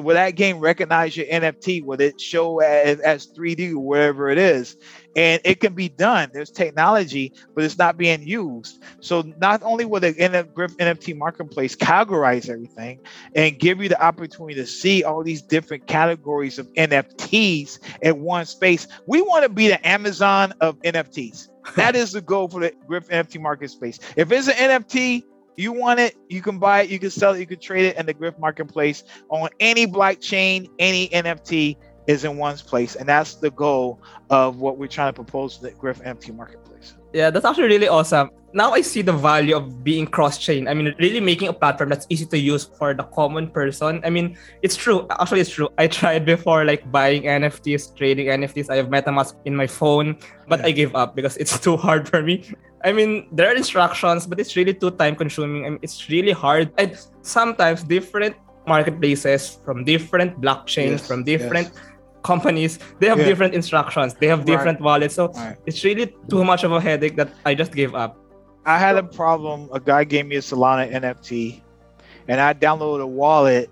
Will 0.00 0.14
that 0.14 0.36
game 0.36 0.58
recognize 0.58 1.16
your 1.16 1.26
NFT? 1.26 1.84
Will 1.84 2.00
it 2.00 2.20
show 2.20 2.60
as, 2.60 3.00
as 3.00 3.26
3D 3.26 3.72
or 3.72 3.78
whatever 3.78 4.30
it 4.30 4.38
is? 4.38 4.76
And 5.14 5.40
it 5.44 5.60
can 5.60 5.74
be 5.74 5.88
done. 5.88 6.30
There's 6.32 6.50
technology, 6.50 7.32
but 7.54 7.64
it's 7.64 7.76
not 7.76 7.98
being 7.98 8.26
used. 8.26 8.82
So 9.00 9.22
not 9.38 9.62
only 9.62 9.84
will 9.84 10.00
the 10.00 10.14
NFT 10.14 11.16
marketplace 11.16 11.76
categorize 11.76 12.48
everything 12.48 13.00
and 13.34 13.58
give 13.58 13.82
you 13.82 13.88
the 13.88 14.02
opportunity 14.02 14.54
to 14.54 14.66
see 14.66 15.04
all 15.04 15.22
these 15.22 15.42
different 15.42 15.86
categories 15.86 16.58
of 16.58 16.66
NFTs 16.74 17.78
in 18.00 18.22
one 18.22 18.46
space, 18.46 18.86
we 19.06 19.20
want 19.20 19.42
to 19.42 19.50
be 19.50 19.68
the 19.68 19.86
Amazon 19.86 20.54
of 20.60 20.80
NFTs. 20.82 21.48
That 21.76 21.94
is 21.94 22.10
the 22.10 22.20
goal 22.20 22.48
for 22.48 22.60
the 22.60 22.72
Griff 22.88 23.08
NFT 23.08 23.40
market 23.40 23.70
space. 23.70 24.00
If 24.16 24.32
it's 24.32 24.48
an 24.48 24.54
NFT, 24.54 25.22
you 25.56 25.72
want 25.72 26.00
it, 26.00 26.16
you 26.28 26.42
can 26.42 26.58
buy 26.58 26.82
it, 26.82 26.90
you 26.90 26.98
can 26.98 27.10
sell 27.10 27.34
it, 27.34 27.40
you 27.40 27.46
can 27.46 27.58
trade 27.58 27.86
it 27.86 27.96
in 27.96 28.06
the 28.06 28.14
Griff 28.14 28.38
marketplace 28.38 29.04
on 29.28 29.48
any 29.60 29.86
blockchain, 29.86 30.68
any 30.78 31.08
NFT 31.08 31.76
is 32.06 32.24
in 32.24 32.36
one's 32.36 32.62
place. 32.62 32.96
And 32.96 33.08
that's 33.08 33.36
the 33.36 33.50
goal 33.50 34.00
of 34.30 34.60
what 34.60 34.78
we're 34.78 34.88
trying 34.88 35.08
to 35.08 35.12
propose 35.12 35.56
to 35.56 35.62
the 35.62 35.70
Griff 35.72 36.00
NFT 36.00 36.34
marketplace. 36.34 36.94
Yeah, 37.12 37.30
that's 37.30 37.44
actually 37.44 37.68
really 37.68 37.88
awesome. 37.88 38.30
Now 38.54 38.72
I 38.72 38.80
see 38.80 39.00
the 39.00 39.12
value 39.12 39.56
of 39.56 39.84
being 39.84 40.06
cross-chain. 40.06 40.68
I 40.68 40.74
mean, 40.74 40.94
really 40.98 41.20
making 41.20 41.48
a 41.48 41.52
platform 41.52 41.88
that's 41.88 42.06
easy 42.10 42.26
to 42.26 42.38
use 42.38 42.64
for 42.64 42.92
the 42.92 43.04
common 43.04 43.50
person. 43.50 44.00
I 44.04 44.10
mean, 44.10 44.36
it's 44.62 44.76
true. 44.76 45.06
Actually, 45.10 45.40
it's 45.40 45.50
true. 45.50 45.68
I 45.78 45.86
tried 46.00 46.24
before 46.24 46.64
like 46.64 46.90
buying 46.90 47.22
NFTs, 47.22 47.96
trading 47.96 48.26
NFTs. 48.26 48.68
I 48.70 48.76
have 48.76 48.88
MetaMask 48.88 49.34
in 49.44 49.56
my 49.56 49.66
phone, 49.66 50.18
but 50.48 50.60
yeah. 50.60 50.66
I 50.66 50.70
gave 50.72 50.94
up 50.94 51.16
because 51.16 51.36
it's 51.36 51.58
too 51.66 51.76
hard 51.76 52.08
for 52.08 52.22
me. 52.22 52.44
I 52.84 52.92
mean, 52.92 53.28
there 53.30 53.48
are 53.48 53.54
instructions, 53.54 54.26
but 54.26 54.40
it's 54.40 54.56
really 54.56 54.74
too 54.74 54.90
time 54.90 55.14
consuming. 55.14 55.66
I 55.66 55.70
mean, 55.70 55.78
it's 55.82 56.08
really 56.08 56.32
hard. 56.32 56.72
And 56.78 56.98
sometimes 57.22 57.82
different 57.84 58.36
marketplaces 58.66 59.58
from 59.64 59.84
different 59.84 60.40
blockchains, 60.40 61.02
yes, 61.02 61.06
from 61.06 61.24
different 61.24 61.70
yes. 61.72 61.82
companies, 62.22 62.78
they 62.98 63.08
have 63.08 63.18
yeah. 63.18 63.26
different 63.26 63.54
instructions. 63.54 64.14
They 64.14 64.26
have 64.26 64.44
different 64.44 64.80
right. 64.80 64.84
wallets. 64.84 65.14
So 65.14 65.28
right. 65.28 65.56
it's 65.66 65.84
really 65.84 66.12
too 66.28 66.44
much 66.44 66.64
of 66.64 66.72
a 66.72 66.80
headache 66.80 67.16
that 67.16 67.30
I 67.44 67.54
just 67.54 67.72
gave 67.72 67.94
up. 67.94 68.18
I 68.64 68.78
had 68.78 68.96
a 68.96 69.02
problem. 69.02 69.68
A 69.72 69.80
guy 69.80 70.04
gave 70.04 70.26
me 70.26 70.36
a 70.36 70.40
Solana 70.40 70.90
NFT, 70.90 71.62
and 72.28 72.40
I 72.40 72.54
downloaded 72.54 73.02
a 73.02 73.06
wallet 73.06 73.70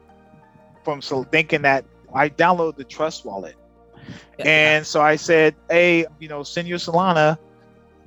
from 0.84 1.02
so 1.02 1.24
thinking 1.24 1.62
that 1.62 1.84
I 2.14 2.28
downloaded 2.28 2.76
the 2.76 2.84
Trust 2.84 3.24
wallet. 3.24 3.56
Yeah. 4.38 4.44
And 4.46 4.86
so 4.86 5.00
I 5.00 5.14
said, 5.14 5.54
"Hey, 5.68 6.06
you 6.18 6.28
know, 6.28 6.42
send 6.42 6.66
your 6.66 6.78
Solana 6.78 7.38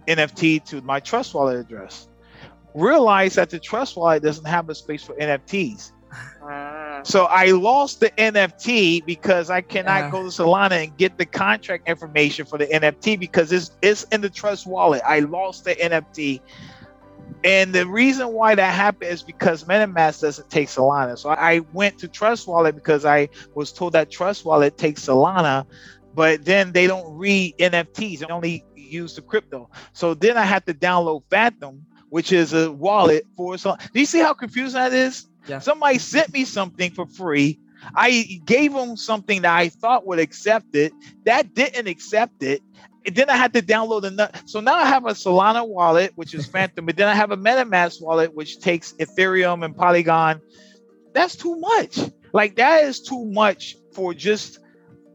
NFT 0.08 0.63
to 0.66 0.82
my 0.82 1.00
Trust 1.00 1.34
wallet 1.34 1.58
address. 1.58 2.08
Realize 2.74 3.36
that 3.36 3.50
the 3.50 3.60
Trust 3.60 3.96
Wallet 3.96 4.24
doesn't 4.24 4.46
have 4.46 4.68
a 4.70 4.74
space 4.74 5.04
for 5.04 5.13
NFTs. 5.16 5.92
Ah. 6.42 7.02
So 7.04 7.26
I 7.26 7.52
lost 7.52 8.00
the 8.00 8.10
NFT 8.12 9.06
because 9.06 9.50
I 9.50 9.62
cannot 9.62 10.12
go 10.12 10.24
to 10.24 10.30
Solana 10.30 10.84
and 10.84 10.98
get 10.98 11.18
the 11.18 11.26
contract 11.26 11.88
information 11.88 12.46
for 12.46 12.58
the 12.58 12.66
NFT 12.66 13.20
because 13.20 13.52
it's 13.52 13.72
it's 13.82 14.04
in 14.06 14.22
the 14.22 14.30
Trust 14.30 14.66
Wallet. 14.66 15.02
I 15.06 15.20
lost 15.20 15.66
the 15.66 15.76
NFT. 15.76 16.42
And 17.43 17.74
the 17.74 17.86
reason 17.86 18.30
why 18.30 18.56
that 18.56 18.74
happened 18.74 19.12
is 19.12 19.22
because 19.22 19.66
MetaMask 19.66 20.22
doesn't 20.22 20.49
take 20.49 20.70
Solana. 20.70 21.18
So 21.18 21.30
I 21.30 21.60
went 21.74 21.97
to 21.99 22.08
Trust 22.08 22.47
Wallet 22.47 22.74
because 22.74 23.06
I 23.06 23.30
was 23.54 23.74
told 23.74 23.93
that 23.93 24.10
Trust 24.10 24.45
Wallet 24.45 24.78
takes 24.78 25.06
Solana, 25.06 25.66
but 26.16 26.45
then 26.45 26.72
they 26.72 26.88
don't 26.88 27.18
read 27.18 27.58
NFTs. 27.58 28.20
They 28.20 28.26
only 28.28 28.64
use 28.94 29.16
the 29.16 29.22
crypto. 29.22 29.70
So 29.94 30.14
then 30.14 30.38
I 30.38 30.44
had 30.44 30.66
to 30.68 30.74
download 30.74 31.24
Phantom, 31.30 31.86
which 32.10 32.32
is 32.32 32.54
a 32.54 32.72
wallet 32.72 33.26
for 33.36 33.58
some. 33.58 33.78
Do 33.94 34.00
you 34.00 34.06
see 34.06 34.20
how 34.20 34.34
confusing 34.34 34.80
that 34.80 34.94
is? 34.94 35.28
Yeah. 35.48 35.60
Somebody 35.60 35.98
sent 35.98 36.32
me 36.32 36.46
something 36.46 36.91
for 36.91 37.06
free. 37.06 37.60
I 37.96 38.39
gave 38.46 38.74
them 38.74 38.96
something 38.96 39.41
that 39.41 39.54
I 39.54 39.70
thought 39.70 40.08
would 40.08 40.20
accept 40.20 40.76
it. 40.76 40.94
That 41.26 41.54
didn't 41.54 41.88
accept 41.88 42.44
it. 42.44 42.62
And 43.06 43.16
then 43.16 43.30
I 43.30 43.36
had 43.36 43.54
to 43.54 43.62
download 43.62 44.04
another. 44.04 44.32
So 44.46 44.62
now 44.62 44.76
I 44.76 44.86
have 44.86 45.06
a 45.06 45.10
Solana 45.12 45.68
wallet, 45.68 46.14
which 46.16 46.34
is 46.34 46.46
Phantom, 46.54 46.86
but 46.86 46.96
then 46.96 47.10
I 47.10 47.16
have 47.16 47.32
a 47.32 47.38
MetaMask 47.38 48.02
wallet, 48.02 48.34
which 48.34 48.60
takes 48.60 48.94
Ethereum 48.94 49.66
and 49.66 49.76
Polygon. 49.76 50.39
That's 51.14 51.36
too 51.36 51.58
much. 51.58 52.00
Like 52.32 52.56
that 52.56 52.86
is 52.86 53.02
too 53.02 53.26
much 53.26 53.76
for 53.91 54.14
just 54.14 54.60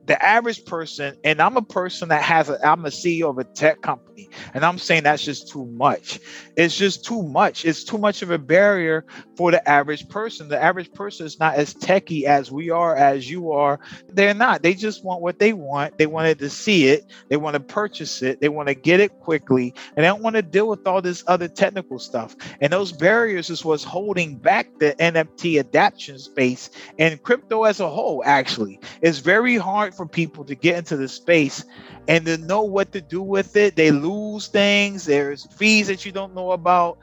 the 0.09 0.21
average 0.25 0.65
person, 0.65 1.17
and 1.23 1.41
I'm 1.41 1.57
a 1.59 1.63
person 1.63 2.09
that 2.09 2.23
has 2.23 2.49
a, 2.49 2.67
I'm 2.67 2.85
a 2.87 2.89
CEO 2.89 3.29
of 3.29 3.37
a 3.37 3.45
tech 3.45 3.83
company, 3.83 4.29
and 4.55 4.65
I'm 4.65 4.79
saying 4.79 5.03
that's 5.03 5.23
just 5.23 5.49
too 5.49 5.67
much. 5.67 6.19
It's 6.57 6.77
just 6.77 7.05
too 7.05 7.23
much. 7.23 7.67
It's 7.67 7.85
too 7.85 7.99
much 7.99 8.23
of 8.23 8.31
a 8.31 8.39
barrier 8.39 9.05
for 9.37 9.51
the 9.51 9.69
average 9.69 10.09
person. 10.09 10.49
The 10.49 10.61
average 10.61 10.93
person 10.95 11.27
is 11.27 11.39
not 11.39 11.57
as 11.57 11.75
techy 11.75 12.27
as 12.27 12.51
we 12.51 12.71
are, 12.71 12.97
as 12.97 13.31
you 13.31 13.53
are. 13.53 13.79
They're 14.09 14.33
not. 14.33 14.63
They 14.63 14.73
just 14.73 15.05
want 15.05 15.21
what 15.21 15.39
they 15.39 15.53
want. 15.53 15.99
They 15.99 16.07
wanted 16.07 16.39
to 16.39 16.49
see 16.49 16.89
it. 16.89 17.05
They 17.29 17.37
want 17.37 17.55
to 17.55 17.61
purchase 17.61 18.23
it. 18.23 18.41
They 18.41 18.49
want 18.49 18.69
to 18.69 18.75
get 18.75 19.01
it 19.01 19.21
quickly, 19.21 19.75
and 19.95 20.05
they 20.05 20.09
don't 20.09 20.23
want 20.23 20.37
to 20.37 20.43
deal 20.43 20.69
with 20.69 20.87
all 20.87 21.03
this 21.03 21.23
other 21.27 21.49
technical 21.49 21.99
stuff. 21.99 22.35
And 22.63 22.73
those 22.73 22.93
barriers 22.93 23.51
is 23.51 23.63
what's 23.63 23.85
holding 23.85 24.37
back 24.37 24.71
the 24.79 24.95
NFT 24.99 25.61
adaptation 25.61 26.19
space 26.19 26.71
and 26.99 27.23
crypto 27.23 27.65
as 27.65 27.81
a 27.81 27.91
whole. 27.91 28.23
Actually, 28.25 28.81
it's 29.03 29.19
very 29.19 29.59
hard 29.59 29.95
for 29.99 30.07
people 30.07 30.45
to 30.45 30.55
get 30.55 30.79
into 30.79 30.97
the 30.97 31.09
space 31.09 31.65
and 32.07 32.25
to 32.25 32.39
know 32.39 32.63
what 32.63 32.93
to 32.93 33.03
do 33.03 33.21
with 33.21 33.57
it. 33.57 33.77
They 33.77 33.91
lose 33.91 34.47
things. 34.47 35.05
There's 35.05 35.45
fees 35.45 35.89
that 35.89 36.07
you 36.07 36.13
don't 36.13 36.35
know 36.35 36.53
about 36.53 36.99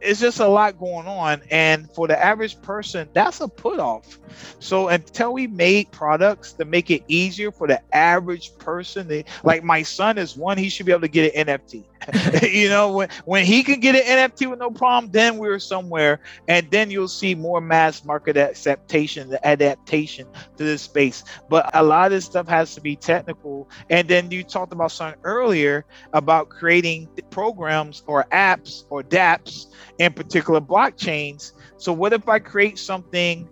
it's 0.00 0.20
just 0.20 0.38
a 0.38 0.46
lot 0.46 0.78
going 0.78 1.06
on 1.06 1.42
and 1.50 1.90
for 1.92 2.06
the 2.06 2.16
average 2.24 2.60
person 2.62 3.08
that's 3.14 3.40
a 3.40 3.48
put 3.48 3.80
off 3.80 4.18
so 4.60 4.88
until 4.88 5.32
we 5.32 5.46
make 5.46 5.90
products 5.90 6.52
to 6.52 6.64
make 6.64 6.90
it 6.90 7.02
easier 7.08 7.50
for 7.50 7.66
the 7.66 7.80
average 7.94 8.56
person 8.58 9.08
they, 9.08 9.24
like 9.42 9.64
my 9.64 9.82
son 9.82 10.16
is 10.16 10.36
one 10.36 10.56
he 10.56 10.68
should 10.68 10.86
be 10.86 10.92
able 10.92 11.00
to 11.00 11.08
get 11.08 11.34
an 11.34 11.46
nft 11.46 11.84
you 12.42 12.68
know 12.68 12.92
when, 12.92 13.08
when 13.24 13.44
he 13.44 13.62
can 13.62 13.80
get 13.80 13.94
an 13.94 14.30
nft 14.30 14.48
with 14.48 14.58
no 14.58 14.70
problem 14.70 15.10
then 15.12 15.38
we're 15.38 15.58
somewhere. 15.58 16.20
And 16.48 16.70
then 16.70 16.90
you'll 16.90 17.08
see 17.08 17.34
more 17.34 17.60
mass 17.60 18.04
market 18.04 18.36
acceptation 18.36 19.28
the 19.28 19.46
adaptation 19.46 20.26
to 20.56 20.64
this 20.64 20.82
space. 20.82 21.24
But 21.48 21.70
a 21.74 21.82
lot 21.82 22.06
of 22.06 22.12
this 22.12 22.24
stuff 22.24 22.48
has 22.48 22.74
to 22.74 22.80
be 22.80 22.96
technical. 22.96 23.68
And 23.90 24.08
then 24.08 24.30
you 24.30 24.42
talked 24.42 24.72
about 24.72 24.92
something 24.92 25.20
earlier 25.24 25.84
about 26.12 26.48
creating 26.48 27.08
programs 27.30 28.02
or 28.06 28.24
apps 28.32 28.84
or 28.90 29.02
dapps 29.02 29.66
in 29.98 30.12
particular 30.12 30.60
blockchains. 30.60 31.52
So 31.76 31.92
what 31.92 32.12
if 32.12 32.28
I 32.28 32.38
create 32.38 32.78
something 32.78 33.48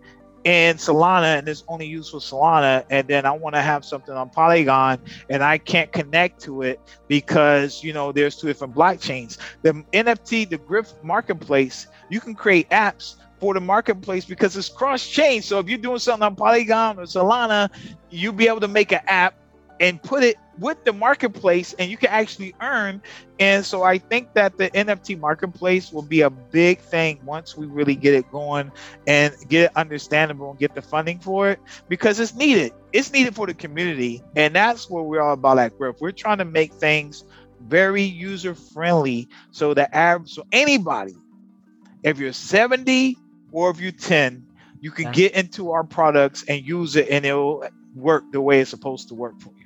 in 0.47 0.77
Solana 0.77 1.39
and 1.39 1.49
it's 1.49 1.65
only 1.67 1.87
used 1.87 2.13
for 2.13 2.19
Solana, 2.19 2.85
and 2.89 3.09
then 3.09 3.27
I 3.27 3.33
want 3.33 3.57
to 3.57 3.61
have 3.61 3.85
something 3.85 4.15
on 4.15 4.31
Polygon 4.31 5.01
and 5.29 5.43
I 5.43 5.59
can't 5.59 5.91
connect 5.91 6.41
to 6.43 6.63
it 6.63 6.81
because 7.09 7.83
you 7.83 7.93
know 7.93 8.13
there's 8.13 8.37
two 8.37 8.47
different 8.47 8.73
blockchains. 8.73 9.39
The 9.63 9.73
NFT, 9.93 10.49
the 10.49 10.59
Griff 10.59 10.93
marketplace, 11.03 11.89
you 12.11 12.21
can 12.21 12.37
create 12.37 12.71
apps 12.71 13.17
for 13.41 13.55
the 13.55 13.61
marketplace 13.61 14.25
because 14.25 14.57
it's 14.57 14.69
cross 14.69 15.05
chain. 15.05 15.43
So 15.43 15.59
if 15.59 15.69
you're 15.69 15.79
doing 15.79 15.99
something 15.99 16.25
on 16.25 16.37
Polygon 16.37 17.01
or 17.01 17.03
Solana, 17.03 17.69
you'll 18.11 18.33
be 18.33 18.47
able 18.47 18.61
to 18.61 18.69
make 18.69 18.93
an 18.93 19.01
app 19.09 19.35
and 19.81 20.01
put 20.01 20.23
it 20.23 20.37
with 20.59 20.83
the 20.85 20.93
marketplace 20.93 21.75
and 21.79 21.91
you 21.91 21.97
can 21.97 22.11
actually 22.11 22.55
earn. 22.61 23.03
And 23.39 23.65
so 23.65 23.83
i 23.83 23.99
think 23.99 24.33
that 24.35 24.57
the 24.57 24.71
nft 24.71 25.19
marketplace 25.19 25.93
will 25.93 26.03
be 26.03 26.23
a 26.23 26.31
big 26.31 26.81
thing 26.81 27.21
once 27.25 27.57
we 27.57 27.67
really 27.67 27.95
get 27.95 28.15
it 28.15 28.31
going 28.31 28.73
and 29.07 29.35
get 29.49 29.65
it 29.65 29.71
understandable 29.77 30.51
and 30.51 30.59
get 30.59 30.75
the 30.75 30.83
funding 30.83 31.19
for 31.19 31.51
it 31.51 31.61
because 31.89 32.19
it's 32.21 32.35
needed. 32.35 32.73
It's 32.93 33.13
needed 33.13 33.35
for 33.35 33.47
the 33.47 33.55
community. 33.55 34.23
And 34.35 34.55
that's 34.55 34.89
what 34.89 35.07
we're 35.07 35.21
all 35.21 35.35
about 35.35 35.59
at 35.59 35.77
Griff. 35.77 35.97
we're 36.01 36.13
trying 36.13 36.39
to 36.39 36.45
make 36.45 36.73
things 36.73 37.25
very 37.61 38.03
user 38.03 38.55
friendly 38.55 39.29
so 39.51 39.75
that 39.75 39.95
average 39.95 40.31
so 40.31 40.45
anybody 40.53 41.15
if 42.03 42.19
you're 42.19 42.33
70 42.33 43.17
or 43.53 43.71
if 43.71 43.81
you're 43.81 43.93
10 43.93 44.47
you 44.81 44.91
can 44.91 45.11
get 45.13 45.33
into 45.35 45.73
our 45.73 45.85
products 45.85 46.45
and 46.49 46.65
use 46.65 46.97
it 46.97 47.09
and 47.11 47.25
it'll 47.25 47.65
work 47.95 48.25
the 48.33 48.41
way 48.41 48.61
it's 48.61 48.71
supposed 48.71 49.09
to 49.09 49.15
work 49.15 49.41
for 49.41 49.51
you 49.59 49.66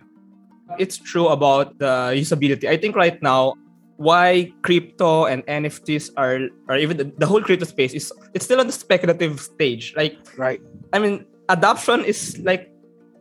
it's 0.78 0.98
true 0.98 1.28
about 1.28 1.78
the 1.78 2.14
usability. 2.14 2.68
I 2.68 2.76
think 2.76 2.96
right 2.96 3.20
now, 3.22 3.54
why 3.96 4.52
crypto 4.62 5.26
and 5.26 5.44
NFTs 5.46 6.10
are, 6.16 6.48
or 6.68 6.76
even 6.76 6.96
the, 6.96 7.12
the 7.18 7.26
whole 7.26 7.42
crypto 7.42 7.66
space 7.66 7.92
is 7.92 8.12
it's 8.34 8.44
still 8.44 8.60
on 8.60 8.66
the 8.66 8.72
speculative 8.72 9.40
stage. 9.40 9.92
Like, 9.96 10.16
right? 10.38 10.60
I 10.92 10.98
mean, 10.98 11.26
adoption 11.48 12.04
is 12.04 12.38
like 12.38 12.70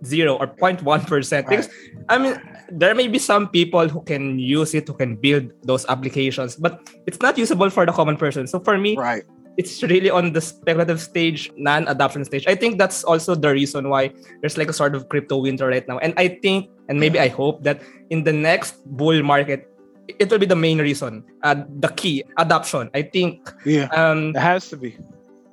zero 0.06 0.38
or 0.38 0.48
0.1 0.48 1.08
percent 1.08 1.48
right. 1.48 1.58
because 1.58 1.72
I 2.08 2.18
mean 2.18 2.40
there 2.72 2.96
may 2.96 3.08
be 3.08 3.20
some 3.20 3.50
people 3.50 3.90
who 3.90 4.02
can 4.04 4.40
use 4.40 4.74
it 4.74 4.88
who 4.88 4.94
can 4.94 5.16
build 5.16 5.52
those 5.64 5.86
applications 5.88 6.56
but 6.56 6.90
it's 7.06 7.20
not 7.20 7.38
usable 7.38 7.70
for 7.70 7.86
the 7.86 7.92
common 7.92 8.16
person 8.16 8.48
so 8.48 8.60
for 8.60 8.78
me 8.78 8.96
right 8.96 9.24
it's 9.58 9.84
really 9.84 10.10
on 10.10 10.34
the 10.34 10.42
speculative 10.42 11.02
stage, 11.02 11.52
non-adoption 11.58 12.26
stage. 12.26 12.48
I 12.48 12.56
think 12.56 12.78
that's 12.78 13.04
also 13.04 13.36
the 13.36 13.52
reason 13.52 13.90
why 13.90 14.14
there's 14.42 14.58
like 14.58 14.70
a 14.70 14.74
sort 14.74 14.96
of 14.96 15.10
crypto 15.10 15.38
winter 15.38 15.68
right 15.68 15.88
now. 15.88 15.98
And 16.00 16.14
I 16.18 16.28
think, 16.28 16.70
and 16.88 17.00
maybe 17.00 17.20
I 17.20 17.28
hope 17.28 17.64
that 17.64 17.82
in 18.10 18.24
the 18.24 18.34
next 18.34 18.80
bull 18.86 19.22
market, 19.24 19.68
it 20.08 20.32
will 20.32 20.40
be 20.40 20.46
the 20.46 20.56
main 20.56 20.80
reason, 20.80 21.24
uh, 21.44 21.64
the 21.80 21.90
key 21.90 22.24
adoption. 22.38 22.90
I 22.94 23.04
think. 23.04 23.52
Yeah. 23.66 23.88
Um, 23.94 24.36
it 24.36 24.40
has 24.40 24.70
to 24.70 24.78
be 24.78 24.98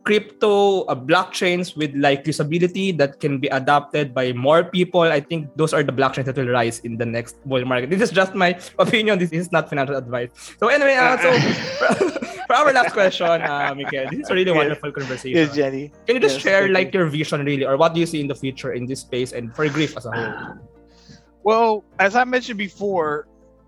crypto 0.06 0.86
uh, 0.86 0.94
blockchains 0.94 1.76
with 1.76 1.90
like 1.98 2.22
usability 2.24 2.96
that 2.96 3.18
can 3.18 3.42
be 3.42 3.50
adopted 3.50 4.14
by 4.14 4.32
more 4.32 4.62
people. 4.62 5.02
I 5.02 5.18
think 5.18 5.50
those 5.58 5.74
are 5.74 5.82
the 5.82 5.92
blockchains 5.92 6.30
that 6.30 6.38
will 6.38 6.48
rise 6.48 6.78
in 6.86 6.96
the 6.96 7.04
next 7.04 7.42
bull 7.44 7.66
market. 7.66 7.90
This 7.90 8.00
is 8.00 8.14
just 8.14 8.32
my 8.32 8.54
opinion. 8.78 9.18
This 9.18 9.34
is 9.34 9.50
not 9.50 9.68
financial 9.68 9.96
advice. 9.96 10.30
So 10.62 10.68
anyway, 10.68 10.94
uh, 10.94 11.18
so 11.18 11.34
for, 12.46 12.54
our 12.54 12.72
last 12.72 12.94
question, 12.94 13.26
uh, 13.26 13.74
Miguel, 13.76 14.06
this 14.08 14.20
is 14.20 14.30
a 14.30 14.34
really 14.34 14.54
wonderful 14.54 14.92
conversation. 14.92 15.36
Yes, 15.36 15.54
Jenny. 15.54 15.90
Can 16.06 16.14
you 16.14 16.22
just 16.22 16.36
yes, 16.36 16.42
share 16.42 16.68
like 16.70 16.94
your 16.94 17.10
vision 17.10 17.44
really, 17.44 17.66
or 17.66 17.76
what 17.76 17.92
do 17.92 17.98
you 17.98 18.06
see 18.06 18.20
in 18.22 18.30
the 18.30 18.38
future 18.38 18.72
in 18.78 18.86
this 18.86 19.00
space 19.00 19.32
and 19.32 19.54
for 19.54 19.68
Griff 19.68 19.98
as 19.98 20.06
a 20.06 20.12
whole? 20.14 20.54
Well, 21.42 21.84
as 21.98 22.14
I 22.14 22.22
mentioned 22.22 22.58
before, 22.58 23.26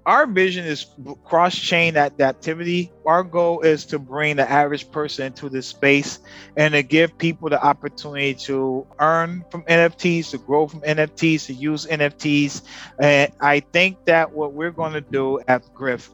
our 0.08 0.26
vision 0.26 0.64
is 0.64 0.86
cross 1.22 1.54
chain 1.54 1.92
adaptivity. 1.92 2.90
Our 3.04 3.22
goal 3.22 3.60
is 3.60 3.84
to 3.86 3.98
bring 3.98 4.36
the 4.36 4.50
average 4.50 4.90
person 4.90 5.26
into 5.26 5.50
this 5.50 5.66
space 5.66 6.20
and 6.56 6.72
to 6.72 6.82
give 6.82 7.18
people 7.18 7.50
the 7.50 7.62
opportunity 7.62 8.32
to 8.46 8.86
earn 9.00 9.44
from 9.50 9.64
NFTs, 9.64 10.30
to 10.30 10.38
grow 10.38 10.66
from 10.66 10.80
NFTs, 10.80 11.44
to 11.48 11.52
use 11.52 11.84
NFTs. 11.84 12.62
And 12.98 13.30
I 13.42 13.60
think 13.60 14.02
that 14.06 14.32
what 14.32 14.54
we're 14.54 14.70
going 14.70 14.94
to 14.94 15.02
do 15.02 15.40
at 15.46 15.62
Griff, 15.74 16.08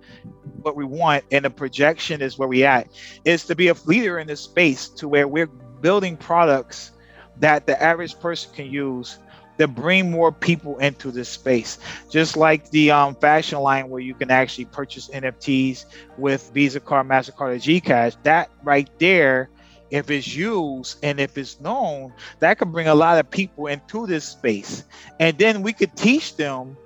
what 0.63 0.75
we 0.75 0.85
want, 0.85 1.23
and 1.31 1.45
the 1.45 1.51
projection 1.51 2.21
is 2.21 2.37
where 2.37 2.49
we 2.49 2.65
at, 2.65 2.89
is 3.25 3.45
to 3.45 3.55
be 3.55 3.69
a 3.69 3.75
leader 3.87 4.19
in 4.19 4.27
this 4.27 4.41
space 4.41 4.89
to 4.89 5.07
where 5.07 5.29
we're 5.29 5.47
building 5.47 6.17
products 6.17 6.91
that 7.39 7.67
the 7.67 7.81
average 7.81 8.19
person 8.19 8.53
can 8.55 8.67
use 8.67 9.19
to 9.59 9.69
bring 9.69 10.11
more 10.11 10.33
people 10.33 10.79
into 10.79 11.11
this 11.11 11.29
space. 11.29 11.79
Just 12.11 12.37
like 12.37 12.71
the 12.71 12.91
um, 12.91 13.15
fashion 13.15 13.61
line 13.61 13.89
where 13.89 14.01
you 14.01 14.15
can 14.15 14.31
actually 14.31 14.67
purchase 14.67 15.09
NFTs 15.09 15.85
with 16.19 16.51
Visa 16.53 16.81
card, 16.81 17.09
MasterCard, 17.09 17.41
or 17.41 17.57
Gcash, 17.57 18.17
that 18.23 18.51
right 18.63 18.89
there, 18.99 19.51
if 19.91 20.11
it's 20.11 20.35
used 20.35 20.99
and 21.03 21.21
if 21.21 21.39
it's 21.39 21.61
known, 21.61 22.13
that 22.41 22.59
could 22.59 22.73
bring 22.73 22.89
a 22.89 22.95
lot 22.95 23.19
of 23.19 23.31
people 23.31 23.67
into 23.69 24.07
this 24.07 24.25
space. 24.25 24.85
And 25.21 25.39
then 25.39 25.63
we 25.63 25.73
could 25.73 25.95
teach 25.97 26.37
them 26.37 26.77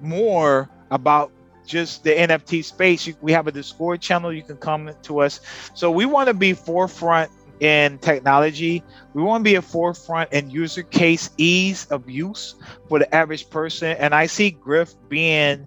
more 0.00 0.68
about 0.90 1.32
just 1.66 2.04
the 2.04 2.10
NFT 2.10 2.62
space. 2.62 3.08
We 3.20 3.32
have 3.32 3.46
a 3.46 3.52
Discord 3.52 4.00
channel. 4.00 4.32
You 4.32 4.42
can 4.42 4.56
come 4.56 4.90
to 5.02 5.20
us. 5.20 5.40
So 5.74 5.90
we 5.90 6.06
want 6.06 6.28
to 6.28 6.34
be 6.34 6.52
forefront 6.52 7.30
in 7.60 7.98
technology. 7.98 8.82
We 9.14 9.22
want 9.22 9.44
to 9.44 9.50
be 9.50 9.54
a 9.56 9.62
forefront 9.62 10.32
in 10.32 10.50
user 10.50 10.82
case 10.82 11.30
ease 11.36 11.86
of 11.86 12.08
use 12.08 12.54
for 12.88 12.98
the 12.98 13.14
average 13.14 13.48
person. 13.50 13.96
And 13.98 14.14
I 14.14 14.26
see 14.26 14.50
Griff 14.50 14.94
being 15.08 15.66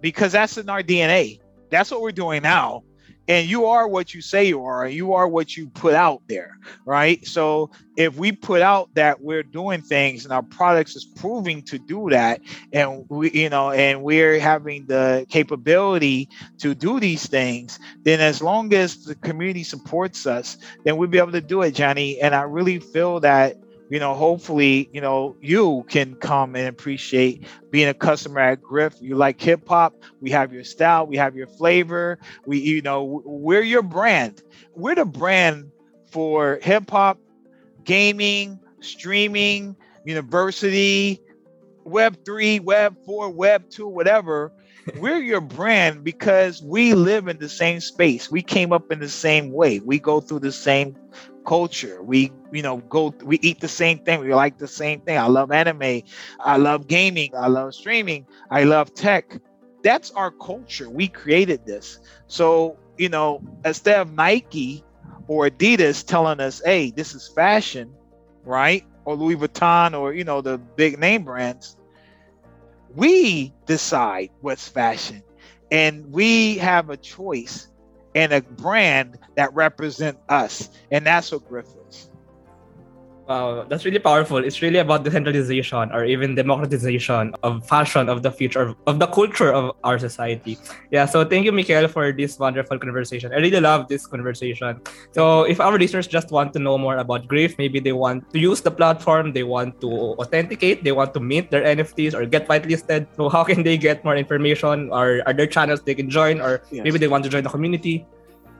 because 0.00 0.32
that's 0.32 0.58
in 0.58 0.68
our 0.68 0.82
DNA. 0.82 1.40
That's 1.70 1.90
what 1.90 2.02
we're 2.02 2.12
doing 2.12 2.42
now. 2.42 2.84
And 3.28 3.48
you 3.48 3.66
are 3.66 3.88
what 3.88 4.14
you 4.14 4.20
say 4.20 4.44
you 4.44 4.64
are 4.64 4.84
and 4.84 4.94
you 4.94 5.14
are 5.14 5.28
what 5.28 5.56
you 5.56 5.68
put 5.70 5.94
out 5.94 6.22
there 6.28 6.58
right? 6.84 7.24
So 7.26 7.70
if 7.96 8.16
we 8.16 8.32
put 8.32 8.62
out 8.62 8.94
that 8.94 9.20
we're 9.20 9.42
doing 9.42 9.82
things 9.82 10.24
and 10.24 10.32
our 10.32 10.42
products 10.42 10.96
is 10.96 11.04
proving 11.04 11.62
to 11.62 11.78
do 11.78 12.10
that 12.10 12.40
and 12.72 13.04
we 13.08 13.30
you 13.30 13.48
know 13.48 13.70
and 13.70 14.02
we're 14.02 14.38
having 14.38 14.86
the 14.86 15.26
capability 15.30 16.28
to 16.58 16.74
do 16.74 17.00
these 17.00 17.26
things 17.26 17.78
then 18.04 18.20
as 18.20 18.42
long 18.42 18.72
as 18.74 19.04
the 19.04 19.14
community 19.16 19.62
supports 19.62 20.26
us 20.26 20.56
then 20.84 20.96
we'll 20.96 21.08
be 21.08 21.18
able 21.18 21.32
to 21.32 21.40
do 21.40 21.62
it 21.62 21.74
johnny. 21.74 22.20
And 22.20 22.34
i 22.34 22.42
really 22.42 22.80
feel 22.80 23.20
that 23.20 23.56
you 23.90 23.98
know, 24.00 24.14
hopefully, 24.14 24.88
you 24.92 25.00
know, 25.00 25.36
you 25.40 25.84
can 25.88 26.14
come 26.16 26.56
and 26.56 26.68
appreciate 26.68 27.44
being 27.70 27.88
a 27.88 27.94
customer 27.94 28.40
at 28.40 28.62
Griff. 28.62 28.94
You 29.00 29.16
like 29.16 29.40
hip 29.40 29.68
hop, 29.68 29.94
we 30.20 30.30
have 30.30 30.52
your 30.52 30.64
style, 30.64 31.06
we 31.06 31.16
have 31.16 31.36
your 31.36 31.46
flavor. 31.46 32.18
We, 32.46 32.58
you 32.60 32.82
know, 32.82 33.22
we're 33.24 33.62
your 33.62 33.82
brand. 33.82 34.42
We're 34.74 34.94
the 34.94 35.04
brand 35.04 35.70
for 36.10 36.58
hip 36.62 36.90
hop, 36.90 37.18
gaming, 37.84 38.58
streaming, 38.80 39.76
university, 40.04 41.20
web 41.84 42.24
three, 42.24 42.60
web 42.60 42.96
four, 43.04 43.30
web 43.30 43.68
two, 43.70 43.86
whatever. 43.86 44.52
We're 44.92 45.18
your 45.18 45.40
brand 45.40 46.04
because 46.04 46.62
we 46.62 46.94
live 46.94 47.28
in 47.28 47.38
the 47.38 47.48
same 47.48 47.80
space. 47.80 48.30
We 48.30 48.42
came 48.42 48.72
up 48.72 48.90
in 48.90 49.00
the 49.00 49.08
same 49.08 49.52
way. 49.52 49.80
We 49.80 49.98
go 49.98 50.20
through 50.20 50.40
the 50.40 50.52
same 50.52 50.96
culture. 51.46 52.02
We, 52.02 52.32
you 52.52 52.62
know, 52.62 52.78
go, 52.78 53.14
we 53.24 53.38
eat 53.42 53.60
the 53.60 53.68
same 53.68 53.98
thing. 53.98 54.20
We 54.20 54.34
like 54.34 54.58
the 54.58 54.68
same 54.68 55.00
thing. 55.00 55.18
I 55.18 55.26
love 55.26 55.50
anime. 55.50 56.02
I 56.40 56.56
love 56.56 56.86
gaming. 56.86 57.30
I 57.36 57.48
love 57.48 57.74
streaming. 57.74 58.26
I 58.50 58.64
love 58.64 58.94
tech. 58.94 59.38
That's 59.82 60.10
our 60.12 60.30
culture. 60.30 60.88
We 60.90 61.08
created 61.08 61.64
this. 61.66 61.98
So, 62.26 62.78
you 62.96 63.08
know, 63.08 63.42
instead 63.64 64.00
of 64.00 64.12
Nike 64.12 64.84
or 65.26 65.48
Adidas 65.48 66.04
telling 66.06 66.40
us, 66.40 66.60
hey, 66.64 66.90
this 66.90 67.14
is 67.14 67.28
fashion, 67.34 67.96
right? 68.44 68.84
Or 69.04 69.16
Louis 69.16 69.36
Vuitton 69.36 69.98
or, 69.98 70.12
you 70.12 70.24
know, 70.24 70.40
the 70.40 70.58
big 70.58 70.98
name 70.98 71.24
brands, 71.24 71.76
we 72.94 73.52
decide 73.66 74.30
what's 74.40 74.68
fashion. 74.68 75.22
And 75.70 76.12
we 76.12 76.58
have 76.58 76.90
a 76.90 76.96
choice 76.96 77.68
and 78.14 78.32
a 78.32 78.42
brand 78.42 79.18
that 79.36 79.54
represent 79.54 80.18
us. 80.28 80.70
And 80.90 81.06
that's 81.06 81.32
what 81.32 81.48
Griff 81.48 81.66
is. 81.88 82.10
Wow, 83.26 83.64
that's 83.66 83.86
really 83.86 83.98
powerful. 83.98 84.36
It's 84.36 84.60
really 84.60 84.80
about 84.80 85.02
decentralization 85.02 85.92
or 85.92 86.04
even 86.04 86.34
democratization 86.34 87.34
of 87.42 87.66
fashion 87.66 88.10
of 88.10 88.22
the 88.22 88.30
future 88.30 88.74
of 88.86 88.98
the 88.98 89.06
culture 89.06 89.50
of 89.50 89.74
our 89.82 89.98
society. 89.98 90.58
Yeah, 90.90 91.06
so 91.06 91.24
thank 91.24 91.46
you, 91.46 91.52
Mikael, 91.52 91.88
for 91.88 92.12
this 92.12 92.38
wonderful 92.38 92.78
conversation. 92.78 93.32
I 93.32 93.36
really 93.36 93.60
love 93.60 93.88
this 93.88 94.06
conversation. 94.06 94.80
So 95.12 95.44
if 95.44 95.58
our 95.58 95.78
listeners 95.78 96.06
just 96.06 96.32
want 96.32 96.52
to 96.52 96.58
know 96.58 96.76
more 96.76 96.98
about 96.98 97.26
Griff, 97.26 97.56
maybe 97.56 97.80
they 97.80 97.92
want 97.92 98.30
to 98.34 98.38
use 98.38 98.60
the 98.60 98.70
platform, 98.70 99.32
they 99.32 99.42
want 99.42 99.80
to 99.80 99.88
authenticate, 100.20 100.84
they 100.84 100.92
want 100.92 101.14
to 101.14 101.20
mint 101.20 101.50
their 101.50 101.64
NFTs 101.64 102.12
or 102.12 102.26
get 102.26 102.46
whitelisted. 102.46 103.06
So 103.16 103.30
how 103.30 103.42
can 103.42 103.62
they 103.62 103.78
get 103.78 104.04
more 104.04 104.16
information? 104.16 104.90
Or 104.92 105.22
are 105.24 105.32
there 105.32 105.46
channels 105.46 105.80
they 105.80 105.94
can 105.94 106.10
join 106.10 106.42
or 106.42 106.60
yes. 106.70 106.84
maybe 106.84 106.98
they 106.98 107.08
want 107.08 107.24
to 107.24 107.30
join 107.30 107.42
the 107.42 107.50
community? 107.50 108.04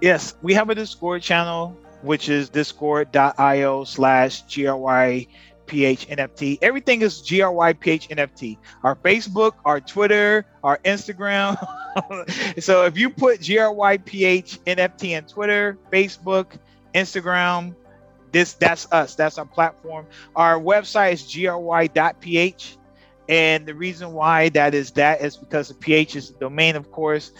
Yes, 0.01 0.37
we 0.41 0.55
have 0.55 0.71
a 0.71 0.75
Discord 0.75 1.21
channel 1.21 1.77
which 2.05 2.29
is 2.29 2.49
discord.io 2.49 3.85
slash 3.85 4.43
GRY 4.43 5.27
NFT. 5.67 6.59
Everything 6.63 7.03
is 7.03 7.23
GRYPH 7.23 8.09
NFT. 8.09 8.59
Our 8.83 8.97
Facebook, 8.97 9.53
our 9.65 9.81
Twitter, 9.81 10.47
our 10.63 10.79
Instagram. 10.85 11.57
so 12.63 12.85
if 12.85 12.99
you 12.99 13.11
put 13.11 13.41
GRYPH 13.41 14.59
NFT 14.67 15.11
in 15.11 15.25
Twitter, 15.25 15.79
Facebook, 15.93 16.59
Instagram, 16.95 17.75
this 18.33 18.55
that's 18.55 18.91
us. 18.93 19.15
That's 19.15 19.39
our 19.39 19.47
platform. 19.47 20.07
Our 20.37 20.59
website 20.59 21.13
is 21.15 21.35
gry.ph. 21.35 22.77
And 23.29 23.65
the 23.65 23.75
reason 23.75 24.13
why 24.13 24.51
that 24.51 24.75
is 24.75 24.91
that 24.93 25.23
is 25.23 25.37
because 25.37 25.69
the 25.69 25.75
PH 25.75 26.17
is 26.17 26.31
the 26.33 26.39
domain, 26.39 26.77
of 26.77 26.91
course. 26.91 27.33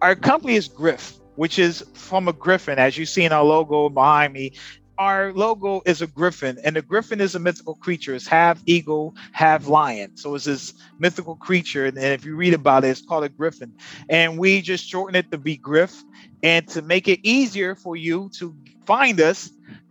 Our 0.00 0.14
company 0.14 0.54
is 0.54 0.68
Griff 0.68 1.18
which 1.42 1.58
is 1.58 1.84
from 1.94 2.28
a 2.28 2.32
griffin, 2.32 2.78
as 2.78 2.96
you 2.96 3.04
see 3.04 3.24
in 3.24 3.32
our 3.32 3.42
logo 3.42 3.88
behind 3.88 4.32
me. 4.32 4.52
Our 4.96 5.32
logo 5.32 5.82
is 5.84 6.00
a 6.00 6.06
griffin, 6.06 6.56
and 6.62 6.76
the 6.76 6.82
griffin 6.82 7.20
is 7.20 7.34
a 7.34 7.40
mythical 7.40 7.74
creature. 7.74 8.14
It's 8.14 8.28
half 8.28 8.62
eagle, 8.64 9.16
half 9.32 9.66
lion. 9.66 10.16
So 10.16 10.36
it's 10.36 10.44
this 10.44 10.72
mythical 11.00 11.34
creature. 11.34 11.86
And 11.86 11.98
if 11.98 12.24
you 12.24 12.36
read 12.36 12.54
about 12.54 12.84
it, 12.84 12.90
it's 12.90 13.04
called 13.04 13.24
a 13.24 13.28
griffin. 13.28 13.72
And 14.08 14.38
we 14.38 14.62
just 14.62 14.84
shorten 14.84 15.16
it 15.16 15.32
to 15.32 15.38
be 15.38 15.56
Griff. 15.56 16.04
And 16.44 16.68
to 16.68 16.80
make 16.80 17.08
it 17.08 17.18
easier 17.24 17.74
for 17.74 17.96
you 17.96 18.30
to 18.34 18.54
find 18.86 19.20
us, 19.20 19.50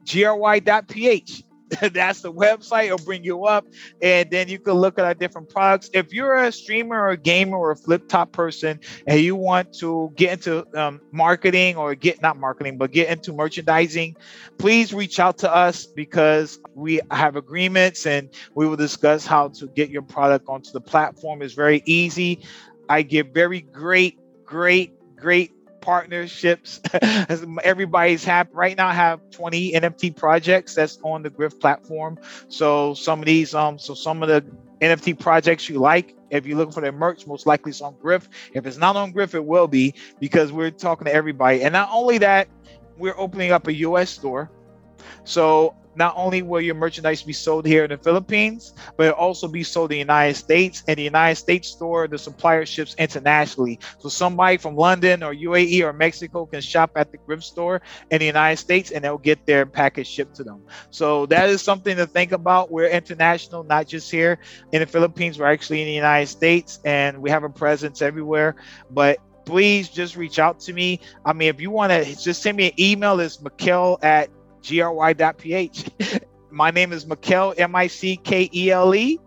gry.ph 0.10 1.44
that's 1.94 2.22
the 2.22 2.32
website. 2.32 2.86
It'll 2.86 2.98
bring 3.06 3.24
you 3.24 3.46
up, 3.46 3.66
and 4.02 4.30
then 4.30 4.50
you 4.50 4.60
can 4.60 4.74
look 4.74 5.00
at 5.00 5.06
our 5.06 5.14
different 5.14 5.50
products. 5.50 5.90
If 5.94 6.14
you're 6.14 6.36
a 6.36 6.52
streamer 6.52 7.00
or 7.02 7.10
a 7.10 7.18
gamer 7.18 7.58
or 7.58 7.72
a 7.72 7.76
Flip 7.76 8.08
Top 8.10 8.32
person, 8.32 8.80
and 9.08 9.20
you 9.20 9.36
want 9.36 9.74
to 9.76 10.12
get 10.16 10.34
into 10.34 10.66
um, 10.78 11.00
marketing 11.12 11.78
or 11.78 11.96
get 11.96 12.22
not 12.22 12.38
marketing, 12.38 12.78
but 12.78 12.92
get 12.92 13.10
into 13.10 13.32
merchandising, 13.32 14.16
please 14.58 14.94
reach 14.94 15.20
out 15.20 15.38
to 15.40 15.54
us 15.54 15.86
because 15.86 16.60
we 16.76 17.00
have 17.10 17.36
agreements, 17.36 18.06
and 18.06 18.30
we 18.56 18.68
will 18.68 18.78
discuss 18.78 19.26
how 19.26 19.50
to 19.50 19.68
get 19.68 19.90
your 19.90 20.02
product 20.02 20.48
onto 20.50 20.72
the 20.72 20.82
platform. 20.82 21.42
It's 21.42 21.54
very 21.54 21.84
easy. 21.86 22.44
I 22.90 23.04
give 23.04 23.28
very 23.28 23.62
great, 23.62 24.20
great, 24.46 24.94
great 25.16 25.54
partnerships. 25.82 26.80
Everybody's 27.64 28.24
happy 28.24 28.52
right 28.54 28.78
now. 28.78 28.88
I 28.88 28.94
have 28.94 29.20
20 29.32 29.74
NFT 29.74 30.16
projects 30.16 30.76
that's 30.76 31.00
on 31.04 31.24
the 31.24 31.30
Griff 31.30 31.60
platform. 31.60 32.18
So 32.48 32.94
some 32.94 33.20
of 33.20 33.26
these, 33.26 33.54
um, 33.54 33.78
so 33.80 33.94
some 33.94 34.24
of 34.24 34.30
the 34.30 34.46
NFT 34.82 35.20
projects 35.20 35.68
you 35.70 35.80
like, 35.80 36.16
if 36.30 36.46
you're 36.46 36.58
looking 36.58 36.72
for 36.72 36.82
their 36.82 36.92
merch, 36.92 37.28
most 37.28 37.46
likely 37.46 37.72
it's 37.72 37.82
on 37.82 37.96
Griff. 38.02 38.30
If 38.54 38.66
it's 38.66 38.78
not 38.78 38.96
on 38.96 39.12
Griff, 39.12 39.36
it 39.36 39.44
will 39.44 39.68
be 39.68 39.94
because 40.20 40.52
we're 40.52 40.72
talking 40.72 41.06
to 41.06 41.14
everybody. 41.14 41.64
And 41.64 41.74
not 41.74 41.90
only 41.92 42.18
that, 42.20 42.48
we're 42.98 43.18
opening 43.18 43.52
up 43.52 43.68
a 43.68 43.74
US 43.74 44.10
store. 44.10 44.50
So 45.24 45.76
not 45.96 46.14
only 46.16 46.42
will 46.42 46.62
your 46.62 46.76
merchandise 46.76 47.24
be 47.24 47.34
sold 47.34 47.66
here 47.66 47.84
in 47.84 47.90
the 47.90 47.98
Philippines, 47.98 48.74
but 48.98 49.08
it'll 49.08 49.20
also 49.20 49.48
be 49.48 49.64
sold 49.64 49.92
in 49.92 49.96
the 49.96 50.00
United 50.00 50.36
States. 50.36 50.84
And 50.88 50.98
the 50.98 51.04
United 51.04 51.36
States 51.36 51.70
store, 51.70 52.08
the 52.08 52.18
supplier 52.18 52.66
ships 52.66 52.96
internationally. 52.98 53.80
So 54.00 54.10
somebody 54.10 54.58
from 54.58 54.76
London 54.76 55.24
or 55.24 55.34
UAE 55.34 55.82
or 55.82 55.94
Mexico 55.94 56.46
can 56.46 56.62
shop 56.62 56.92
at 56.96 57.12
the 57.12 57.18
Griff 57.18 57.44
store 57.44 57.82
in 58.10 58.20
the 58.20 58.26
United 58.26 58.58
States 58.58 58.92
and 58.92 59.04
they'll 59.04 59.18
get 59.18 59.46
their 59.46 59.66
package 59.66 60.08
shipped 60.08 60.36
to 60.36 60.44
them. 60.44 60.62
So 60.90 61.26
that 61.28 61.50
is 61.50 61.62
something 61.62 61.98
to 61.98 62.06
think 62.06 62.32
about. 62.32 62.72
We're 62.72 62.90
international, 62.90 63.64
not 63.64 63.88
just 63.88 64.12
here 64.12 64.40
in 64.72 64.80
the 64.80 64.88
Philippines. 64.88 65.40
We're 65.40 65.52
actually 65.52 65.82
in 65.82 65.88
the 65.88 65.94
United 65.94 66.28
States 66.28 66.80
and 66.86 67.22
we 67.22 67.30
have 67.30 67.44
a 67.44 67.50
presence 67.50 68.02
everywhere. 68.02 68.56
But 68.90 69.20
please 69.46 69.90
just 69.90 70.16
reach 70.16 70.40
out 70.40 70.60
to 70.62 70.74
me. 70.74 71.00
I 71.26 71.34
mean, 71.34 71.50
if 71.50 71.60
you 71.60 71.72
want 71.72 71.92
to 71.92 72.06
just 72.16 72.42
send 72.42 72.58
me 72.58 72.68
an 72.68 72.80
email, 72.80 73.20
it's 73.20 73.42
Mikael 73.42 74.00
at 74.02 74.30
gry.ph. 74.68 75.90
My 76.52 76.72
name 76.72 76.92
is 76.92 77.06
Mikael, 77.06 77.54
M 77.58 77.76
I 77.76 77.88
C 77.88 78.18
K 78.18 78.50
E 78.54 78.72
L 78.72 78.94
E, 78.94 79.20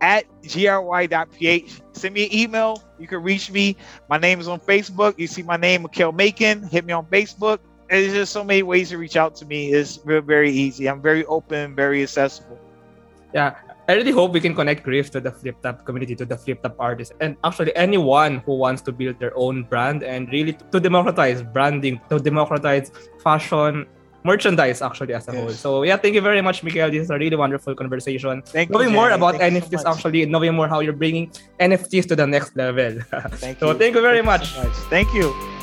at 0.00 0.24
gry.ph. 0.42 1.80
Send 1.92 2.14
me 2.14 2.24
an 2.24 2.34
email. 2.34 2.82
You 2.98 3.06
can 3.06 3.22
reach 3.22 3.50
me. 3.50 3.76
My 4.08 4.18
name 4.18 4.40
is 4.40 4.48
on 4.48 4.60
Facebook. 4.60 5.18
You 5.18 5.26
see 5.26 5.42
my 5.42 5.56
name, 5.56 5.82
Mikael 5.82 6.12
Macon. 6.12 6.62
Hit 6.68 6.84
me 6.84 6.92
on 6.92 7.06
Facebook. 7.06 7.58
There's 7.90 8.12
just 8.12 8.32
so 8.32 8.42
many 8.42 8.62
ways 8.62 8.90
to 8.90 8.98
reach 8.98 9.16
out 9.16 9.34
to 9.36 9.46
me. 9.46 9.72
It's 9.72 9.96
very 9.96 10.50
easy. 10.50 10.88
I'm 10.88 11.02
very 11.02 11.24
open, 11.26 11.74
very 11.74 12.02
accessible. 12.02 12.58
Yeah, 13.34 13.56
I 13.88 13.94
really 13.94 14.12
hope 14.12 14.32
we 14.32 14.40
can 14.40 14.54
connect 14.54 14.84
Griff 14.84 15.10
to 15.10 15.20
the 15.20 15.30
Flip 15.30 15.60
Top 15.60 15.84
community, 15.84 16.14
to 16.16 16.24
the 16.24 16.36
Flip 16.36 16.62
Top 16.62 16.76
artists, 16.78 17.12
and 17.20 17.36
actually 17.44 17.76
anyone 17.76 18.38
who 18.46 18.56
wants 18.56 18.80
to 18.82 18.92
build 18.92 19.18
their 19.18 19.36
own 19.36 19.64
brand 19.64 20.02
and 20.02 20.30
really 20.32 20.56
to 20.72 20.80
democratize 20.80 21.42
branding, 21.42 22.00
to 22.08 22.18
democratize 22.18 22.90
fashion 23.22 23.86
merchandise 24.24 24.82
actually 24.82 25.14
as 25.14 25.28
a 25.28 25.32
yes. 25.32 25.40
whole. 25.40 25.50
So 25.50 25.82
yeah, 25.82 25.96
thank 25.96 26.14
you 26.14 26.20
very 26.20 26.40
much, 26.40 26.62
Mikael. 26.62 26.90
This 26.90 27.02
is 27.02 27.10
a 27.10 27.18
really 27.18 27.36
wonderful 27.36 27.74
conversation. 27.74 28.42
Thank 28.42 28.70
knowing 28.70 28.88
you, 28.88 28.94
more 28.94 29.10
about 29.10 29.36
thank 29.36 29.54
NFTs 29.54 29.82
so 29.82 29.90
actually, 29.92 30.26
knowing 30.26 30.54
more 30.54 30.68
how 30.68 30.80
you're 30.80 30.92
bringing 30.92 31.30
NFTs 31.60 32.08
to 32.08 32.16
the 32.16 32.26
next 32.26 32.56
level. 32.56 33.00
Thank 33.34 33.58
so 33.60 33.70
you. 33.70 33.78
thank 33.78 33.94
you 33.94 34.02
very 34.02 34.22
thank 34.22 34.26
much. 34.26 34.52
So 34.54 34.64
much. 34.64 34.76
Thank 34.90 35.14
you. 35.14 35.53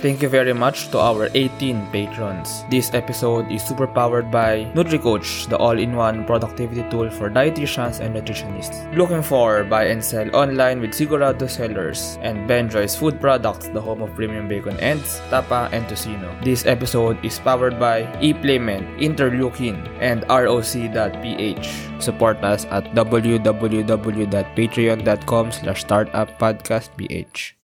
Thank 0.00 0.24
you 0.24 0.32
very 0.32 0.56
much 0.56 0.88
to 0.96 0.98
our 0.98 1.28
18 1.34 1.92
patrons. 1.92 2.64
This 2.70 2.94
episode 2.94 3.52
is 3.52 3.62
super 3.62 3.86
powered 3.86 4.30
by 4.30 4.64
NutriCoach, 4.72 5.50
the 5.52 5.58
all-in-one 5.58 6.24
productivity 6.24 6.88
tool 6.88 7.10
for 7.10 7.28
dietitians 7.28 8.00
and 8.00 8.16
nutritionists. 8.16 8.80
Looking 8.96 9.20
for 9.20 9.62
buy 9.64 9.92
and 9.92 10.02
sell 10.02 10.34
online 10.34 10.80
with 10.80 10.92
Sigurado 10.96 11.44
sellers 11.44 12.16
and 12.22 12.48
Benjoy's 12.48 12.96
food 12.96 13.20
products, 13.20 13.68
the 13.68 13.80
home 13.80 14.00
of 14.00 14.16
premium 14.16 14.48
bacon 14.48 14.80
ends, 14.80 15.20
tapa, 15.28 15.68
and 15.70 15.84
tocino. 15.84 16.32
This 16.42 16.64
episode 16.64 17.22
is 17.22 17.38
powered 17.38 17.78
by 17.78 18.04
ePlayment, 18.24 18.88
Interleukin, 19.04 19.84
and 20.00 20.24
ROC.ph. 20.32 21.68
Support 22.00 22.42
us 22.42 22.64
at 22.72 22.84
www.patreon.com 22.96 25.52
slash 25.52 25.84
startuppodcastph. 25.84 27.52